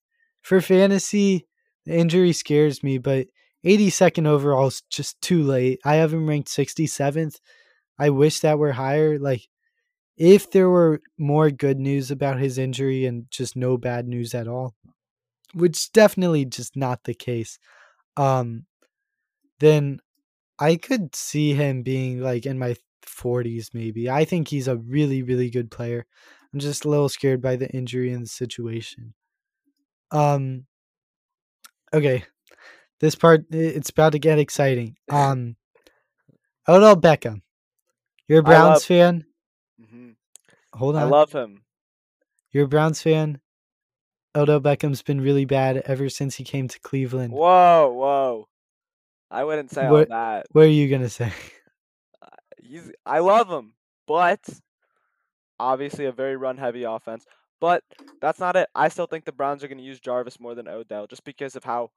for 0.40 0.60
fantasy, 0.62 1.46
the 1.84 1.94
injury 1.94 2.32
scares 2.32 2.82
me. 2.82 2.96
But 2.96 3.26
82nd 3.68 4.26
overall 4.26 4.68
is 4.68 4.82
just 4.90 5.20
too 5.22 5.42
late. 5.42 5.80
I 5.84 5.96
have 5.96 6.12
him 6.14 6.28
ranked 6.28 6.48
67th. 6.50 7.40
I 7.98 8.10
wish 8.10 8.40
that 8.40 8.58
were 8.58 8.72
higher. 8.72 9.18
Like 9.18 9.48
if 10.16 10.50
there 10.50 10.70
were 10.70 11.00
more 11.18 11.50
good 11.50 11.78
news 11.80 12.10
about 12.10 12.40
his 12.40 12.58
injury 12.58 13.06
and 13.06 13.26
just 13.30 13.56
no 13.56 13.76
bad 13.78 14.08
news 14.08 14.34
at 14.34 14.48
all, 14.48 14.74
which 15.54 15.92
definitely 15.92 16.44
just 16.44 16.76
not 16.76 17.04
the 17.04 17.14
case, 17.14 17.58
um, 18.16 18.66
then 19.60 20.00
I 20.58 20.76
could 20.76 21.16
see 21.16 21.54
him 21.54 21.82
being 21.82 22.20
like 22.20 22.46
in 22.46 22.58
my 22.58 22.76
40s 23.02 23.70
maybe. 23.74 24.10
I 24.10 24.24
think 24.24 24.48
he's 24.48 24.68
a 24.68 24.76
really 24.78 25.22
really 25.22 25.50
good 25.50 25.70
player. 25.70 26.06
I'm 26.54 26.60
just 26.60 26.84
a 26.84 26.88
little 26.90 27.08
scared 27.08 27.42
by 27.42 27.56
the 27.56 27.70
injury 27.70 28.12
and 28.12 28.24
the 28.24 28.28
situation. 28.28 29.14
Um 30.10 30.66
okay. 31.92 32.24
This 33.00 33.14
part 33.14 33.44
it's 33.50 33.90
about 33.90 34.12
to 34.12 34.18
get 34.18 34.38
exciting. 34.38 34.96
Um 35.10 35.56
Odell 36.68 36.96
Beckham. 36.96 37.42
You're 38.26 38.40
a 38.40 38.42
Browns 38.42 38.68
love, 38.68 38.82
fan? 38.84 39.24
Mm-hmm. 39.80 40.10
Hold 40.74 40.96
on. 40.96 41.02
I 41.02 41.04
love 41.06 41.32
him. 41.32 41.62
You're 42.52 42.66
a 42.66 42.68
Browns 42.68 43.00
fan? 43.00 43.40
Odell 44.34 44.60
Beckham's 44.60 45.02
been 45.02 45.20
really 45.20 45.46
bad 45.46 45.78
ever 45.86 46.10
since 46.10 46.34
he 46.34 46.44
came 46.44 46.68
to 46.68 46.78
Cleveland. 46.80 47.32
Whoa, 47.32 47.90
whoa. 47.90 48.48
I 49.30 49.44
wouldn't 49.44 49.70
say 49.70 49.88
what, 49.88 50.10
all 50.10 50.18
that. 50.18 50.46
What 50.52 50.64
are 50.66 50.68
you 50.68 50.88
gonna 50.88 51.08
say? 51.08 51.32
Uh, 52.20 52.28
he's, 52.62 52.90
I 53.06 53.20
love 53.20 53.48
him, 53.48 53.72
but 54.06 54.40
obviously 55.58 56.04
a 56.04 56.12
very 56.12 56.36
run-heavy 56.36 56.84
offense. 56.84 57.24
But 57.60 57.82
that's 58.20 58.38
not 58.38 58.56
it. 58.56 58.68
I 58.74 58.88
still 58.88 59.06
think 59.06 59.24
the 59.24 59.32
Browns 59.32 59.64
are 59.64 59.68
going 59.68 59.78
to 59.78 59.84
use 59.84 59.98
Jarvis 59.98 60.38
more 60.38 60.54
than 60.54 60.68
Odell, 60.68 61.06
just 61.06 61.24
because 61.24 61.56
of 61.56 61.64
how 61.64 61.90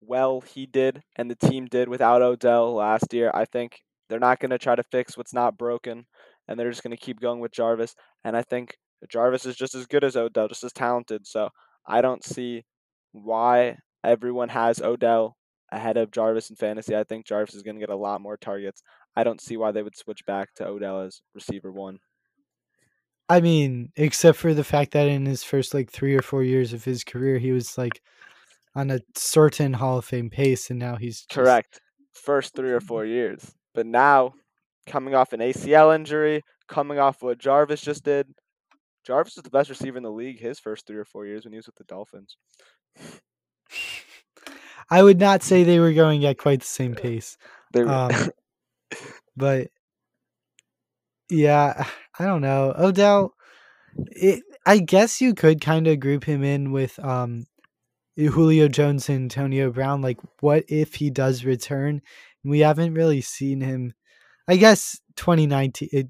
well 0.00 0.40
he 0.40 0.66
did 0.66 1.02
and 1.16 1.30
the 1.30 1.34
team 1.34 1.66
did 1.66 1.88
without 1.88 2.22
Odell 2.22 2.74
last 2.74 3.12
year. 3.12 3.30
I 3.34 3.44
think 3.44 3.80
they're 4.08 4.18
not 4.18 4.40
going 4.40 4.50
to 4.50 4.58
try 4.58 4.74
to 4.74 4.82
fix 4.82 5.16
what's 5.16 5.34
not 5.34 5.58
broken, 5.58 6.06
and 6.46 6.58
they're 6.58 6.70
just 6.70 6.82
going 6.82 6.96
to 6.96 7.02
keep 7.02 7.20
going 7.20 7.40
with 7.40 7.52
Jarvis. 7.52 7.94
And 8.24 8.36
I 8.36 8.42
think 8.42 8.76
Jarvis 9.08 9.46
is 9.46 9.56
just 9.56 9.74
as 9.74 9.86
good 9.86 10.04
as 10.04 10.16
Odell, 10.16 10.48
just 10.48 10.64
as 10.64 10.72
talented. 10.72 11.26
So 11.26 11.50
I 11.86 12.00
don't 12.00 12.24
see 12.24 12.64
why 13.12 13.78
everyone 14.04 14.48
has 14.50 14.80
Odell 14.80 15.36
ahead 15.70 15.96
of 15.96 16.10
Jarvis 16.10 16.50
in 16.50 16.56
fantasy. 16.56 16.96
I 16.96 17.04
think 17.04 17.26
Jarvis 17.26 17.54
is 17.54 17.62
going 17.62 17.76
to 17.76 17.80
get 17.80 17.92
a 17.92 17.96
lot 17.96 18.20
more 18.20 18.36
targets. 18.36 18.82
I 19.16 19.24
don't 19.24 19.40
see 19.40 19.56
why 19.56 19.72
they 19.72 19.82
would 19.82 19.96
switch 19.96 20.24
back 20.26 20.54
to 20.54 20.66
Odell 20.66 21.02
as 21.02 21.20
receiver 21.34 21.70
one. 21.70 21.98
I 23.28 23.42
mean, 23.42 23.92
except 23.96 24.38
for 24.38 24.54
the 24.54 24.64
fact 24.64 24.92
that 24.92 25.06
in 25.06 25.26
his 25.26 25.44
first 25.44 25.74
like 25.74 25.90
three 25.90 26.16
or 26.16 26.22
four 26.22 26.42
years 26.42 26.72
of 26.72 26.84
his 26.84 27.04
career, 27.04 27.38
he 27.38 27.52
was 27.52 27.76
like 27.76 28.00
on 28.74 28.90
a 28.90 29.00
certain 29.16 29.74
Hall 29.74 29.98
of 29.98 30.04
Fame 30.04 30.30
pace, 30.30 30.70
and 30.70 30.78
now 30.78 30.96
he's 30.96 31.20
just... 31.20 31.30
correct. 31.30 31.80
First 32.12 32.54
three 32.54 32.70
or 32.70 32.80
four 32.90 33.04
years, 33.04 33.54
but 33.74 33.86
now 33.86 34.34
coming 34.86 35.14
off 35.14 35.32
an 35.32 35.40
ACL 35.40 35.94
injury, 35.94 36.42
coming 36.68 36.98
off 36.98 37.22
what 37.22 37.38
Jarvis 37.38 37.80
just 37.80 38.04
did, 38.04 38.26
Jarvis 39.08 39.36
was 39.36 39.42
the 39.42 39.50
best 39.50 39.70
receiver 39.70 39.96
in 39.96 40.02
the 40.02 40.10
league 40.10 40.38
his 40.38 40.58
first 40.58 40.86
three 40.86 40.98
or 40.98 41.04
four 41.04 41.24
years 41.24 41.44
when 41.44 41.52
he 41.52 41.56
was 41.56 41.66
with 41.66 41.76
the 41.76 41.84
Dolphins. 41.84 42.36
I 44.90 45.02
would 45.02 45.18
not 45.18 45.42
say 45.42 45.64
they 45.64 45.78
were 45.78 45.92
going 45.92 46.24
at 46.24 46.38
quite 46.38 46.60
the 46.60 46.66
same 46.66 46.94
pace. 46.94 47.36
Um, 47.74 48.10
but 49.36 49.68
yeah, 51.30 51.86
I 52.18 52.24
don't 52.26 52.42
know. 52.42 52.74
Odell, 52.78 53.34
it, 53.96 54.42
I 54.66 54.78
guess 54.78 55.20
you 55.20 55.34
could 55.34 55.60
kind 55.60 55.86
of 55.86 56.00
group 56.00 56.24
him 56.24 56.42
in 56.42 56.72
with 56.72 56.98
um, 57.02 57.46
Julio 58.26 58.66
Jones 58.68 59.08
and 59.08 59.22
Antonio 59.22 59.70
Brown. 59.70 60.02
Like, 60.02 60.18
what 60.40 60.64
if 60.68 60.96
he 60.96 61.10
does 61.10 61.44
return? 61.44 62.02
We 62.44 62.60
haven't 62.60 62.94
really 62.94 63.20
seen 63.20 63.60
him. 63.60 63.94
I 64.48 64.56
guess 64.56 65.00
2019, 65.16 65.88
it, 65.92 66.08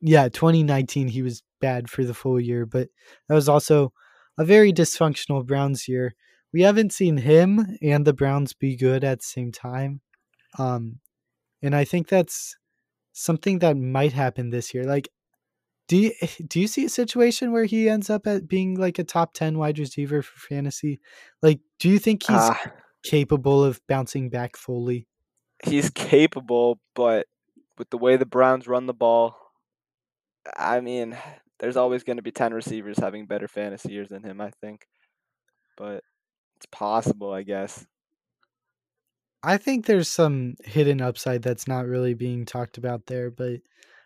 yeah, 0.00 0.28
2019, 0.28 1.08
he 1.08 1.22
was 1.22 1.42
bad 1.60 1.90
for 1.90 2.04
the 2.04 2.14
full 2.14 2.40
year, 2.40 2.64
but 2.64 2.88
that 3.28 3.34
was 3.34 3.48
also 3.48 3.92
a 4.38 4.44
very 4.44 4.72
dysfunctional 4.72 5.44
Browns 5.44 5.86
year. 5.86 6.14
We 6.52 6.62
haven't 6.62 6.92
seen 6.92 7.18
him 7.18 7.76
and 7.82 8.06
the 8.06 8.14
Browns 8.14 8.54
be 8.54 8.76
good 8.76 9.04
at 9.04 9.18
the 9.18 9.24
same 9.24 9.52
time. 9.52 10.00
Um, 10.58 11.00
and 11.62 11.76
I 11.76 11.84
think 11.84 12.08
that's 12.08 12.56
something 13.12 13.58
that 13.58 13.76
might 13.76 14.12
happen 14.12 14.50
this 14.50 14.72
year. 14.72 14.84
Like, 14.84 15.08
do 15.90 15.96
you 15.96 16.12
do 16.46 16.60
you 16.60 16.68
see 16.68 16.84
a 16.84 16.88
situation 16.90 17.52
where 17.52 17.64
he 17.66 17.88
ends 17.88 18.10
up 18.10 18.26
at 18.26 18.48
being 18.48 18.76
like 18.76 18.98
a 19.00 19.04
top 19.04 19.34
ten 19.34 19.58
wide 19.58 19.78
receiver 19.78 20.22
for 20.22 20.38
fantasy? 20.40 21.00
Like, 21.42 21.60
do 21.80 21.88
you 21.90 21.98
think 21.98 22.22
he's 22.22 22.52
Ah, 22.52 22.72
capable 23.04 23.64
of 23.64 23.80
bouncing 23.88 24.30
back 24.30 24.56
fully? 24.56 25.08
he's 25.64 25.90
capable, 25.90 26.80
but 26.94 27.26
with 27.78 27.90
the 27.90 27.98
way 27.98 28.16
the 28.16 28.26
Browns 28.26 28.66
run 28.66 28.86
the 28.86 28.94
ball, 28.94 29.36
I 30.56 30.80
mean, 30.80 31.16
there's 31.58 31.76
always 31.76 32.02
going 32.04 32.16
to 32.16 32.22
be 32.22 32.32
10 32.32 32.54
receivers 32.54 32.98
having 32.98 33.26
better 33.26 33.48
fantasy 33.48 33.92
years 33.92 34.08
than 34.08 34.22
him, 34.24 34.40
I 34.40 34.50
think. 34.60 34.86
But 35.76 36.04
it's 36.56 36.66
possible, 36.72 37.32
I 37.32 37.44
guess. 37.44 37.86
I 39.42 39.56
think 39.56 39.86
there's 39.86 40.08
some 40.08 40.56
hidden 40.64 41.00
upside 41.00 41.42
that's 41.42 41.66
not 41.66 41.86
really 41.86 42.14
being 42.14 42.44
talked 42.44 42.76
about 42.78 43.06
there, 43.06 43.30
but 43.30 43.60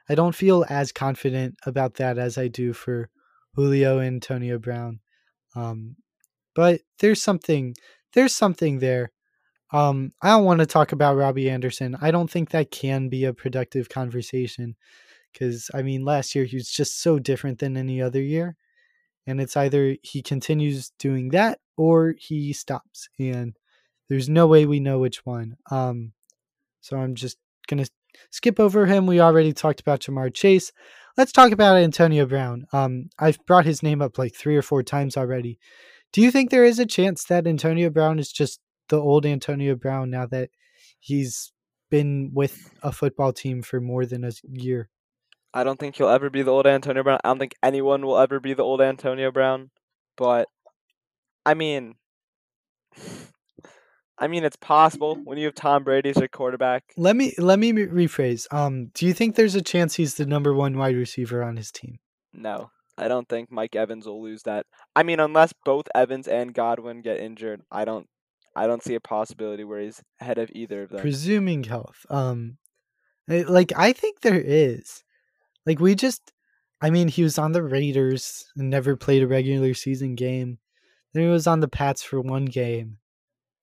I 0.09 0.15
don't 0.15 0.35
feel 0.35 0.65
as 0.69 0.93
confident 0.93 1.57
about 1.67 1.95
that 1.95 2.19
as 2.19 2.37
I 2.37 2.49
do 2.49 2.73
for 2.73 3.09
Julio 3.55 3.99
and 3.99 4.17
Antonio 4.17 4.59
Brown. 4.59 5.01
Um, 5.55 5.97
but 6.55 6.81
there's 6.99 7.23
something 7.23 7.75
there's 8.13 8.35
something 8.35 8.79
there. 8.79 9.13
Um, 9.73 10.13
I 10.23 10.29
don't 10.29 10.45
want 10.45 10.61
to 10.61 10.67
talk 10.67 10.93
about 10.93 11.17
Robbie 11.17 11.51
Anderson. 11.51 11.97
I 12.01 12.11
don't 12.11 12.31
think 12.31 12.51
that 12.51 12.71
can 12.71 13.09
be 13.09 13.25
a 13.25 13.33
productive 13.33 13.89
conversation 13.89 14.77
because 15.33 15.71
I 15.75 15.83
mean 15.83 16.05
last 16.05 16.35
year 16.35 16.45
he 16.45 16.57
was 16.57 16.71
just 16.71 17.03
so 17.03 17.19
different 17.19 17.59
than 17.59 17.77
any 17.77 18.01
other 18.01 18.23
year. 18.23 18.57
And 19.27 19.41
it's 19.41 19.57
either 19.57 19.97
he 20.03 20.23
continues 20.23 20.93
doing 20.99 21.31
that 21.31 21.59
or 21.77 22.15
he 22.19 22.53
stops. 22.53 23.09
And 23.19 23.57
there's 24.09 24.29
no 24.29 24.47
way 24.47 24.67
we 24.67 24.81
know 24.81 24.99
which 24.99 25.25
one. 25.25 25.57
Um, 25.71 26.13
so 26.81 26.99
I'm 26.99 27.15
just 27.15 27.39
gonna 27.67 27.87
skip 28.31 28.61
over 28.61 28.87
him. 28.87 29.07
We 29.07 29.21
already 29.21 29.53
talked 29.53 29.81
about 29.81 30.01
Ja'Marr 30.01 30.33
Chase. 30.33 30.73
Let's 31.17 31.33
talk 31.33 31.53
about 31.53 31.77
Antonio 31.77 32.27
Brown. 32.27 32.67
Um, 32.73 33.11
I've 33.19 33.39
brought 33.47 33.65
his 33.65 33.83
name 33.83 34.03
up 34.03 34.19
like 34.19 34.35
three 34.35 34.57
or 34.57 34.63
four 34.63 34.83
times 34.83 35.17
already. 35.17 35.59
Do 36.13 36.21
you 36.21 36.31
think 36.31 36.51
there 36.51 36.65
is 36.65 36.79
a 36.79 36.87
chance 36.87 37.25
that 37.25 37.47
Antonio 37.47 37.91
Brown 37.91 38.19
is 38.19 38.33
just 38.33 38.61
the 38.89 38.99
old 38.99 39.25
Antonio 39.27 39.75
Brown 39.77 40.11
now 40.11 40.27
that 40.27 40.51
he's 40.99 41.53
been 41.91 42.31
with 42.35 42.73
a 42.83 42.93
football 42.93 43.33
team 43.33 43.63
for 43.63 43.81
more 43.81 44.07
than 44.07 44.25
a 44.25 44.33
year? 44.51 44.89
I 45.53 45.63
don't 45.63 45.79
think 45.79 45.97
he'll 45.97 46.09
ever 46.09 46.31
be 46.31 46.43
the 46.43 46.51
old 46.51 46.67
Antonio 46.67 47.05
Brown. 47.05 47.21
I 47.23 47.29
don't 47.29 47.39
think 47.39 47.55
anyone 47.63 48.05
will 48.05 48.19
ever 48.19 48.41
be 48.41 48.55
the 48.55 48.65
old 48.65 48.81
Antonio 48.81 49.31
Brown. 49.31 49.71
But 50.17 50.49
I 51.47 51.55
mean, 51.55 51.95
I 54.19 54.29
mean, 54.29 54.45
it's 54.45 54.57
possible 54.57 55.17
when 55.25 55.39
you 55.39 55.47
have 55.47 55.55
Tom 55.55 55.83
Brady 55.83 56.11
as 56.11 56.17
your 56.17 56.29
quarterback. 56.29 56.85
Let 56.97 57.17
me 57.17 57.35
let 57.39 57.59
me 57.59 57.73
rephrase. 57.73 58.47
Um, 58.53 58.91
do 58.95 59.07
you 59.07 59.13
think 59.13 59.35
there's 59.35 59.57
a 59.57 59.63
chance 59.63 59.97
he's 59.97 60.15
the 60.15 60.27
number 60.27 60.55
one 60.55 60.79
wide 60.79 60.95
receiver 60.95 61.43
on 61.43 61.57
his 61.57 61.73
team? 61.73 61.99
No, 62.33 62.71
I 62.97 63.09
don't 63.09 63.29
think 63.29 63.51
Mike 63.51 63.75
Evans 63.75 64.07
will 64.07 64.23
lose 64.23 64.43
that. 64.45 64.67
I 64.95 65.03
mean, 65.03 65.21
unless 65.21 65.53
both 65.65 65.89
Evans 65.95 66.29
and 66.29 66.55
Godwin 66.55 67.03
get 67.03 67.19
injured, 67.19 67.63
I 67.71 67.85
don't, 67.85 68.07
I 68.55 68.67
don't 68.67 68.83
see 68.83 68.95
a 68.95 69.01
possibility 69.01 69.65
where 69.65 69.81
he's 69.81 70.01
ahead 70.21 70.39
of 70.39 70.51
either 70.53 70.83
of 70.83 70.91
them. 70.91 71.01
Presuming 71.01 71.65
health. 71.65 72.07
Um, 72.09 72.59
eh, 73.29 73.45
like 73.49 73.73
I 73.77 73.93
think 73.93 74.21
there 74.21 74.41
is. 74.41 75.03
Like 75.67 75.81
we 75.81 75.95
just, 75.95 76.33
I 76.81 76.91
mean, 76.91 77.09
he 77.09 77.23
was 77.23 77.39
on 77.39 77.53
the 77.53 77.63
Raiders 77.63 78.47
and 78.57 78.71
never 78.71 78.97
played 78.97 79.23
a 79.23 79.27
regular 79.27 79.75
season 79.75 80.15
game. 80.15 80.59
Then 81.13 81.25
he 81.25 81.29
was 81.29 81.47
on 81.47 81.61
the 81.61 81.69
Pats 81.69 82.03
for 82.03 82.21
one 82.21 82.45
game, 82.45 82.99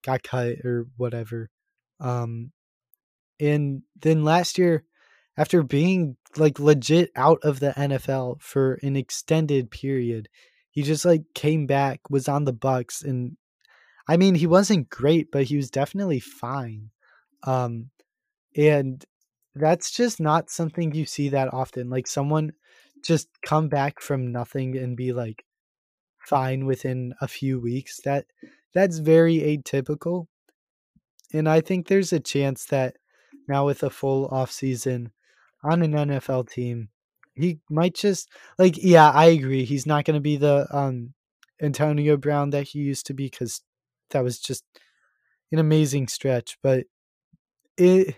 got 0.04 0.24
cut 0.24 0.58
or 0.64 0.88
whatever. 0.98 1.50
Um, 2.00 2.52
and 3.40 3.84
then 4.00 4.24
last 4.24 4.58
year, 4.58 4.84
after 5.38 5.64
being 5.64 6.18
like 6.38 6.60
legit 6.60 7.12
out 7.16 7.40
of 7.44 7.60
the 7.60 7.72
NFL 7.72 8.42
for 8.42 8.80
an 8.84 8.96
extended 8.96 9.72
period, 9.72 10.30
he 10.72 10.84
just 10.84 11.06
like 11.06 11.24
came 11.34 11.66
back, 11.68 12.02
was 12.10 12.28
on 12.28 12.46
the 12.46 12.54
Bucs, 12.54 13.04
and 13.04 13.38
I 14.08 14.18
mean, 14.18 14.36
he 14.36 14.48
wasn't 14.48 14.90
great, 14.90 15.32
but 15.32 15.46
he 15.46 15.56
was 15.56 15.70
definitely 15.70 16.20
fine. 16.20 16.90
Um, 17.44 17.90
and 18.56 19.04
that's 19.56 19.92
just 19.92 20.20
not 20.20 20.50
something 20.50 20.94
you 20.94 21.06
see 21.06 21.30
that 21.30 21.54
often. 21.54 21.90
Like 21.90 22.08
someone 22.08 22.52
just 23.04 23.30
come 23.46 23.70
back 23.70 24.02
from 24.02 24.32
nothing 24.32 24.78
and 24.78 24.96
be 24.98 25.14
like 25.14 25.44
fine 26.20 26.66
within 26.66 27.14
a 27.22 27.28
few 27.28 27.60
weeks. 27.60 28.00
That 28.04 28.26
that's 28.74 29.00
very 29.00 29.38
atypical. 29.40 30.28
And 31.34 31.48
I 31.48 31.62
think 31.62 31.88
there's 31.88 32.14
a 32.14 32.20
chance 32.20 32.66
that 32.66 32.98
now 33.48 33.66
with 33.66 33.84
a 33.84 33.90
full 33.90 34.28
off 34.28 34.52
season 34.52 35.12
on 35.64 35.82
an 35.82 35.94
NFL 35.94 36.50
team, 36.50 36.90
he 37.34 37.60
might 37.70 37.96
just 37.96 38.30
like 38.58 38.76
yeah, 38.78 39.10
I 39.10 39.26
agree. 39.26 39.66
He's 39.66 39.86
not 39.86 40.06
going 40.06 40.16
to 40.16 40.22
be 40.22 40.38
the 40.38 40.68
um 40.72 41.14
Antonio 41.62 42.18
Brown 42.18 42.50
that 42.52 42.68
he 42.70 42.80
used 42.80 43.06
to 43.08 43.14
be 43.14 43.30
cuz 43.30 43.62
that 44.10 44.24
was 44.24 44.40
just 44.40 44.64
an 45.52 45.60
amazing 45.60 46.08
stretch, 46.08 46.58
but 46.62 46.86
it 47.78 48.16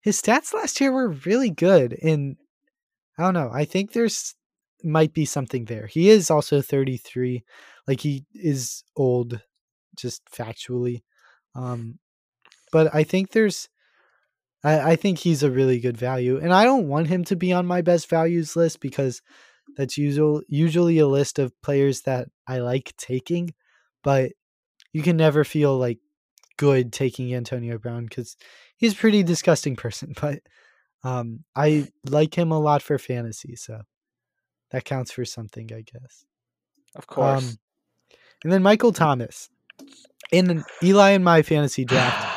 his 0.00 0.20
stats 0.20 0.52
last 0.52 0.80
year 0.80 0.92
were 0.92 1.08
really 1.08 1.50
good 1.50 1.96
and 2.02 2.36
I 3.18 3.24
don't 3.24 3.34
know. 3.34 3.50
I 3.52 3.64
think 3.64 3.92
there's 3.92 4.34
might 4.84 5.12
be 5.12 5.24
something 5.24 5.66
there. 5.66 5.86
He 5.86 6.10
is 6.10 6.30
also 6.30 6.60
33. 6.60 7.44
Like 7.86 8.00
he 8.00 8.24
is 8.34 8.84
old 8.96 9.40
just 9.96 10.22
factually. 10.26 11.02
Um 11.54 11.98
but 12.70 12.94
I 12.94 13.04
think 13.04 13.30
there's 13.30 13.68
I, 14.64 14.92
I 14.92 14.96
think 14.96 15.18
he's 15.18 15.42
a 15.42 15.50
really 15.50 15.80
good 15.80 15.96
value. 15.96 16.38
And 16.38 16.52
I 16.52 16.64
don't 16.64 16.88
want 16.88 17.08
him 17.08 17.24
to 17.24 17.36
be 17.36 17.52
on 17.52 17.66
my 17.66 17.82
best 17.82 18.08
values 18.08 18.56
list 18.56 18.80
because 18.80 19.22
that's 19.76 19.98
usual 19.98 20.42
usually 20.48 20.98
a 20.98 21.06
list 21.06 21.38
of 21.38 21.60
players 21.62 22.02
that 22.02 22.28
I 22.46 22.58
like 22.58 22.94
taking, 22.96 23.54
but 24.02 24.32
you 24.92 25.02
can 25.02 25.16
never 25.16 25.44
feel 25.44 25.76
like 25.78 25.98
good 26.58 26.92
taking 26.92 27.34
Antonio 27.34 27.78
Brown 27.78 28.04
because 28.04 28.36
he's 28.76 28.92
a 28.92 28.96
pretty 28.96 29.22
disgusting 29.22 29.76
person. 29.84 30.14
But 30.20 30.40
um, 31.04 31.44
I 31.56 31.88
like 32.08 32.36
him 32.36 32.52
a 32.52 32.60
lot 32.60 32.82
for 32.82 32.98
fantasy, 32.98 33.56
so 33.56 33.80
that 34.70 34.84
counts 34.84 35.12
for 35.12 35.24
something, 35.24 35.70
I 35.72 35.82
guess. 35.82 36.24
Of 36.94 37.06
course. 37.06 37.42
Um, 37.42 37.58
and 38.44 38.52
then 38.52 38.62
Michael 38.62 38.92
Thomas 38.92 39.48
in 40.32 40.64
Eli 40.82 41.10
in 41.10 41.22
my 41.22 41.42
fantasy 41.42 41.84
draft. 41.84 42.28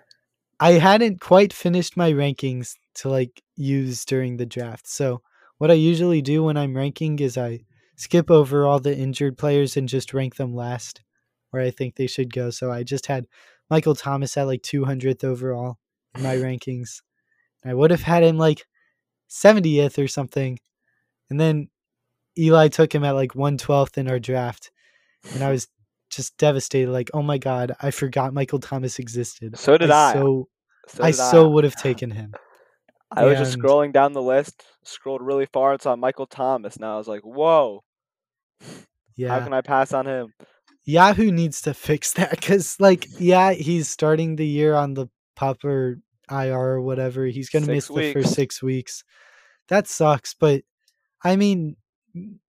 I 0.60 0.72
hadn't 0.72 1.20
quite 1.20 1.52
finished 1.52 1.96
my 1.96 2.12
rankings 2.12 2.74
to 2.96 3.08
like 3.08 3.42
use 3.56 4.04
during 4.04 4.36
the 4.36 4.46
draft. 4.46 4.86
So 4.86 5.22
what 5.58 5.70
I 5.70 5.74
usually 5.74 6.22
do 6.22 6.44
when 6.44 6.56
I'm 6.56 6.76
ranking 6.76 7.18
is 7.18 7.36
I 7.36 7.60
skip 7.96 8.30
over 8.30 8.66
all 8.66 8.78
the 8.78 8.96
injured 8.96 9.36
players 9.36 9.76
and 9.76 9.88
just 9.88 10.14
rank 10.14 10.36
them 10.36 10.54
last 10.54 11.02
where 11.50 11.62
I 11.62 11.70
think 11.70 11.96
they 11.96 12.06
should 12.06 12.32
go. 12.32 12.50
So 12.50 12.70
I 12.70 12.82
just 12.82 13.06
had 13.06 13.26
Michael 13.68 13.94
Thomas 13.94 14.36
at 14.36 14.46
like 14.46 14.62
200th 14.62 15.24
overall 15.24 15.78
in 16.14 16.22
my 16.22 16.36
rankings. 16.36 17.02
I 17.64 17.74
would 17.74 17.90
have 17.90 18.02
had 18.02 18.22
him 18.22 18.38
like 18.38 18.64
70th 19.28 20.02
or 20.02 20.08
something. 20.08 20.58
And 21.28 21.38
then 21.38 21.68
Eli 22.38 22.68
took 22.68 22.94
him 22.94 23.04
at 23.04 23.14
like 23.14 23.32
112th 23.32 23.98
in 23.98 24.08
our 24.08 24.18
draft. 24.18 24.70
And 25.34 25.42
I 25.42 25.50
was 25.50 25.68
just 26.10 26.36
devastated 26.36 26.90
like, 26.90 27.10
"Oh 27.14 27.22
my 27.22 27.38
god, 27.38 27.74
I 27.80 27.90
forgot 27.90 28.34
Michael 28.34 28.58
Thomas 28.58 28.98
existed." 28.98 29.58
So 29.58 29.78
did 29.78 29.90
I. 29.90 30.12
So 30.14 30.48
So 30.88 31.04
I 31.04 31.08
did 31.08 31.16
so 31.16 31.48
would 31.48 31.64
have 31.64 31.76
taken 31.82 32.10
him. 32.10 32.34
I 33.12 33.24
was 33.24 33.38
just 33.38 33.58
scrolling 33.58 33.92
down 33.92 34.12
the 34.12 34.22
list, 34.22 34.62
scrolled 34.84 35.22
really 35.22 35.46
far 35.46 35.72
and 35.72 35.82
saw 35.82 35.96
Michael 35.96 36.26
Thomas. 36.26 36.78
Now 36.78 36.94
I 36.94 36.98
was 36.98 37.08
like, 37.08 37.22
whoa, 37.22 37.82
Yeah. 39.16 39.30
how 39.30 39.42
can 39.42 39.52
I 39.52 39.62
pass 39.62 39.92
on 39.92 40.06
him? 40.06 40.32
Yahoo 40.84 41.30
needs 41.32 41.60
to 41.62 41.74
fix 41.74 42.12
that 42.14 42.30
because, 42.30 42.78
like, 42.78 43.06
yeah, 43.18 43.52
he's 43.52 43.88
starting 43.88 44.36
the 44.36 44.46
year 44.46 44.74
on 44.74 44.94
the 44.94 45.08
popper 45.34 45.98
IR 46.30 46.56
or 46.56 46.80
whatever. 46.80 47.26
He's 47.26 47.50
going 47.50 47.64
to 47.64 47.72
miss 47.72 47.86
Six 47.86 47.96
the 47.96 48.12
first 48.12 48.34
six 48.34 48.62
weeks. 48.62 49.02
That 49.68 49.88
sucks. 49.88 50.34
But 50.34 50.62
I 51.24 51.34
mean, 51.36 51.76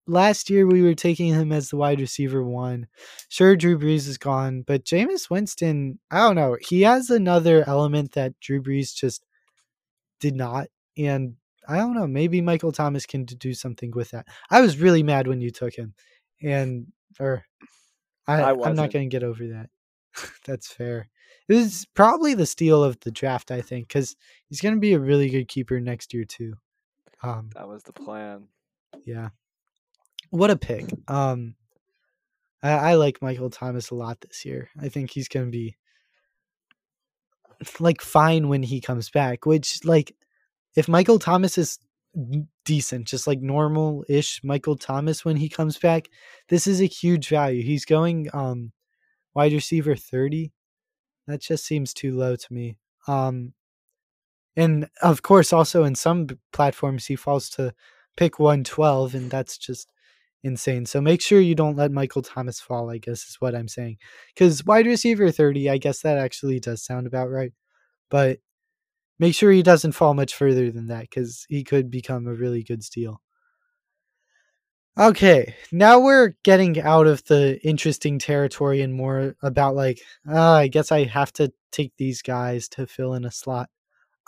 last 0.07 0.49
year 0.49 0.67
we 0.67 0.81
were 0.81 0.93
taking 0.95 1.33
him 1.33 1.51
as 1.51 1.69
the 1.69 1.77
wide 1.77 1.99
receiver 1.99 2.43
one. 2.43 2.87
Sure, 3.29 3.55
Drew 3.55 3.77
Brees 3.77 4.07
is 4.07 4.17
gone, 4.17 4.63
but 4.63 4.83
Jameis 4.83 5.29
Winston, 5.29 5.99
I 6.09 6.19
don't 6.19 6.35
know. 6.35 6.57
He 6.61 6.81
has 6.81 7.09
another 7.09 7.63
element 7.67 8.13
that 8.13 8.39
Drew 8.39 8.61
Brees 8.61 8.93
just 8.93 9.23
did 10.19 10.35
not. 10.35 10.67
And 10.97 11.35
I 11.67 11.77
don't 11.77 11.93
know. 11.93 12.07
Maybe 12.07 12.41
Michael 12.41 12.71
Thomas 12.71 13.05
can 13.05 13.25
do 13.25 13.53
something 13.53 13.91
with 13.91 14.11
that. 14.11 14.27
I 14.49 14.61
was 14.61 14.77
really 14.77 15.03
mad 15.03 15.27
when 15.27 15.41
you 15.41 15.51
took 15.51 15.73
him. 15.73 15.93
And, 16.41 16.87
or, 17.19 17.45
I, 18.27 18.41
I 18.41 18.49
I'm 18.51 18.75
not 18.75 18.91
going 18.91 19.09
to 19.09 19.13
get 19.13 19.23
over 19.23 19.47
that. 19.47 19.69
That's 20.45 20.67
fair. 20.67 21.07
It 21.47 21.55
was 21.55 21.85
probably 21.95 22.33
the 22.33 22.45
steal 22.45 22.83
of 22.83 22.99
the 23.01 23.11
draft, 23.11 23.51
I 23.51 23.61
think, 23.61 23.87
because 23.87 24.15
he's 24.47 24.61
going 24.61 24.75
to 24.75 24.79
be 24.79 24.93
a 24.93 24.99
really 24.99 25.29
good 25.29 25.47
keeper 25.47 25.79
next 25.79 26.13
year, 26.13 26.23
too. 26.23 26.53
Um, 27.23 27.49
That 27.55 27.67
was 27.67 27.83
the 27.83 27.93
plan. 27.93 28.47
yeah. 29.05 29.29
What 30.31 30.49
a 30.49 30.55
pick. 30.57 30.91
Um 31.07 31.55
I, 32.63 32.69
I 32.71 32.93
like 32.95 33.21
Michael 33.21 33.49
Thomas 33.49 33.89
a 33.89 33.95
lot 33.95 34.21
this 34.21 34.45
year. 34.45 34.69
I 34.79 34.89
think 34.89 35.11
he's 35.11 35.27
gonna 35.27 35.47
be 35.47 35.75
like 37.79 38.01
fine 38.01 38.47
when 38.47 38.63
he 38.63 38.81
comes 38.81 39.09
back, 39.09 39.45
which 39.45 39.83
like 39.85 40.15
if 40.75 40.87
Michael 40.87 41.19
Thomas 41.19 41.57
is 41.57 41.79
decent, 42.65 43.07
just 43.07 43.27
like 43.27 43.41
normal 43.41 44.03
ish 44.09 44.41
Michael 44.43 44.77
Thomas 44.77 45.23
when 45.25 45.37
he 45.37 45.49
comes 45.49 45.77
back, 45.77 46.09
this 46.49 46.67
is 46.67 46.81
a 46.81 46.85
huge 46.85 47.27
value. 47.29 47.63
He's 47.63 47.85
going 47.85 48.29
um 48.33 48.71
wide 49.35 49.53
receiver 49.53 49.95
30. 49.95 50.53
That 51.27 51.41
just 51.41 51.65
seems 51.65 51.93
too 51.93 52.17
low 52.17 52.35
to 52.35 52.53
me. 52.53 52.77
Um 53.07 53.53
and 54.55 54.89
of 55.01 55.21
course 55.21 55.53
also 55.53 55.83
in 55.83 55.95
some 55.95 56.27
platforms 56.51 57.05
he 57.05 57.15
falls 57.15 57.49
to 57.49 57.73
pick 58.17 58.39
112 58.39 59.15
and 59.15 59.29
that's 59.31 59.57
just 59.57 59.89
insane. 60.43 60.85
So 60.85 61.01
make 61.01 61.21
sure 61.21 61.39
you 61.39 61.55
don't 61.55 61.75
let 61.75 61.91
Michael 61.91 62.21
Thomas 62.21 62.59
fall, 62.59 62.89
I 62.89 62.97
guess 62.97 63.23
is 63.27 63.37
what 63.39 63.55
I'm 63.55 63.67
saying. 63.67 63.97
Cuz 64.35 64.65
wide 64.65 64.87
receiver 64.87 65.31
30, 65.31 65.69
I 65.69 65.77
guess 65.77 66.01
that 66.01 66.17
actually 66.17 66.59
does 66.59 66.83
sound 66.83 67.07
about 67.07 67.29
right. 67.29 67.53
But 68.09 68.39
make 69.19 69.35
sure 69.35 69.51
he 69.51 69.63
doesn't 69.63 69.93
fall 69.93 70.13
much 70.15 70.35
further 70.35 70.71
than 70.71 70.87
that 70.87 71.11
cuz 71.11 71.45
he 71.49 71.63
could 71.63 71.91
become 71.91 72.27
a 72.27 72.33
really 72.35 72.63
good 72.63 72.83
steal. 72.83 73.21
Okay, 74.99 75.55
now 75.71 75.99
we're 75.99 76.35
getting 76.43 76.79
out 76.81 77.07
of 77.07 77.23
the 77.25 77.59
interesting 77.65 78.19
territory 78.19 78.81
and 78.81 78.93
more 78.93 79.35
about 79.41 79.73
like, 79.75 80.01
uh, 80.29 80.51
I 80.53 80.67
guess 80.67 80.91
I 80.91 81.05
have 81.05 81.31
to 81.33 81.53
take 81.71 81.93
these 81.97 82.21
guys 82.21 82.67
to 82.69 82.85
fill 82.85 83.13
in 83.13 83.23
a 83.25 83.31
slot 83.31 83.69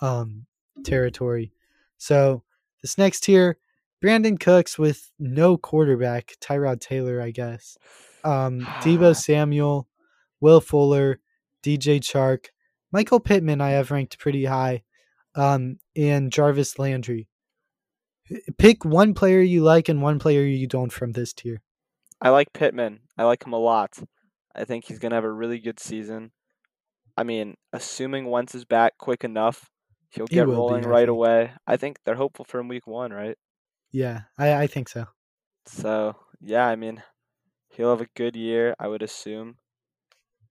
um 0.01 0.45
territory. 0.86 1.53
So 1.97 2.43
this 2.82 2.97
next 2.97 3.22
tier, 3.22 3.57
Brandin 4.03 4.37
Cooks 4.37 4.77
with 4.77 5.11
no 5.17 5.55
quarterback, 5.55 6.33
Tyrod 6.41 6.81
Taylor, 6.81 7.21
I 7.21 7.31
guess. 7.31 7.77
Um, 8.25 8.61
Deebo 8.81 9.15
Samuel, 9.23 9.87
Will 10.41 10.59
Fuller, 10.59 11.19
DJ 11.63 11.99
Chark, 12.01 12.47
Michael 12.91 13.21
Pittman, 13.21 13.61
I 13.61 13.71
have 13.71 13.91
ranked 13.91 14.19
pretty 14.19 14.45
high, 14.45 14.83
um, 15.35 15.77
and 15.95 16.31
Jarvis 16.31 16.77
Landry. 16.77 17.27
Pick 18.57 18.83
one 18.83 19.13
player 19.13 19.39
you 19.39 19.63
like 19.63 19.87
and 19.89 20.01
one 20.01 20.19
player 20.19 20.43
you 20.43 20.67
don't 20.67 20.91
from 20.91 21.13
this 21.13 21.33
tier. 21.33 21.61
I 22.21 22.29
like 22.29 22.53
Pittman. 22.53 22.99
I 23.17 23.23
like 23.23 23.45
him 23.45 23.53
a 23.53 23.57
lot. 23.57 23.97
I 24.55 24.65
think 24.65 24.85
he's 24.85 24.99
gonna 24.99 25.15
have 25.15 25.23
a 25.23 25.31
really 25.31 25.59
good 25.59 25.79
season. 25.79 26.31
I 27.17 27.23
mean, 27.23 27.55
assuming 27.71 28.29
Wentz 28.29 28.53
is 28.53 28.65
back 28.65 28.97
quick 28.97 29.23
enough, 29.23 29.69
he'll 30.09 30.27
get 30.27 30.45
be, 30.45 30.51
rolling 30.51 30.85
I 30.85 30.89
right 30.89 31.09
away. 31.09 31.51
I 31.65 31.77
think 31.77 31.99
they're 32.05 32.15
hopeful 32.15 32.45
for 32.45 32.59
him 32.59 32.67
week 32.67 32.85
one, 32.85 33.11
right? 33.11 33.37
Yeah, 33.93 34.23
I, 34.37 34.63
I 34.63 34.67
think 34.67 34.89
so. 34.89 35.05
So 35.65 36.15
yeah, 36.41 36.67
I 36.67 36.75
mean, 36.75 37.03
he'll 37.69 37.91
have 37.91 38.01
a 38.01 38.07
good 38.15 38.35
year. 38.35 38.75
I 38.79 38.87
would 38.87 39.03
assume 39.03 39.57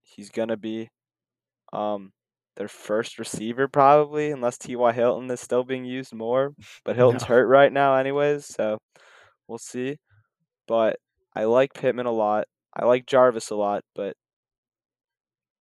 he's 0.03 0.31
gonna 0.31 0.57
be 0.57 0.91
um 1.73 2.13
their 2.57 2.69
first 2.69 3.19
receiver 3.19 3.69
probably, 3.69 4.31
unless 4.33 4.59
T.Y. 4.59 4.93
Hilton 4.93 5.31
is 5.31 5.41
still 5.41 5.65
being 5.65 5.85
used 5.87 6.15
more. 6.15 6.55
But 6.85 6.97
Hilton's 6.99 7.25
No. 7.25 7.27
hurt 7.27 7.47
right 7.49 7.73
now, 7.73 7.97
anyways. 7.97 8.47
So 8.47 8.79
we'll 9.49 9.59
see. 9.59 9.99
But 10.69 10.99
I 11.37 11.45
like 11.45 11.75
Pittman 11.75 12.07
a 12.07 12.13
lot. 12.13 12.47
I 12.75 12.87
like 12.87 13.07
Jarvis 13.07 13.51
a 13.51 13.57
lot, 13.57 13.85
but 13.95 14.17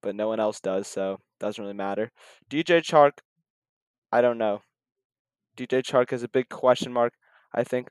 but 0.02 0.16
no 0.16 0.28
one 0.28 0.40
else 0.40 0.60
does, 0.60 0.88
so 0.88 1.18
doesn't 1.40 1.62
really 1.62 1.74
matter. 1.76 2.12
DJ 2.50 2.82
Chark, 2.82 3.20
I 4.12 4.22
don't 4.22 4.38
know. 4.38 4.62
DJ 5.56 5.82
Chark 5.84 6.14
is 6.14 6.24
a 6.24 6.30
big 6.30 6.50
question 6.50 6.94
mark. 6.94 7.14
I 7.54 7.64
think 7.64 7.90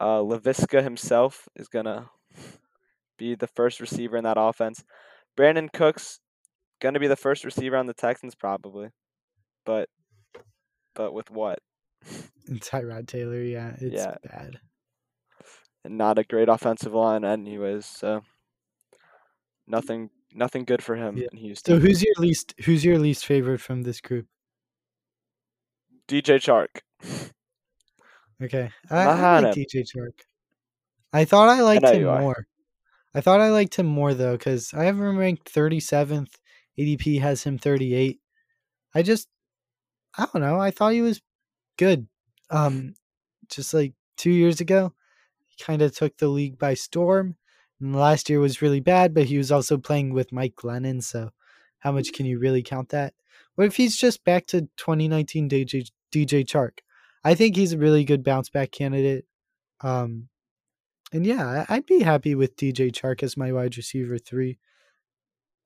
uh, 0.00 0.18
Laviska 0.20 0.82
himself 0.82 1.48
is 1.56 1.68
gonna 1.68 2.10
be 3.18 3.34
the 3.34 3.46
first 3.46 3.80
receiver 3.80 4.16
in 4.16 4.24
that 4.24 4.36
offense. 4.38 4.82
Brandin 5.38 5.72
Cooks 5.72 6.18
gonna 6.80 7.00
be 7.00 7.06
the 7.06 7.16
first 7.16 7.44
receiver 7.44 7.76
on 7.76 7.86
the 7.86 7.94
Texans 7.94 8.34
probably, 8.34 8.90
but 9.64 9.88
but 10.94 11.12
with 11.12 11.30
what? 11.30 11.60
Tyrod 12.50 13.06
Taylor, 13.06 13.40
yeah, 13.42 13.74
it's 13.80 13.94
Yeah. 13.94 14.16
bad. 14.24 14.60
And 15.84 15.98
not 15.98 16.18
a 16.18 16.24
great 16.24 16.48
offensive 16.48 16.92
line, 16.94 17.24
anyways. 17.24 17.86
So 17.86 18.22
nothing 19.66 20.10
nothing 20.32 20.64
good 20.64 20.82
for 20.82 20.96
him 20.96 21.16
Yeah. 21.18 21.26
in 21.32 21.38
Houston. 21.38 21.76
So 21.76 21.80
who's 21.80 22.02
your 22.02 22.14
least 22.18 22.54
who's 22.64 22.84
your 22.84 22.98
least 22.98 23.24
favorite 23.26 23.60
from 23.60 23.82
this 23.82 24.00
group? 24.00 24.26
DJ 26.08 26.38
Chark. 26.40 26.80
Okay. 28.42 28.70
I, 28.90 29.02
I 29.04 29.40
like. 29.40 29.54
DJ 29.54 29.84
Chark. 29.84 30.20
I 31.12 31.24
thought 31.24 31.48
I 31.48 31.60
liked 31.60 31.82
know 31.82 31.92
him 31.92 32.20
more. 32.20 32.46
I 33.14 33.20
thought 33.20 33.40
I 33.40 33.50
liked 33.50 33.74
him 33.76 33.86
more 33.86 34.14
though, 34.14 34.36
because 34.36 34.72
I 34.72 34.84
have 34.84 34.96
him 34.96 35.16
ranked 35.18 35.52
37th. 35.52 36.32
ADP 36.78 37.20
has 37.20 37.44
him 37.44 37.58
38. 37.58 38.18
I 38.94 39.02
just 39.02 39.28
I 40.16 40.26
don't 40.32 40.42
know. 40.42 40.58
I 40.58 40.70
thought 40.70 40.92
he 40.92 41.02
was 41.02 41.20
good. 41.76 42.06
Um 42.50 42.94
just 43.48 43.74
like 43.74 43.92
two 44.16 44.30
years 44.30 44.60
ago. 44.60 44.92
He 45.48 45.62
kind 45.62 45.82
of 45.82 45.94
took 45.94 46.16
the 46.16 46.28
league 46.28 46.58
by 46.58 46.74
storm. 46.74 47.36
And 47.80 47.94
last 47.94 48.30
year 48.30 48.40
was 48.40 48.62
really 48.62 48.80
bad, 48.80 49.12
but 49.12 49.24
he 49.24 49.36
was 49.36 49.52
also 49.52 49.76
playing 49.76 50.14
with 50.14 50.32
Mike 50.32 50.54
Glennon, 50.54 51.02
so 51.02 51.30
how 51.80 51.90
much 51.90 52.12
can 52.12 52.26
you 52.26 52.38
really 52.38 52.62
count 52.62 52.90
that? 52.90 53.12
What 53.56 53.66
if 53.66 53.76
he's 53.76 53.96
just 53.96 54.24
back 54.24 54.46
to 54.46 54.62
2019 54.76 55.50
DJ 55.50 55.90
DJ 56.12 56.44
Chark? 56.46 56.78
I 57.24 57.34
think 57.34 57.56
he's 57.56 57.72
a 57.72 57.78
really 57.78 58.04
good 58.04 58.24
bounce 58.24 58.48
back 58.48 58.72
candidate. 58.72 59.26
Um, 59.80 60.28
and 61.12 61.26
yeah, 61.26 61.66
I'd 61.68 61.86
be 61.86 62.00
happy 62.00 62.34
with 62.34 62.56
DJ 62.56 62.90
Chark 62.90 63.22
as 63.22 63.36
my 63.36 63.52
wide 63.52 63.76
receiver 63.76 64.18
three. 64.18 64.58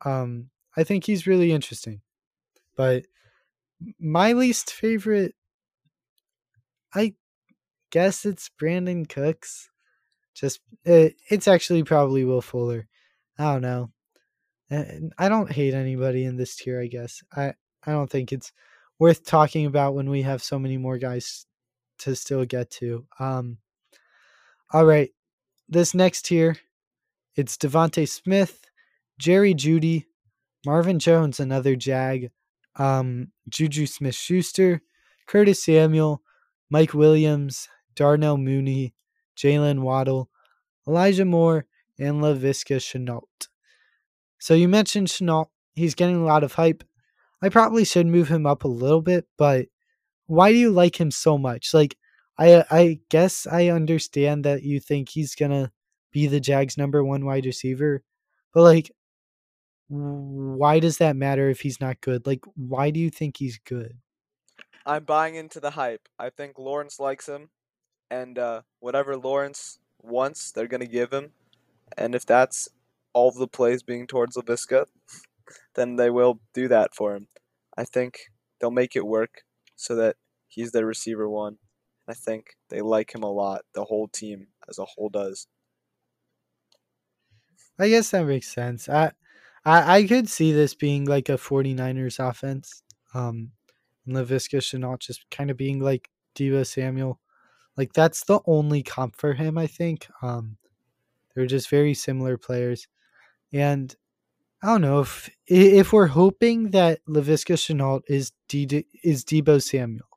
Um, 0.04 0.50
I 0.76 0.84
think 0.84 1.04
he's 1.04 1.26
really 1.26 1.52
interesting. 1.52 2.00
But 2.76 3.04
my 3.98 4.32
least 4.32 4.72
favorite, 4.72 5.34
I 6.94 7.14
guess 7.90 8.26
it's 8.26 8.50
Brandin 8.60 9.08
Cooks. 9.08 9.70
Just 10.34 10.60
it, 10.84 11.16
it's 11.30 11.48
actually 11.48 11.82
probably 11.84 12.24
Will 12.24 12.42
Fuller. 12.42 12.88
I 13.38 13.52
don't 13.52 13.62
know. 13.62 13.90
I 15.18 15.28
don't 15.28 15.50
hate 15.50 15.74
anybody 15.74 16.24
in 16.24 16.36
this 16.36 16.56
tier. 16.56 16.80
I 16.80 16.88
guess 16.88 17.22
I 17.34 17.54
I 17.84 17.92
don't 17.92 18.10
think 18.10 18.32
it's 18.32 18.52
worth 18.98 19.24
talking 19.24 19.66
about 19.66 19.94
when 19.94 20.10
we 20.10 20.22
have 20.22 20.42
so 20.42 20.58
many 20.58 20.76
more 20.76 20.98
guys 20.98 21.46
to 21.98 22.14
still 22.14 22.44
get 22.44 22.70
to. 22.70 23.06
Um, 23.18 23.58
all 24.72 24.84
right, 24.84 25.10
this 25.68 25.94
next 25.94 26.26
tier, 26.26 26.56
it's 27.34 27.56
DeVonta 27.56 28.08
Smith, 28.08 28.62
Jerry 29.18 29.54
Jeudy, 29.54 30.06
Marvin 30.64 30.98
Jones, 30.98 31.40
another 31.40 31.76
Jag, 31.76 32.30
um, 32.76 33.32
Juju 33.48 33.86
Smith 33.86 34.14
Schuster, 34.14 34.82
Curtis 35.26 35.62
Samuel, 35.62 36.22
Mike 36.70 36.94
Williams, 36.94 37.68
Darnell 37.94 38.36
Mooney, 38.36 38.94
Jaylen 39.36 39.80
Waddle, 39.80 40.28
Elijah 40.86 41.24
Moore, 41.24 41.66
and 41.98 42.22
Laviska 42.22 42.76
Shenault. 42.76 43.48
So 44.38 44.54
you 44.54 44.68
mentioned 44.68 45.08
Shenault. 45.08 45.46
He's 45.74 45.94
getting 45.94 46.16
a 46.16 46.24
lot 46.24 46.44
of 46.44 46.54
hype. 46.54 46.84
I 47.42 47.48
probably 47.48 47.84
should 47.84 48.06
move 48.06 48.28
him 48.28 48.46
up 48.46 48.64
a 48.64 48.68
little 48.68 49.02
bit, 49.02 49.26
but 49.36 49.66
why 50.26 50.52
do 50.52 50.58
you 50.58 50.70
like 50.70 51.00
him 51.00 51.10
so 51.10 51.38
much? 51.38 51.74
Like, 51.74 51.96
I 52.38 52.64
I 52.70 53.00
guess 53.10 53.46
I 53.46 53.68
understand 53.68 54.44
that 54.44 54.62
you 54.62 54.80
think 54.80 55.08
he's 55.08 55.34
gonna 55.34 55.72
be 56.12 56.26
the 56.26 56.40
Jags' 56.40 56.78
number 56.78 57.04
one 57.04 57.24
wide 57.24 57.46
receiver, 57.46 58.02
but 58.52 58.62
like, 58.62 58.90
why 59.88 60.80
does 60.80 60.98
that 60.98 61.16
matter 61.16 61.48
if 61.50 61.60
he's 61.60 61.80
not 61.80 62.00
good? 62.00 62.26
Like, 62.26 62.44
why 62.56 62.90
do 62.90 63.00
you 63.00 63.10
think 63.10 63.36
he's 63.36 63.58
good? 63.58 63.98
I'm 64.84 65.04
buying 65.04 65.34
into 65.34 65.60
the 65.60 65.70
hype. 65.70 66.08
I 66.18 66.30
think 66.30 66.58
Lawrence 66.58 66.98
likes 67.00 67.28
him, 67.28 67.50
and 68.10 68.38
uh, 68.38 68.62
whatever 68.80 69.16
Lawrence 69.16 69.78
wants, 70.02 70.52
they're 70.52 70.68
gonna 70.68 70.86
give 70.86 71.12
him. 71.12 71.32
And 71.96 72.14
if 72.14 72.26
that's 72.26 72.68
all 73.12 73.30
the 73.30 73.48
plays 73.48 73.82
being 73.82 74.06
towards 74.06 74.36
Laviska, 74.36 74.86
then 75.74 75.96
they 75.96 76.10
will 76.10 76.40
do 76.54 76.68
that 76.68 76.94
for 76.94 77.14
him. 77.14 77.28
I 77.76 77.84
think 77.84 78.18
they'll 78.60 78.70
make 78.70 78.96
it 78.96 79.06
work 79.06 79.42
so 79.76 79.94
that 79.96 80.16
he's 80.48 80.72
their 80.72 80.86
receiver 80.86 81.28
one. 81.28 81.58
I 82.08 82.14
think 82.14 82.56
they 82.70 82.80
like 82.80 83.14
him 83.14 83.22
a 83.22 83.30
lot. 83.32 83.62
The 83.74 83.84
whole 83.84 84.08
team 84.08 84.48
as 84.68 84.78
a 84.78 84.84
whole 84.84 85.08
does. 85.08 85.48
I 87.78 87.88
guess 87.88 88.10
that 88.10 88.24
makes 88.26 88.52
sense. 88.52 88.88
I 88.88 89.12
I, 89.64 89.98
I 89.98 90.06
could 90.06 90.28
see 90.28 90.52
this 90.52 90.74
being 90.74 91.04
like 91.04 91.28
a 91.28 91.36
49ers 91.38 92.18
offense. 92.18 92.82
Um 93.14 93.52
and 94.06 94.16
Laviska 94.16 94.58
Shenault 94.60 95.00
just 95.00 95.28
kind 95.30 95.50
of 95.50 95.56
being 95.56 95.80
like 95.80 96.10
Deebo 96.36 96.66
Samuel. 96.66 97.20
Like 97.76 97.92
that's 97.92 98.24
the 98.24 98.40
only 98.46 98.82
comp 98.82 99.16
for 99.16 99.34
him, 99.34 99.58
I 99.58 99.66
think. 99.66 100.08
Um 100.22 100.58
they're 101.34 101.46
just 101.46 101.70
very 101.70 101.94
similar 101.94 102.38
players. 102.38 102.88
And 103.52 103.94
I 104.66 104.70
don't 104.70 104.80
know 104.80 104.98
if 104.98 105.30
if 105.46 105.92
we're 105.92 106.08
hoping 106.08 106.72
that 106.72 106.98
Laviska 107.08 107.54
Shenault 107.54 108.02
is 108.08 108.32
D 108.48 108.84
is 109.04 109.24
Deebo 109.24 109.62
Samuel. 109.62 110.08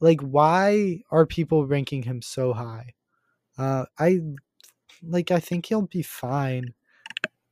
Like 0.00 0.20
why 0.20 1.00
are 1.10 1.24
people 1.24 1.66
ranking 1.66 2.02
him 2.02 2.20
so 2.20 2.52
high? 2.52 2.92
Uh 3.56 3.86
I 3.98 4.20
like 5.02 5.30
I 5.30 5.40
think 5.40 5.64
he'll 5.64 5.86
be 5.86 6.02
fine. 6.02 6.74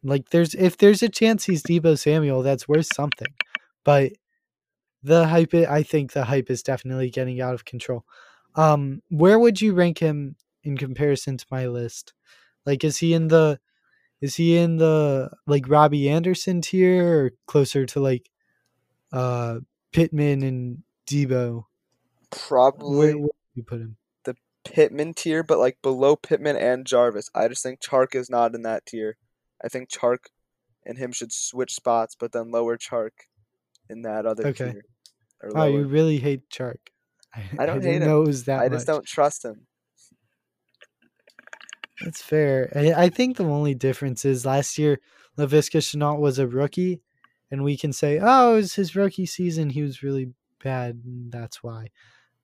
Like 0.02 0.28
there's 0.28 0.54
if 0.54 0.76
there's 0.76 1.02
a 1.02 1.08
chance 1.08 1.46
he's 1.46 1.62
Deebo 1.62 1.98
Samuel, 1.98 2.42
that's 2.42 2.68
worth 2.68 2.92
something. 2.92 3.32
But 3.82 4.12
the 5.02 5.26
hype. 5.26 5.54
I 5.54 5.82
think 5.82 6.12
the 6.12 6.24
hype 6.24 6.50
is 6.50 6.62
definitely 6.62 7.08
getting 7.08 7.40
out 7.40 7.54
of 7.54 7.64
control. 7.64 8.04
Um, 8.54 9.00
where 9.08 9.38
would 9.38 9.62
you 9.62 9.72
rank 9.72 9.96
him 10.00 10.36
in 10.62 10.76
comparison 10.76 11.38
to 11.38 11.46
my 11.50 11.68
list? 11.68 12.12
Like, 12.66 12.84
is 12.84 12.98
he 12.98 13.14
in 13.14 13.28
the 13.28 13.58
is 14.22 14.36
he 14.36 14.56
in 14.56 14.76
the 14.78 15.30
like 15.46 15.68
Robbie 15.68 16.08
Anderson 16.08 16.62
tier 16.62 17.24
or 17.26 17.32
closer 17.46 17.84
to 17.86 18.00
like 18.00 18.30
uh 19.12 19.58
Pittman 19.92 20.42
and 20.42 20.78
Deebo? 21.06 21.64
Probably 22.30 22.96
Where, 23.14 23.18
where 23.18 23.30
you 23.54 23.62
put 23.62 23.80
him? 23.80 23.96
The 24.24 24.36
Pittman 24.64 25.12
tier, 25.14 25.42
but 25.42 25.58
like 25.58 25.82
below 25.82 26.16
Pittman 26.16 26.56
and 26.56 26.86
Jarvis. 26.86 27.28
I 27.34 27.48
just 27.48 27.62
think 27.62 27.80
Chark 27.80 28.14
is 28.14 28.30
not 28.30 28.54
in 28.54 28.62
that 28.62 28.86
tier. 28.86 29.16
I 29.62 29.68
think 29.68 29.90
Chark 29.90 30.26
and 30.86 30.96
him 30.98 31.12
should 31.12 31.32
switch 31.32 31.74
spots, 31.74 32.16
but 32.18 32.32
then 32.32 32.50
lower 32.50 32.78
Chark 32.78 33.10
in 33.90 34.02
that 34.02 34.24
other 34.24 34.46
Okay. 34.46 34.72
tier. 34.72 34.84
Oh, 35.54 35.66
you 35.66 35.84
really 35.86 36.18
hate 36.18 36.48
Chark. 36.48 36.78
I, 37.34 37.42
I 37.58 37.66
don't 37.66 37.80
didn't 37.80 37.92
hate 37.92 38.02
him. 38.02 38.08
know 38.08 38.22
it 38.22 38.26
was 38.26 38.44
that 38.44 38.60
I 38.60 38.68
just 38.68 38.86
don't 38.86 39.06
trust 39.06 39.44
him. 39.44 39.66
That's 42.04 42.22
fair. 42.22 42.72
I, 42.74 43.08
think 43.08 43.36
the 43.36 43.44
only 43.44 43.74
difference 43.74 44.24
is 44.24 44.46
last 44.46 44.78
year 44.78 44.98
Laviska 45.38 45.78
Shenault 45.78 46.18
was 46.18 46.38
a 46.38 46.46
rookie, 46.46 47.00
and 47.50 47.62
we 47.62 47.76
can 47.76 47.92
say, 47.92 48.18
oh, 48.20 48.52
it 48.52 48.56
was 48.56 48.74
his 48.74 48.96
rookie 48.96 49.26
season. 49.26 49.70
He 49.70 49.82
was 49.82 50.02
really 50.02 50.32
bad, 50.62 51.00
that's 51.30 51.62
why. 51.62 51.88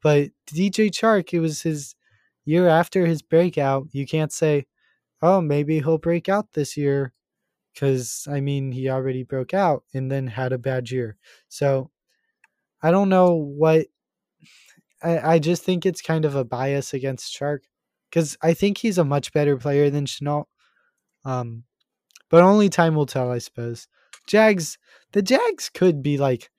But 0.02 0.30
DJ 0.46 0.90
Chark, 0.90 1.32
it 1.32 1.40
was 1.40 1.62
his 1.62 1.94
year 2.44 2.68
after 2.68 3.06
his 3.06 3.22
breakout. 3.22 3.88
You 3.92 4.06
can't 4.06 4.32
say, 4.32 4.66
oh, 5.22 5.40
maybe 5.40 5.80
he'll 5.80 5.98
break 5.98 6.28
out 6.28 6.52
this 6.52 6.76
year, 6.76 7.12
because 7.74 8.26
I 8.30 8.40
mean, 8.40 8.72
he 8.72 8.88
already 8.88 9.24
broke 9.24 9.54
out 9.54 9.84
and 9.92 10.10
then 10.10 10.28
had 10.28 10.52
a 10.52 10.58
bad 10.58 10.90
year. 10.90 11.16
So 11.48 11.90
I 12.82 12.90
don't 12.90 13.08
know 13.08 13.34
what. 13.34 13.86
I, 15.02 15.34
I 15.34 15.38
just 15.38 15.62
think 15.62 15.86
it's 15.86 16.02
kind 16.02 16.24
of 16.24 16.34
a 16.34 16.44
bias 16.44 16.92
against 16.92 17.36
Chark 17.36 17.60
because 18.10 18.36
I 18.42 18.54
think 18.54 18.78
he's 18.78 18.98
a 18.98 19.04
much 19.04 19.32
better 19.32 19.56
player 19.56 19.90
than 19.90 20.06
Shenault. 20.06 20.44
Um, 21.24 21.64
but 22.30 22.42
only 22.42 22.68
time 22.68 22.94
will 22.94 23.06
tell, 23.06 23.30
I 23.30 23.38
suppose. 23.38 23.88
Jags, 24.26 24.78
the 25.12 25.22
Jags 25.22 25.70
could 25.72 26.02
be 26.02 26.18
like 26.18 26.50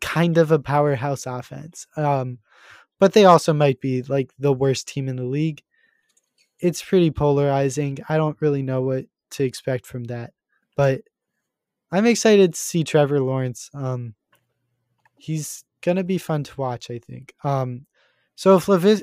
kind 0.00 0.38
of 0.38 0.50
a 0.50 0.58
powerhouse 0.58 1.26
offense. 1.26 1.86
Um, 1.96 2.38
but 2.98 3.12
they 3.12 3.24
also 3.24 3.52
might 3.52 3.80
be 3.80 4.02
like 4.02 4.30
the 4.38 4.52
worst 4.52 4.88
team 4.88 5.08
in 5.08 5.16
the 5.16 5.24
league. 5.24 5.62
It's 6.60 6.82
pretty 6.82 7.10
polarizing. 7.10 7.98
I 8.08 8.16
don't 8.16 8.40
really 8.40 8.62
know 8.62 8.82
what 8.82 9.06
to 9.32 9.44
expect 9.44 9.86
from 9.86 10.04
that, 10.04 10.32
but 10.76 11.02
I'm 11.90 12.06
excited 12.06 12.54
to 12.54 12.60
see 12.60 12.84
Trevor 12.84 13.20
Lawrence. 13.20 13.70
Um, 13.74 14.14
he's 15.18 15.64
gonna 15.82 16.04
be 16.04 16.18
fun 16.18 16.44
to 16.44 16.60
watch, 16.60 16.90
I 16.90 16.98
think. 16.98 17.34
Um, 17.42 17.86
so 18.36 18.56
if 18.56 18.68
Levis, 18.68 19.02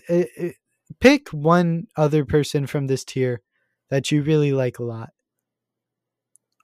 pick 1.01 1.29
one 1.29 1.87
other 1.97 2.23
person 2.23 2.65
from 2.67 2.87
this 2.87 3.03
tier 3.03 3.41
that 3.89 4.11
you 4.11 4.23
really 4.23 4.53
like 4.53 4.79
a 4.79 4.83
lot. 4.83 5.09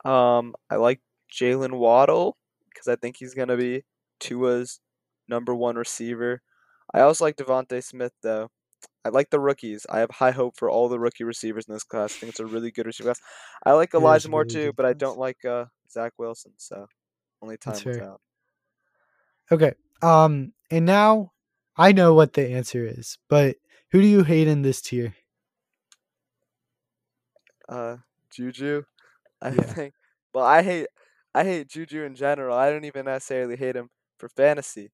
Um, 0.06 0.56
I 0.70 0.78
like 0.78 1.02
Jaylen 1.32 1.78
Waddle 1.78 2.38
because 2.70 2.88
I 2.88 2.96
think 2.96 3.18
he's 3.18 3.34
gonna 3.34 3.58
be 3.58 3.84
Tua's 4.20 4.80
number 5.28 5.54
one 5.54 5.76
receiver. 5.76 6.42
I 6.94 7.02
also 7.02 7.26
like 7.26 7.36
DeVonta 7.36 7.84
Smith 7.84 8.14
though. 8.24 8.50
I 9.04 9.10
like 9.10 9.30
the 9.30 9.40
rookies. 9.40 9.86
I 9.90 10.00
have 10.00 10.12
high 10.12 10.32
hope 10.32 10.58
for 10.58 10.70
all 10.70 10.88
the 10.88 11.00
rookie 11.00 11.24
receivers 11.24 11.66
in 11.68 11.74
this 11.74 11.84
class. 11.84 12.16
I 12.16 12.20
think 12.20 12.30
it's 12.32 12.40
a 12.40 12.46
really 12.46 12.72
good 12.72 12.86
receiver 12.86 13.08
class. 13.08 13.22
I 13.66 13.74
like 13.74 13.94
Elijah 13.94 14.30
Moore 14.30 14.42
really 14.42 14.54
too, 14.54 14.74
but 14.74 14.86
I 14.86 14.94
don't 14.94 15.18
like 15.18 15.44
uh, 15.44 15.66
Zach 15.90 16.14
Wilson. 16.18 16.54
So 16.58 16.88
only 17.42 17.58
time 17.58 17.76
will 17.86 17.94
tell. 17.94 18.22
Okay. 19.52 19.74
Um, 20.02 20.54
and 20.70 20.86
now 20.86 21.32
I 21.78 21.92
know 21.92 22.14
what 22.14 22.34
the 22.34 22.50
answer 22.50 22.86
is, 22.86 23.18
but 23.30 23.58
who 23.92 24.02
do 24.02 24.08
you 24.08 24.24
hate 24.24 24.48
in 24.48 24.62
this 24.62 24.82
tier? 24.82 25.16
Uh, 27.70 27.98
Juju. 28.32 28.84
I 29.42 29.52
Yeah. 29.52 29.76
think. 29.76 29.94
Well, 30.34 30.46
I 30.46 30.64
hate 30.64 30.88
I 31.36 31.44
hate 31.46 31.70
Juju 31.70 32.04
in 32.04 32.16
general. 32.16 32.58
I 32.58 32.70
don't 32.72 32.86
even 32.86 33.06
necessarily 33.06 33.58
hate 33.58 33.76
him 33.76 33.90
for 34.20 34.30
fantasy, 34.30 34.92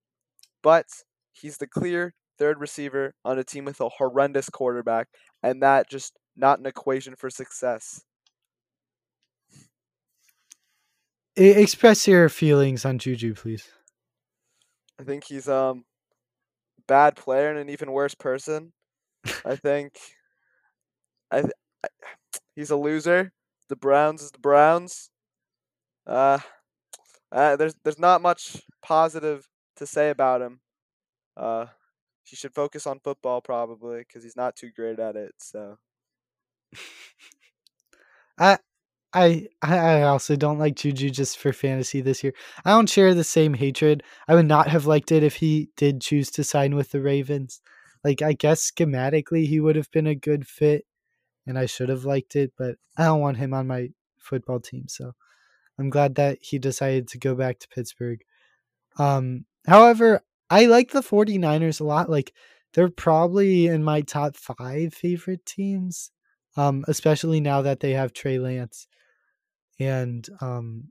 but 0.64 0.88
he's 1.34 1.58
the 1.58 1.68
clear 1.68 2.16
third 2.40 2.60
receiver 2.60 3.16
on 3.26 3.40
a 3.40 3.44
team 3.46 3.66
with 3.66 3.82
a 3.82 3.90
horrendous 3.90 4.50
quarterback, 4.50 5.10
and 5.44 5.62
that 5.64 5.90
just 5.90 6.18
not 6.38 6.60
an 6.60 6.68
equation 6.68 7.16
for 7.16 7.30
success. 7.30 8.04
Express 11.36 12.08
your 12.08 12.28
feelings 12.30 12.86
on 12.86 12.98
Juju, 13.00 13.36
please. 13.36 13.70
I 15.00 15.04
think 15.04 15.24
he's 15.26 15.48
um 15.48 15.86
bad 16.88 17.16
player 17.16 17.50
and 17.50 17.60
an 17.60 17.70
even 17.70 17.92
worse 17.92 18.16
person. 18.16 18.74
I 19.46 19.56
think 19.56 19.98
I, 21.32 21.40
I 21.84 21.88
he's 22.56 22.72
a 22.72 22.76
loser. 22.76 23.32
The 23.70 23.76
Browns 23.76 24.22
is 24.22 24.32
the 24.32 24.40
Browns. 24.40 25.10
Uh, 26.06 26.40
uh 27.32 27.56
there's 27.56 27.76
there's 27.84 28.00
not 28.00 28.22
much 28.22 28.62
positive 28.82 29.48
to 29.78 29.86
say 29.88 30.10
about 30.10 30.42
him. 30.42 30.60
Uh 31.38 31.68
he 32.24 32.36
should 32.36 32.54
focus 32.54 32.88
on 32.88 33.00
football 33.00 33.42
probably 33.42 34.00
because 34.00 34.24
he's 34.24 34.36
not 34.38 34.56
too 34.56 34.72
great 34.76 35.00
at 35.00 35.16
it. 35.16 35.34
So 35.40 35.78
I 38.38 38.58
I 39.14 39.48
I 39.62 40.02
also 40.04 40.36
don't 40.36 40.60
like 40.60 40.76
Juju 40.76 41.10
just 41.10 41.38
for 41.38 41.54
fantasy 41.54 42.02
this 42.02 42.24
year. 42.24 42.34
I 42.66 42.72
don't 42.72 42.90
share 42.90 43.14
the 43.14 43.24
same 43.24 43.54
hatred. 43.54 44.04
I 44.28 44.36
would 44.36 44.48
not 44.48 44.68
have 44.70 44.86
liked 44.86 45.12
it 45.12 45.24
if 45.24 45.36
he 45.38 45.70
did 45.78 46.02
choose 46.02 46.32
to 46.32 46.44
sign 46.44 46.76
with 46.76 46.92
the 46.92 47.02
Ravens. 47.02 47.62
Like 48.04 48.22
I 48.22 48.34
guess 48.34 48.72
schematically 48.72 49.48
he 49.48 49.60
would 49.60 49.76
have 49.76 49.92
been 49.92 50.08
a 50.08 50.16
good 50.16 50.48
fit 50.48 50.86
and 51.48 51.58
I 51.60 51.66
should 51.68 51.90
have 51.90 52.06
liked 52.06 52.36
it, 52.38 52.54
but 52.58 52.76
I 52.98 53.06
don't 53.06 53.22
want 53.22 53.38
him 53.38 53.54
on 53.54 53.68
my 53.68 53.90
football 54.20 54.60
team, 54.62 54.88
so 54.90 55.14
I'm 55.80 55.90
glad 55.92 56.16
that 56.16 56.40
he 56.42 56.60
decided 56.60 57.08
to 57.10 57.20
go 57.20 57.36
back 57.36 57.60
to 57.60 57.68
Pittsburgh. 57.70 58.22
Um 59.00 59.46
however, 59.68 60.22
I 60.50 60.66
like 60.68 60.92
the 60.92 61.02
49ers 61.04 61.82
a 61.82 61.86
lot. 61.86 62.10
Like 62.10 62.34
they're 62.74 62.90
probably 62.90 63.68
in 63.68 63.84
my 63.84 64.02
top 64.02 64.36
5 64.38 64.94
favorite 64.94 65.46
teams. 65.46 66.12
Um 66.58 66.86
especially 66.88 67.42
now 67.42 67.62
that 67.64 67.80
they 67.82 67.94
have 67.94 68.14
Trey 68.14 68.40
Lance 68.40 68.88
and 69.80 70.28
um 70.42 70.90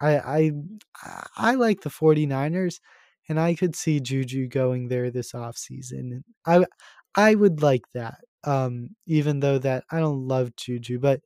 I 0.00 0.18
I 0.18 0.52
I 1.36 1.54
like 1.54 1.82
the 1.82 1.90
49ers 1.90 2.80
and 3.28 3.40
I 3.40 3.54
could 3.54 3.74
see 3.76 4.00
Juju 4.00 4.48
going 4.48 4.88
there 4.88 5.10
this 5.10 5.32
offseason. 5.32 6.22
I 6.46 6.64
I 7.14 7.34
would 7.34 7.62
like 7.62 7.84
that. 7.94 8.18
Um 8.44 8.90
even 9.06 9.40
though 9.40 9.58
that 9.58 9.84
I 9.90 9.98
don't 10.00 10.26
love 10.28 10.56
Juju, 10.56 10.98
but 10.98 11.20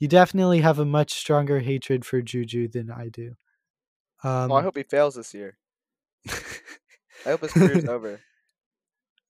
you 0.00 0.08
definitely 0.08 0.60
have 0.60 0.78
a 0.78 0.84
much 0.84 1.12
stronger 1.14 1.60
hatred 1.60 2.04
for 2.04 2.20
Juju 2.20 2.68
than 2.68 2.90
I 2.90 3.08
do. 3.08 3.34
Um 4.22 4.48
well, 4.50 4.58
I 4.58 4.62
hope 4.62 4.76
he 4.76 4.82
fails 4.82 5.14
this 5.14 5.34
year. 5.34 5.56
I 6.28 7.30
hope 7.30 7.42
his 7.42 7.52
career's 7.52 7.84
over. 7.88 8.20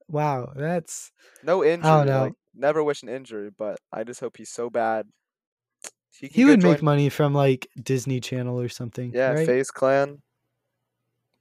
Wow, 0.09 0.53
that's 0.55 1.12
No 1.43 1.64
injury. 1.64 1.91
know. 2.05 2.22
Like 2.25 2.33
never 2.55 2.83
wish 2.83 3.03
an 3.03 3.09
injury, 3.09 3.51
but 3.57 3.79
I 3.93 4.05
just 4.05 4.20
hope 4.20 4.37
he's 4.37 4.51
so 4.51 4.70
bad. 4.70 5.07
He, 6.18 6.29
he 6.29 6.45
would 6.45 6.62
make 6.62 6.83
money 6.83 7.09
from 7.09 7.35
like 7.35 7.68
Disney 7.83 8.20
Channel 8.20 8.61
or 8.61 8.68
something. 8.68 9.12
Yeah, 9.12 9.33
right? 9.33 9.47
FaZe 9.47 9.70
Clan. 9.70 10.22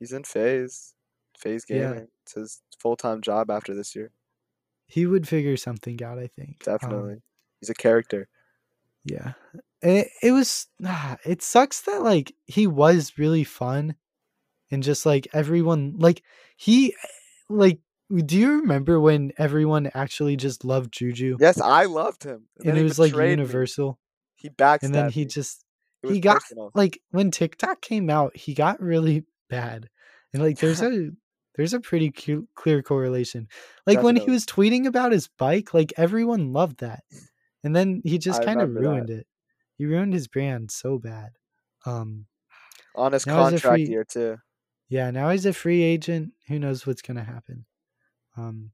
He's 0.03 0.11
in 0.11 0.25
FaZe. 0.25 0.95
FaZe 1.37 1.63
Yeah. 1.69 1.77
Gaming. 1.93 2.07
It's 2.23 2.33
his 2.33 2.61
full 2.77 2.97
time 2.97 3.21
job 3.21 3.49
after 3.49 3.73
this 3.73 3.95
year. 3.95 4.11
He 4.85 5.05
would 5.05 5.25
figure 5.29 5.55
something 5.55 6.03
out, 6.03 6.19
I 6.19 6.27
think. 6.27 6.61
Um, 6.67 6.73
Definitely. 6.73 7.21
He's 7.61 7.69
a 7.69 7.73
character. 7.73 8.27
Yeah. 9.05 9.33
It, 9.81 10.09
it 10.21 10.31
was 10.33 10.67
ah, 10.85 11.15
it 11.25 11.41
sucks 11.41 11.79
that 11.83 12.03
like 12.03 12.33
he 12.45 12.67
was 12.67 13.13
really 13.17 13.45
fun 13.45 13.95
and 14.71 14.83
just 14.83 15.05
like 15.05 15.27
everyone 15.31 15.95
like 15.97 16.21
he 16.57 16.93
like 17.49 17.79
do 18.13 18.37
you 18.37 18.59
remember 18.59 18.99
when 18.99 19.31
everyone 19.37 19.89
actually 19.93 20.35
just 20.35 20.65
loved 20.65 20.91
Juju? 20.91 21.37
Yes, 21.39 21.61
I 21.61 21.85
loved 21.85 22.23
him. 22.23 22.43
and 22.59 22.67
then 22.67 22.77
it 22.77 22.83
was 22.83 22.99
like 22.99 23.11
betrayed 23.13 23.37
me. 23.39 23.43
universal. 23.43 23.99
He 24.35 24.49
backstabbed 24.49 24.83
And 24.83 24.95
then 24.95 25.09
he 25.11 25.21
me. 25.21 25.25
just 25.27 25.63
he 26.05 26.19
got 26.19 26.41
personal. 26.41 26.71
like 26.75 26.99
when 27.11 27.31
TikTok 27.31 27.81
came 27.81 28.09
out, 28.09 28.35
he 28.35 28.53
got 28.53 28.81
really 28.81 29.23
bad. 29.49 29.89
And 30.33 30.41
like 30.43 30.59
there's 30.59 30.81
a 30.83 31.09
there's 31.55 31.73
a 31.73 31.79
pretty 31.79 32.11
cu- 32.11 32.47
clear 32.55 32.81
correlation. 32.81 33.47
Like 33.85 34.01
when 34.01 34.15
he 34.15 34.29
was 34.29 34.45
tweeting 34.45 34.87
about 34.87 35.11
his 35.11 35.27
bike, 35.37 35.73
like 35.73 35.93
everyone 35.97 36.51
loved 36.53 36.79
that. 36.79 37.03
And 37.63 37.75
then 37.75 38.01
he 38.03 38.17
just 38.17 38.43
kind 38.43 38.61
of 38.61 38.69
remember 38.69 38.81
that. 38.81 38.89
ruined 38.89 39.09
it. 39.11 39.27
He 39.77 39.85
ruined 39.85 40.13
his 40.13 40.27
brand 40.27 40.71
so 40.71 40.97
bad. 40.97 41.31
Um 41.85 42.25
On 42.95 43.11
his 43.13 43.25
Now 43.27 43.35
he's 43.45 43.47
a 43.47 43.51
contract 43.61 43.83
free- 43.85 43.89
year 43.89 44.03
too. 44.03 44.37
yeah, 44.89 45.11
now 45.11 45.29
he's 45.29 45.45
a 45.45 45.53
free 45.53 45.81
agent. 45.83 46.33
Who 46.47 46.59
knows 46.59 46.85
what's 46.87 47.01
going 47.01 47.17
to 47.17 47.23
happen. 47.23 47.65
Um 48.35 48.71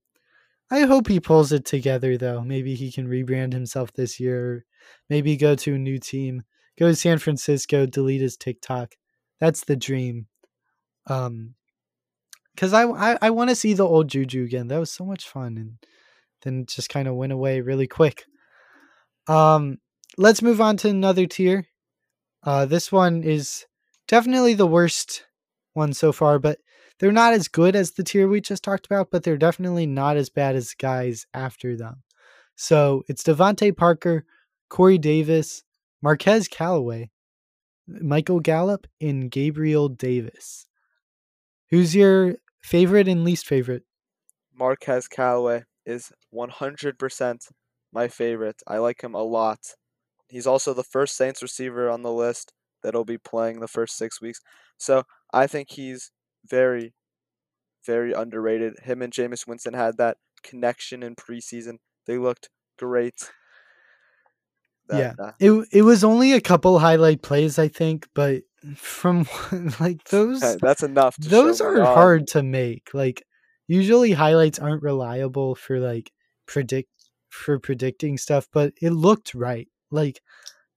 I 0.72 0.82
hope 0.82 1.08
he 1.08 1.20
pulls 1.20 1.52
it 1.52 1.66
together 1.66 2.18
though. 2.18 2.42
Maybe 2.42 2.76
he 2.76 2.92
can 2.92 3.08
rebrand 3.08 3.54
himself 3.54 3.92
this 3.94 4.20
year. 4.20 4.66
Maybe 5.10 5.36
go 5.36 5.56
to 5.56 5.76
a 5.76 5.80
new 5.80 5.98
team. 5.98 6.44
Go 6.78 6.88
to 6.88 6.96
San 6.96 7.18
Francisco, 7.20 7.86
delete 7.86 8.22
his 8.22 8.38
TikTok. 8.38 8.96
That's 9.40 9.66
the 9.66 9.76
dream. 9.76 10.28
Um, 11.08 11.56
because 12.56 12.74
I 12.74 12.84
I, 12.84 13.18
I 13.22 13.30
want 13.30 13.50
to 13.50 13.56
see 13.56 13.74
the 13.74 13.88
old 13.88 14.10
Juju 14.10 14.44
again. 14.44 14.68
That 14.68 14.80
was 14.80 14.92
so 14.92 15.06
much 15.06 15.28
fun, 15.28 15.58
and 15.58 15.78
then 16.44 16.66
just 16.66 16.90
kind 16.90 17.08
of 17.08 17.16
went 17.16 17.32
away 17.32 17.62
really 17.62 17.88
quick. 17.88 18.26
Um, 19.28 19.78
let's 20.18 20.42
move 20.42 20.60
on 20.60 20.76
to 20.78 20.90
another 20.90 21.26
tier. 21.26 21.68
Uh, 22.44 22.66
this 22.66 22.92
one 22.92 23.24
is 23.24 23.66
definitely 24.08 24.54
the 24.56 24.68
worst 24.68 25.26
one 25.74 25.94
so 25.94 26.12
far, 26.12 26.40
but 26.40 26.60
they're 27.00 27.12
not 27.12 27.34
as 27.34 27.48
good 27.48 27.76
as 27.76 27.92
the 27.92 28.04
tier 28.04 28.28
we 28.28 28.42
just 28.42 28.64
talked 28.64 28.86
about, 28.86 29.10
but 29.12 29.24
they're 29.24 29.38
definitely 29.38 29.86
not 29.86 30.18
as 30.18 30.30
bad 30.30 30.56
as 30.56 30.74
guys 30.74 31.26
after 31.34 31.78
them. 31.78 32.04
So 32.56 33.04
it's 33.08 33.24
DeVante 33.24 33.76
Parker, 33.76 34.26
Corey 34.70 34.98
Davis, 34.98 35.64
Marquez 36.02 36.48
Callaway, 36.48 37.10
Michael 37.88 38.42
Gallup, 38.42 38.86
and 39.00 39.32
Gabriel 39.32 39.88
Davis. 39.88 40.66
Who's 41.72 41.96
your 41.96 42.36
favorite 42.62 43.08
and 43.08 43.24
least 43.24 43.46
favorite? 43.46 43.84
Marquez 44.54 45.08
Callaway 45.08 45.64
is 45.86 46.12
100% 46.34 47.48
my 47.92 48.08
favorite. 48.08 48.62
I 48.68 48.78
like 48.78 49.04
him 49.04 49.16
a 49.16 49.24
lot. 49.24 49.60
He's 50.28 50.48
also 50.48 50.74
the 50.74 50.84
first 50.84 51.16
Saints 51.16 51.42
receiver 51.42 51.90
on 51.90 52.04
the 52.04 52.12
list 52.12 52.54
that'll 52.84 53.06
be 53.06 53.18
playing 53.18 53.60
the 53.60 53.68
first 53.68 53.98
six 53.98 54.22
weeks. 54.22 54.40
So 54.78 55.04
I 55.34 55.48
think 55.48 55.72
he's 55.72 56.12
very, 56.46 56.94
very 57.86 58.14
underrated. 58.14 58.80
Him 58.84 59.02
and 59.02 59.14
Jameis 59.14 59.48
Winston 59.48 59.74
had 59.74 59.98
that 59.98 60.18
connection 60.44 61.04
in 61.04 61.16
preseason. 61.16 61.78
They 62.06 62.18
looked 62.18 62.50
great. 62.78 63.32
That, 64.90 65.18
yeah, 65.20 65.24
uh, 65.24 65.32
it 65.40 65.68
it 65.72 65.82
was 65.84 66.04
only 66.04 66.34
a 66.34 66.42
couple 66.42 66.80
highlight 66.80 67.22
plays, 67.22 67.60
I 67.60 67.68
think, 67.68 68.08
but 68.16 68.44
from 68.76 69.28
like 69.80 70.04
those, 70.06 70.58
that's 70.58 70.84
enough. 70.84 71.16
To 71.18 71.30
those 71.30 71.62
are 71.62 71.78
God. 71.78 71.94
hard 71.94 72.28
to 72.30 72.44
make. 72.44 72.90
Like 72.94 73.24
usually 73.68 74.14
highlights 74.14 74.60
aren't 74.60 74.84
reliable 74.84 75.56
for 75.56 75.80
like 75.80 76.12
predict 76.48 76.90
for 77.30 77.60
predicting 77.60 78.18
stuff, 78.18 78.48
but 78.52 78.74
it 78.82 78.90
looked 78.90 79.36
right. 79.36 79.68
Like 79.92 80.22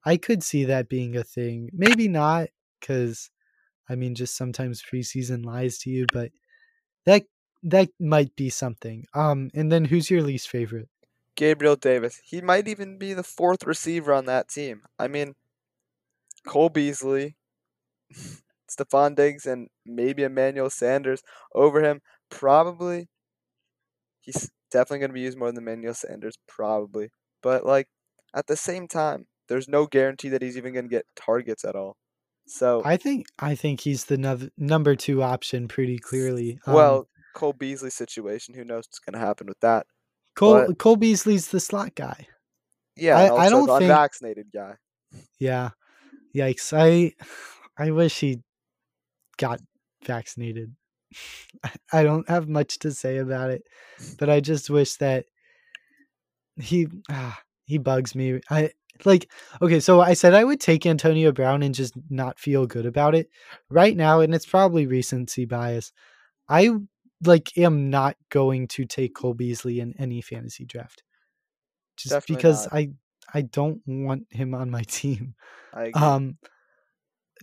I 0.05 0.19
could 0.19 0.43
see 0.43 0.65
that 0.67 0.89
being 0.89 1.17
a 1.17 1.25
thing. 1.25 1.71
Maybe 1.73 2.07
not 2.09 2.49
cuz 2.81 3.31
I 3.89 3.95
mean 3.95 4.15
just 4.15 4.37
sometimes 4.37 4.83
preseason 4.83 5.45
lies 5.45 5.79
to 5.79 5.91
you, 5.91 6.07
but 6.13 6.33
that 7.07 7.25
that 7.63 7.89
might 7.99 8.37
be 8.37 8.51
something. 8.51 9.07
Um 9.15 9.51
and 9.55 9.73
then 9.73 9.87
who's 9.87 10.11
your 10.11 10.23
least 10.23 10.49
favorite? 10.49 10.89
Gabriel 11.37 11.77
Davis. 11.77 12.21
He 12.25 12.41
might 12.41 12.69
even 12.69 12.99
be 12.99 13.15
the 13.15 13.23
fourth 13.23 13.65
receiver 13.65 14.13
on 14.13 14.27
that 14.27 14.49
team. 14.49 14.83
I 14.99 15.09
mean, 15.09 15.35
Cole 16.47 16.69
Beasley, 16.69 17.37
Stefon 18.71 19.15
Diggs, 19.15 19.47
and 19.47 19.69
maybe 19.87 20.23
Emmanuel 20.23 20.71
Sanders 20.71 21.23
over 21.55 21.83
him. 21.83 22.01
Probably. 22.31 23.09
He's 24.21 24.51
definitely 24.71 25.01
going 25.01 25.11
to 25.11 25.15
be 25.15 25.21
used 25.21 25.39
more 25.39 25.49
than 25.49 25.63
Emmanuel 25.63 25.95
Sanders, 25.95 26.37
probably. 26.49 27.11
But, 27.43 27.67
like, 27.67 27.89
at 28.35 28.47
the 28.47 28.57
same 28.57 28.89
time, 28.89 29.27
there's 29.49 29.69
no 29.69 29.87
guarantee 29.87 30.29
that 30.31 30.43
he's 30.43 30.57
even 30.57 30.73
going 30.73 30.87
to 30.87 30.91
get 30.91 31.07
targets 31.17 31.65
at 31.65 31.75
all. 31.77 31.97
So, 32.47 32.83
I 32.85 32.97
think 32.97 33.27
I 33.39 33.55
think 33.55 33.81
he's 33.81 34.07
the 34.07 34.19
nov- 34.19 34.51
number 34.59 34.97
2 34.97 35.23
option 35.23 35.69
pretty 35.69 35.99
clearly. 35.99 36.59
Um, 36.67 36.75
well, 36.75 37.09
Cole 37.35 37.53
Beasley 37.53 37.91
situation, 37.91 38.55
who 38.55 38.65
knows 38.65 38.85
what's 38.89 38.99
going 38.99 39.15
to 39.15 39.25
happen 39.25 39.47
with 39.47 39.61
that? 39.61 39.87
Cole 40.35 40.67
but- 40.69 40.79
Cole 40.79 40.97
Beasley's 40.97 41.49
the 41.49 41.61
slot 41.61 41.95
guy. 41.95 42.27
Yeah, 42.97 43.17
I- 43.19 43.47
I 43.47 43.49
don't 43.51 43.67
the 43.67 43.79
think- 43.79 43.83
unvaccinated 43.91 44.47
guy. 44.53 44.75
Yeah. 45.39 45.71
Yikes. 46.35 46.73
I 46.77 47.13
I 47.77 47.91
wish 47.91 48.21
he 48.21 48.41
got 49.39 49.61
vaccinated. 50.05 50.75
I 51.93 52.03
don't 52.03 52.29
have 52.29 52.49
much 52.49 52.79
to 52.81 52.91
say 52.93 53.19
about 53.19 53.51
it, 53.51 53.63
but 54.19 54.31
I 54.31 54.41
just 54.41 54.71
wish 54.71 54.97
that 54.97 55.27
he 56.57 56.87
ah, 57.11 57.39
he 57.67 57.79
bugs 57.79 58.15
me. 58.15 58.41
I 58.51 58.71
like 59.05 59.31
okay, 59.61 59.81
so 59.81 60.01
I 60.01 60.15
said 60.15 60.35
I 60.35 60.45
would 60.45 60.61
take 60.61 60.87
Antonio 60.87 61.33
Brown 61.33 61.63
and 61.63 61.75
just 61.75 61.95
not 62.09 62.39
feel 62.39 62.67
good 62.67 62.87
about 62.87 63.15
it. 63.15 63.29
Right 63.71 63.97
now, 63.97 64.21
and 64.21 64.35
it's 64.35 64.47
probably 64.47 64.87
recency 64.87 65.45
bias. 65.45 65.93
I 66.49 66.71
like 67.25 67.57
am 67.57 67.91
not 67.91 68.17
going 68.31 68.69
to 68.69 68.85
take 68.85 69.15
Cole 69.15 69.35
Beasley 69.35 69.81
in 69.81 69.95
any 69.99 70.21
fantasy 70.21 70.65
draft. 70.65 71.03
Just 71.97 72.13
Definitely 72.13 72.37
because 72.37 72.67
not. 72.67 72.75
I 72.75 72.91
I 73.35 73.43
don't 73.43 73.81
want 73.87 74.27
him 74.31 74.55
on 74.55 74.71
my 74.71 74.83
team. 74.87 75.35
Um, 75.95 76.39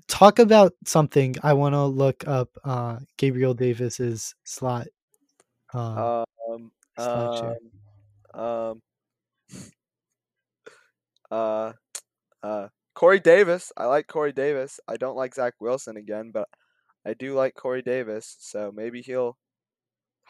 talk 0.08 0.40
about 0.40 0.74
something. 0.86 1.36
I 1.44 1.54
want 1.54 1.74
to 1.74 1.86
look 1.86 2.28
up 2.28 2.50
uh, 2.64 2.98
Gabriel 3.18 3.54
Davis's 3.54 4.36
slot. 4.44 4.88
Uh, 5.74 6.24
Um, 6.50 6.72
slot 6.98 7.58
um, 8.34 8.82
um, 8.82 8.82
uh, 11.32 11.74
uh, 12.44 12.68
Corey 12.96 13.20
Davis. 13.20 13.72
I 13.78 13.86
like 13.86 14.08
Corey 14.08 14.34
Davis. 14.34 14.80
I 14.88 14.98
don't 14.98 15.16
like 15.16 15.36
Zach 15.36 15.54
Wilson 15.60 15.98
again, 15.98 16.32
but 16.32 16.50
I 17.06 17.14
do 17.14 17.34
like 17.34 17.56
Corey 17.56 17.82
Davis. 17.82 18.36
So 18.40 18.72
maybe 18.74 19.02
he'll 19.02 19.38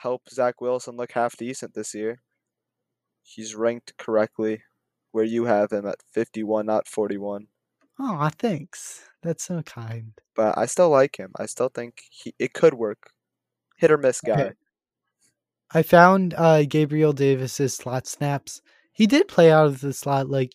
help 0.01 0.29
Zach 0.29 0.61
Wilson 0.61 0.97
look 0.97 1.11
half 1.11 1.37
decent 1.37 1.73
this 1.73 1.93
year. 1.93 2.21
He's 3.21 3.55
ranked 3.55 3.97
correctly 3.97 4.63
where 5.11 5.25
you 5.25 5.45
have 5.45 5.71
him 5.71 5.85
at 5.87 6.01
51, 6.13 6.65
not 6.65 6.87
41. 6.87 7.47
oh, 7.99 8.29
thanks. 8.37 9.09
That's 9.21 9.43
so 9.43 9.61
kind. 9.63 10.13
But 10.35 10.57
I 10.57 10.65
still 10.65 10.89
like 10.89 11.17
him. 11.17 11.31
I 11.37 11.45
still 11.45 11.69
think 11.69 12.01
he 12.09 12.33
it 12.39 12.53
could 12.53 12.73
work. 12.73 13.11
Hit 13.77 13.91
or 13.91 13.97
miss 13.97 14.21
guy. 14.21 14.33
Okay. 14.33 14.51
I 15.71 15.83
found 15.83 16.33
uh, 16.37 16.63
Gabriel 16.63 17.13
Davis's 17.13 17.75
slot 17.75 18.07
snaps. 18.07 18.61
He 18.91 19.05
did 19.07 19.27
play 19.27 19.51
out 19.51 19.67
of 19.67 19.81
the 19.81 19.93
slot 19.93 20.29
like 20.29 20.53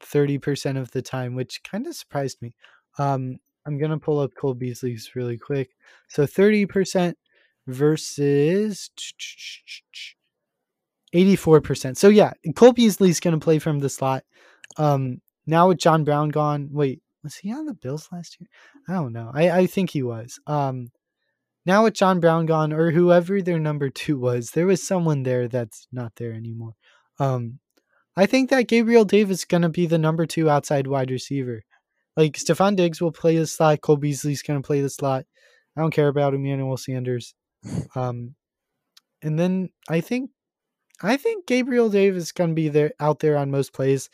thirty 0.00 0.38
percent 0.38 0.78
of 0.78 0.90
the 0.92 1.02
time, 1.02 1.34
which 1.34 1.62
kind 1.62 1.86
of 1.86 1.94
surprised 1.94 2.40
me. 2.40 2.54
Um, 2.98 3.38
I'm 3.66 3.78
gonna 3.78 3.98
pull 3.98 4.20
up 4.20 4.32
Cole 4.38 4.54
Beasley's 4.54 5.12
really 5.14 5.38
quick. 5.38 5.70
So 6.08 6.26
thirty 6.26 6.66
percent 6.66 7.18
versus 7.66 8.90
eighty-four 11.12 11.60
percent. 11.60 11.98
So 11.98 12.08
yeah, 12.08 12.32
Cole 12.56 12.72
Beasley's 12.72 13.20
gonna 13.20 13.38
play 13.38 13.58
from 13.58 13.78
the 13.78 13.88
slot. 13.88 14.24
Um, 14.76 15.20
now 15.46 15.68
with 15.68 15.78
John 15.78 16.04
Brown 16.04 16.30
gone, 16.30 16.70
wait, 16.72 17.02
was 17.22 17.36
he 17.36 17.52
on 17.52 17.66
the 17.66 17.74
Bills 17.74 18.08
last 18.10 18.38
year? 18.40 18.48
I 18.88 18.94
don't 18.94 19.12
know. 19.12 19.30
I 19.34 19.50
I 19.50 19.66
think 19.66 19.90
he 19.90 20.02
was. 20.02 20.40
Um, 20.46 20.90
now 21.66 21.84
with 21.84 21.94
John 21.94 22.18
Brown 22.18 22.46
gone 22.46 22.72
or 22.72 22.90
whoever 22.90 23.40
their 23.40 23.60
number 23.60 23.90
two 23.90 24.18
was, 24.18 24.50
there 24.50 24.66
was 24.66 24.86
someone 24.86 25.22
there 25.22 25.48
that's 25.48 25.86
not 25.92 26.12
there 26.16 26.32
anymore. 26.32 26.74
Um, 27.20 27.58
I 28.16 28.26
think 28.26 28.50
that 28.50 28.68
Gabriel 28.68 29.04
Davis 29.04 29.38
is 29.40 29.44
gonna 29.44 29.68
be 29.68 29.86
the 29.86 29.98
number 29.98 30.26
two 30.26 30.50
outside 30.50 30.86
wide 30.86 31.10
receiver. 31.10 31.62
Like 32.16 32.32
Stefon 32.32 32.76
Diggs 32.76 33.00
will 33.00 33.12
play 33.12 33.36
the 33.36 33.46
slot, 33.46 33.80
Cole 33.80 33.96
Beasley's 33.96 34.42
gonna 34.42 34.62
play 34.62 34.80
the 34.80 34.90
slot. 34.90 35.24
I 35.76 35.80
don't 35.80 35.94
care 35.94 36.08
about 36.08 36.34
Emmanuel 36.34 36.76
Sanders. 36.76 37.34
Um, 37.94 38.34
and 39.22 39.38
then 39.38 39.70
I 39.88 40.00
think 40.00 40.30
I 41.02 41.16
think 41.16 41.46
Gabriel 41.46 41.88
Davis 41.88 42.24
is 42.24 42.32
gonna 42.32 42.54
be 42.54 42.68
there 42.68 42.92
out 43.00 43.20
there 43.20 43.36
on 43.36 43.50
most 43.50 43.72
plays 43.72 44.08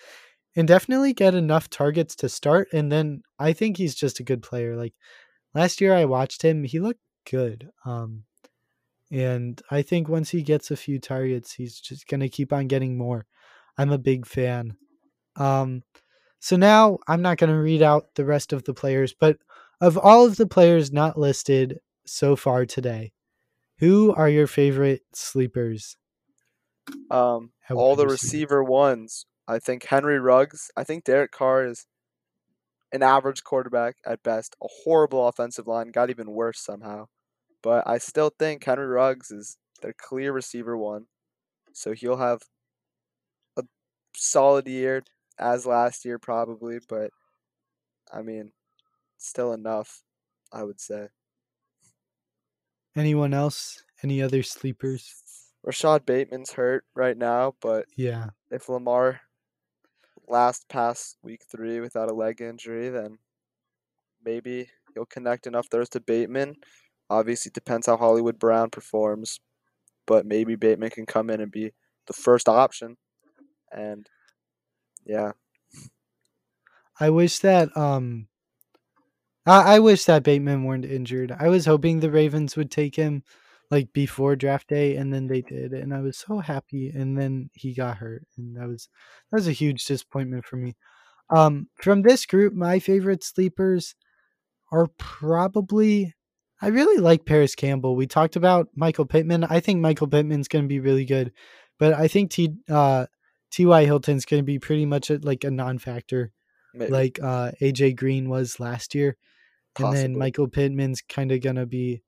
and 0.56 0.66
definitely 0.66 1.12
get 1.12 1.34
enough 1.34 1.70
targets 1.70 2.14
to 2.16 2.28
start. 2.28 2.68
And 2.72 2.90
then 2.90 3.22
I 3.38 3.52
think 3.52 3.76
he's 3.76 3.94
just 3.94 4.20
a 4.20 4.24
good 4.24 4.42
player. 4.42 4.76
Like 4.76 4.94
last 5.54 5.80
year 5.80 5.94
I 5.94 6.04
watched 6.04 6.42
him, 6.42 6.64
he 6.64 6.80
looked 6.80 7.00
good. 7.30 7.68
Um, 7.84 8.24
and 9.10 9.60
I 9.70 9.82
think 9.82 10.08
once 10.08 10.30
he 10.30 10.42
gets 10.42 10.70
a 10.70 10.76
few 10.76 10.98
targets, 10.98 11.52
he's 11.52 11.80
just 11.80 12.06
gonna 12.06 12.28
keep 12.28 12.52
on 12.52 12.66
getting 12.66 12.98
more. 12.98 13.26
I'm 13.78 13.92
a 13.92 13.98
big 13.98 14.26
fan. 14.26 14.76
Um, 15.36 15.82
so 16.40 16.56
now 16.56 16.98
I'm 17.08 17.22
not 17.22 17.38
gonna 17.38 17.60
read 17.60 17.82
out 17.82 18.14
the 18.14 18.24
rest 18.24 18.52
of 18.52 18.64
the 18.64 18.74
players, 18.74 19.14
but 19.18 19.38
of 19.80 19.96
all 19.96 20.26
of 20.26 20.36
the 20.36 20.46
players 20.46 20.92
not 20.92 21.18
listed 21.18 21.78
so 22.06 22.36
far 22.36 22.66
today, 22.66 23.12
who 23.78 24.12
are 24.14 24.28
your 24.28 24.46
favorite 24.46 25.02
sleepers? 25.14 25.96
Um, 27.10 27.52
all 27.74 27.96
the 27.96 28.06
receiver? 28.06 28.58
receiver 28.60 28.64
ones. 28.64 29.26
I 29.46 29.58
think 29.58 29.84
Henry 29.84 30.18
Ruggs. 30.18 30.70
I 30.76 30.84
think 30.84 31.04
Derek 31.04 31.32
Carr 31.32 31.64
is 31.64 31.86
an 32.92 33.02
average 33.02 33.44
quarterback 33.44 33.96
at 34.06 34.22
best. 34.22 34.56
A 34.62 34.68
horrible 34.84 35.26
offensive 35.28 35.66
line 35.66 35.90
got 35.90 36.10
even 36.10 36.32
worse 36.32 36.60
somehow, 36.60 37.06
but 37.62 37.86
I 37.86 37.98
still 37.98 38.30
think 38.38 38.64
Henry 38.64 38.86
Ruggs 38.86 39.30
is 39.30 39.58
their 39.82 39.92
clear 39.94 40.32
receiver 40.32 40.76
one. 40.76 41.06
So 41.72 41.92
he'll 41.92 42.16
have 42.18 42.42
a 43.56 43.64
solid 44.14 44.66
year 44.66 45.04
as 45.38 45.66
last 45.66 46.04
year 46.04 46.18
probably, 46.18 46.78
but 46.88 47.10
I 48.12 48.22
mean, 48.22 48.52
still 49.18 49.52
enough, 49.52 50.02
I 50.52 50.64
would 50.64 50.80
say. 50.80 51.08
Anyone 52.98 53.32
else? 53.32 53.84
Any 54.02 54.20
other 54.20 54.42
sleepers? 54.42 55.14
Rashod 55.62 56.04
Bateman's 56.04 56.52
hurt 56.52 56.84
right 56.94 57.16
now, 57.16 57.54
but 57.60 57.86
Yeah. 57.96 58.30
if 58.50 58.68
Lamar 58.68 59.20
last 60.28 60.68
past 60.68 61.16
week 61.22 61.42
three 61.50 61.80
without 61.80 62.10
a 62.10 62.14
leg 62.14 62.40
injury, 62.40 62.88
then 62.88 63.18
maybe 64.24 64.70
he'll 64.94 65.06
connect 65.06 65.46
enough 65.46 65.68
throws 65.70 65.88
to 65.90 66.00
Bateman. 66.00 66.56
Obviously, 67.10 67.50
depends 67.52 67.86
how 67.86 67.96
Hollywood 67.96 68.38
Brown 68.38 68.70
performs, 68.70 69.40
but 70.06 70.26
maybe 70.26 70.56
Bateman 70.56 70.90
can 70.90 71.06
come 71.06 71.30
in 71.30 71.40
and 71.40 71.52
be 71.52 71.72
the 72.06 72.12
first 72.12 72.48
option. 72.48 72.96
And 73.72 74.08
yeah, 75.06 75.32
I 77.00 77.10
wish 77.10 77.38
that 77.40 77.74
um 77.76 78.28
I, 79.48 79.76
I 79.76 79.78
wish 79.78 80.04
that 80.04 80.22
Bateman 80.22 80.64
weren't 80.64 80.84
injured. 80.84 81.34
I 81.38 81.48
was 81.48 81.66
hoping 81.66 82.00
the 82.00 82.10
Ravens 82.10 82.56
would 82.56 82.70
take 82.70 82.94
him 82.96 83.22
like 83.70 83.92
before 83.92 84.36
draft 84.36 84.68
day 84.68 84.96
and 84.96 85.12
then 85.12 85.26
they 85.26 85.42
did 85.42 85.72
and 85.72 85.92
I 85.92 86.00
was 86.00 86.16
so 86.16 86.38
happy 86.38 86.88
and 86.88 87.18
then 87.18 87.50
he 87.52 87.74
got 87.74 87.98
hurt 87.98 88.22
and 88.36 88.56
that 88.56 88.66
was 88.66 88.88
that 89.30 89.36
was 89.36 89.48
a 89.48 89.52
huge 89.52 89.84
disappointment 89.84 90.44
for 90.44 90.56
me. 90.56 90.74
Um 91.30 91.68
from 91.74 92.02
this 92.02 92.24
group 92.26 92.54
my 92.54 92.78
favorite 92.78 93.22
sleepers 93.22 93.94
are 94.72 94.88
probably 94.98 96.14
I 96.60 96.68
really 96.68 97.00
like 97.00 97.24
Parris 97.24 97.54
Campbell. 97.54 97.94
We 97.94 98.06
talked 98.06 98.34
about 98.36 98.68
Michael 98.74 99.06
Pittman. 99.06 99.44
I 99.44 99.60
think 99.60 99.80
Michael 99.80 100.08
Pittman's 100.08 100.48
going 100.48 100.64
to 100.64 100.68
be 100.68 100.80
really 100.80 101.04
good, 101.04 101.32
but 101.78 101.92
I 101.94 102.08
think 102.08 102.30
T 102.30 102.54
uh 102.68 103.06
T.Y. 103.50 103.84
Hilton's 103.84 104.26
going 104.26 104.42
to 104.42 104.46
be 104.46 104.58
pretty 104.58 104.84
much 104.86 105.10
a, 105.10 105.18
like 105.22 105.44
a 105.44 105.50
non-factor 105.50 106.32
maybe. 106.74 106.90
like 106.92 107.18
uh 107.22 107.52
AJ 107.60 107.96
Green 107.96 108.28
was 108.28 108.60
last 108.60 108.94
year. 108.94 109.16
And 109.78 109.96
then 109.96 110.18
Michael 110.18 110.48
Pittman's 110.48 111.02
kind 111.02 111.32
of 111.32 111.40
gonna 111.40 111.66
be 111.66 112.02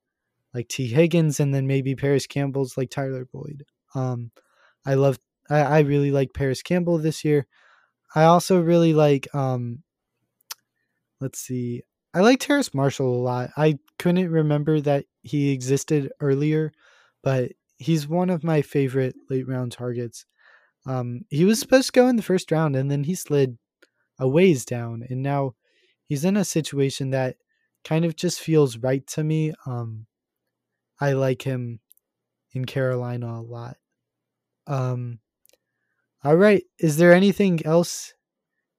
like 0.53 0.67
Tee 0.67 0.87
Higgins, 0.87 1.39
and 1.39 1.53
then 1.53 1.67
maybe 1.67 1.95
Parris 1.95 2.27
Campbell's 2.27 2.77
like 2.77 2.89
Tyler 2.89 3.25
Boyd. 3.25 3.65
Um, 3.95 4.31
I 4.85 4.95
love, 4.95 5.17
I, 5.49 5.59
I 5.59 5.79
really 5.79 6.11
like 6.11 6.33
Parris 6.33 6.61
Campbell 6.61 6.97
this 6.97 7.23
year. 7.23 7.47
I 8.13 8.23
also 8.23 8.61
really 8.61 8.93
like, 8.93 9.33
um, 9.33 9.83
let's 11.19 11.39
see, 11.39 11.83
I 12.13 12.19
like 12.19 12.39
Terrace 12.39 12.73
Marshall 12.73 13.15
a 13.15 13.23
lot. 13.23 13.51
I 13.55 13.79
couldn't 13.97 14.29
remember 14.29 14.81
that 14.81 15.05
he 15.21 15.51
existed 15.51 16.11
earlier, 16.19 16.73
but 17.23 17.53
he's 17.77 18.07
one 18.07 18.29
of 18.29 18.43
my 18.43 18.61
favorite 18.61 19.15
late 19.29 19.47
round 19.47 19.71
targets. 19.71 20.25
Um, 20.85 21.21
he 21.29 21.45
was 21.45 21.59
supposed 21.59 21.87
to 21.87 21.99
go 21.99 22.07
in 22.07 22.17
the 22.17 22.23
first 22.23 22.51
round, 22.51 22.75
and 22.75 22.91
then 22.91 23.05
he 23.05 23.15
slid 23.15 23.57
a 24.19 24.27
ways 24.27 24.65
down, 24.65 25.05
and 25.09 25.21
now 25.21 25.55
he's 26.05 26.25
in 26.25 26.35
a 26.35 26.43
situation 26.43 27.11
that 27.11 27.37
kind 27.83 28.05
of 28.05 28.15
just 28.15 28.39
feels 28.39 28.77
right 28.77 29.05
to 29.07 29.23
me. 29.23 29.53
Um, 29.65 30.05
I 30.99 31.13
like 31.13 31.41
him 31.41 31.79
in 32.53 32.65
Carolina 32.65 33.27
a 33.27 33.41
lot. 33.41 33.77
Um, 34.67 35.19
all 36.23 36.35
right. 36.35 36.63
Is 36.79 36.97
there 36.97 37.13
anything 37.13 37.65
else 37.65 38.13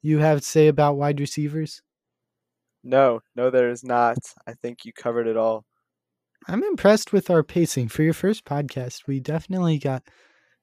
you 0.00 0.18
have 0.18 0.40
to 0.40 0.46
say 0.46 0.68
about 0.68 0.96
wide 0.96 1.20
receivers? 1.20 1.82
No, 2.84 3.20
no, 3.36 3.50
there 3.50 3.70
is 3.70 3.84
not. 3.84 4.18
I 4.46 4.54
think 4.54 4.84
you 4.84 4.92
covered 4.92 5.26
it 5.26 5.36
all. 5.36 5.64
I'm 6.48 6.64
impressed 6.64 7.12
with 7.12 7.30
our 7.30 7.42
pacing 7.42 7.88
for 7.88 8.02
your 8.02 8.12
first 8.12 8.44
podcast. 8.44 9.06
We 9.06 9.20
definitely 9.20 9.78
got 9.78 10.02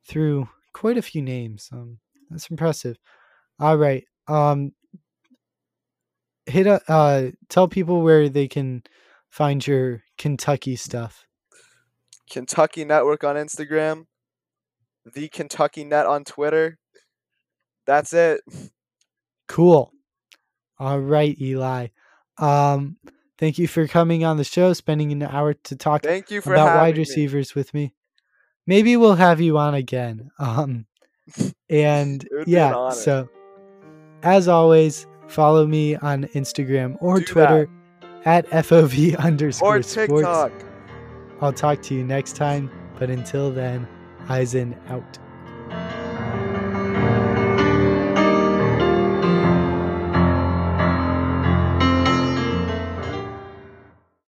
through 0.06 0.50
quite 0.74 0.98
a 0.98 1.02
few 1.02 1.22
names. 1.22 1.70
Um, 1.72 2.00
that's 2.30 2.50
impressive. 2.50 2.98
All 3.60 3.78
right. 3.78 4.04
Um, 4.28 4.74
hit 6.50 6.68
a 6.68 6.82
uh, 6.92 7.32
tell 7.50 7.68
people 7.68 8.02
where 8.02 8.30
they 8.30 8.48
can 8.48 8.84
find 9.30 9.66
your 9.66 10.04
Kentucky 10.18 10.76
stuff. 10.76 11.26
Kentucky 12.30 12.86
Network 12.86 13.24
on 13.24 13.36
Instagram, 13.36 14.06
the 15.14 15.30
Kentucky 15.30 15.84
Net 15.84 16.06
on 16.06 16.24
Twitter. 16.24 16.78
That's 17.86 18.14
it. 18.14 18.42
Cool. 19.48 19.92
All 20.78 21.00
right, 21.00 21.36
Eli. 21.42 21.88
Um, 22.38 22.98
thank 23.38 23.58
you 23.58 23.68
for 23.68 23.88
coming 23.88 24.24
on 24.24 24.38
the 24.38 24.44
show, 24.44 24.74
spending 24.74 25.12
an 25.12 25.24
hour 25.24 25.54
to 25.54 25.76
talk 25.76 26.04
Thank 26.04 26.32
you 26.32 26.42
for 26.42 26.54
about 26.54 26.78
wide 26.78 26.96
me. 26.96 27.00
receivers 27.00 27.56
with 27.56 27.74
me. 27.74 27.94
Maybe 28.68 28.96
we'll 28.96 29.16
have 29.16 29.42
you 29.42 29.58
on 29.58 29.74
again. 29.74 30.30
Um, 30.38 30.86
and 31.70 32.22
be 32.22 32.38
an 32.38 32.44
yeah, 32.48 32.90
so 32.92 33.28
as 34.22 34.48
always, 34.48 35.08
follow 35.30 35.66
me 35.66 35.96
on 35.96 36.26
Instagram 36.36 36.98
or 37.00 37.20
Do 37.20 37.26
that. 37.26 37.32
Twitter 37.32 37.70
at 38.26 38.48
FOV 38.50 39.18
underscore 39.24 39.78
Or 39.78 39.82
sports. 39.82 40.12
TikTok. 40.12 40.52
I'll 41.42 41.54
talk 41.54 41.82
to 41.84 41.96
you 41.96 42.04
next 42.04 42.36
time, 42.36 42.70
but 42.98 43.10
until 43.10 43.50
then, 43.52 43.88
Eisen 44.28 44.76
out. 44.90 45.18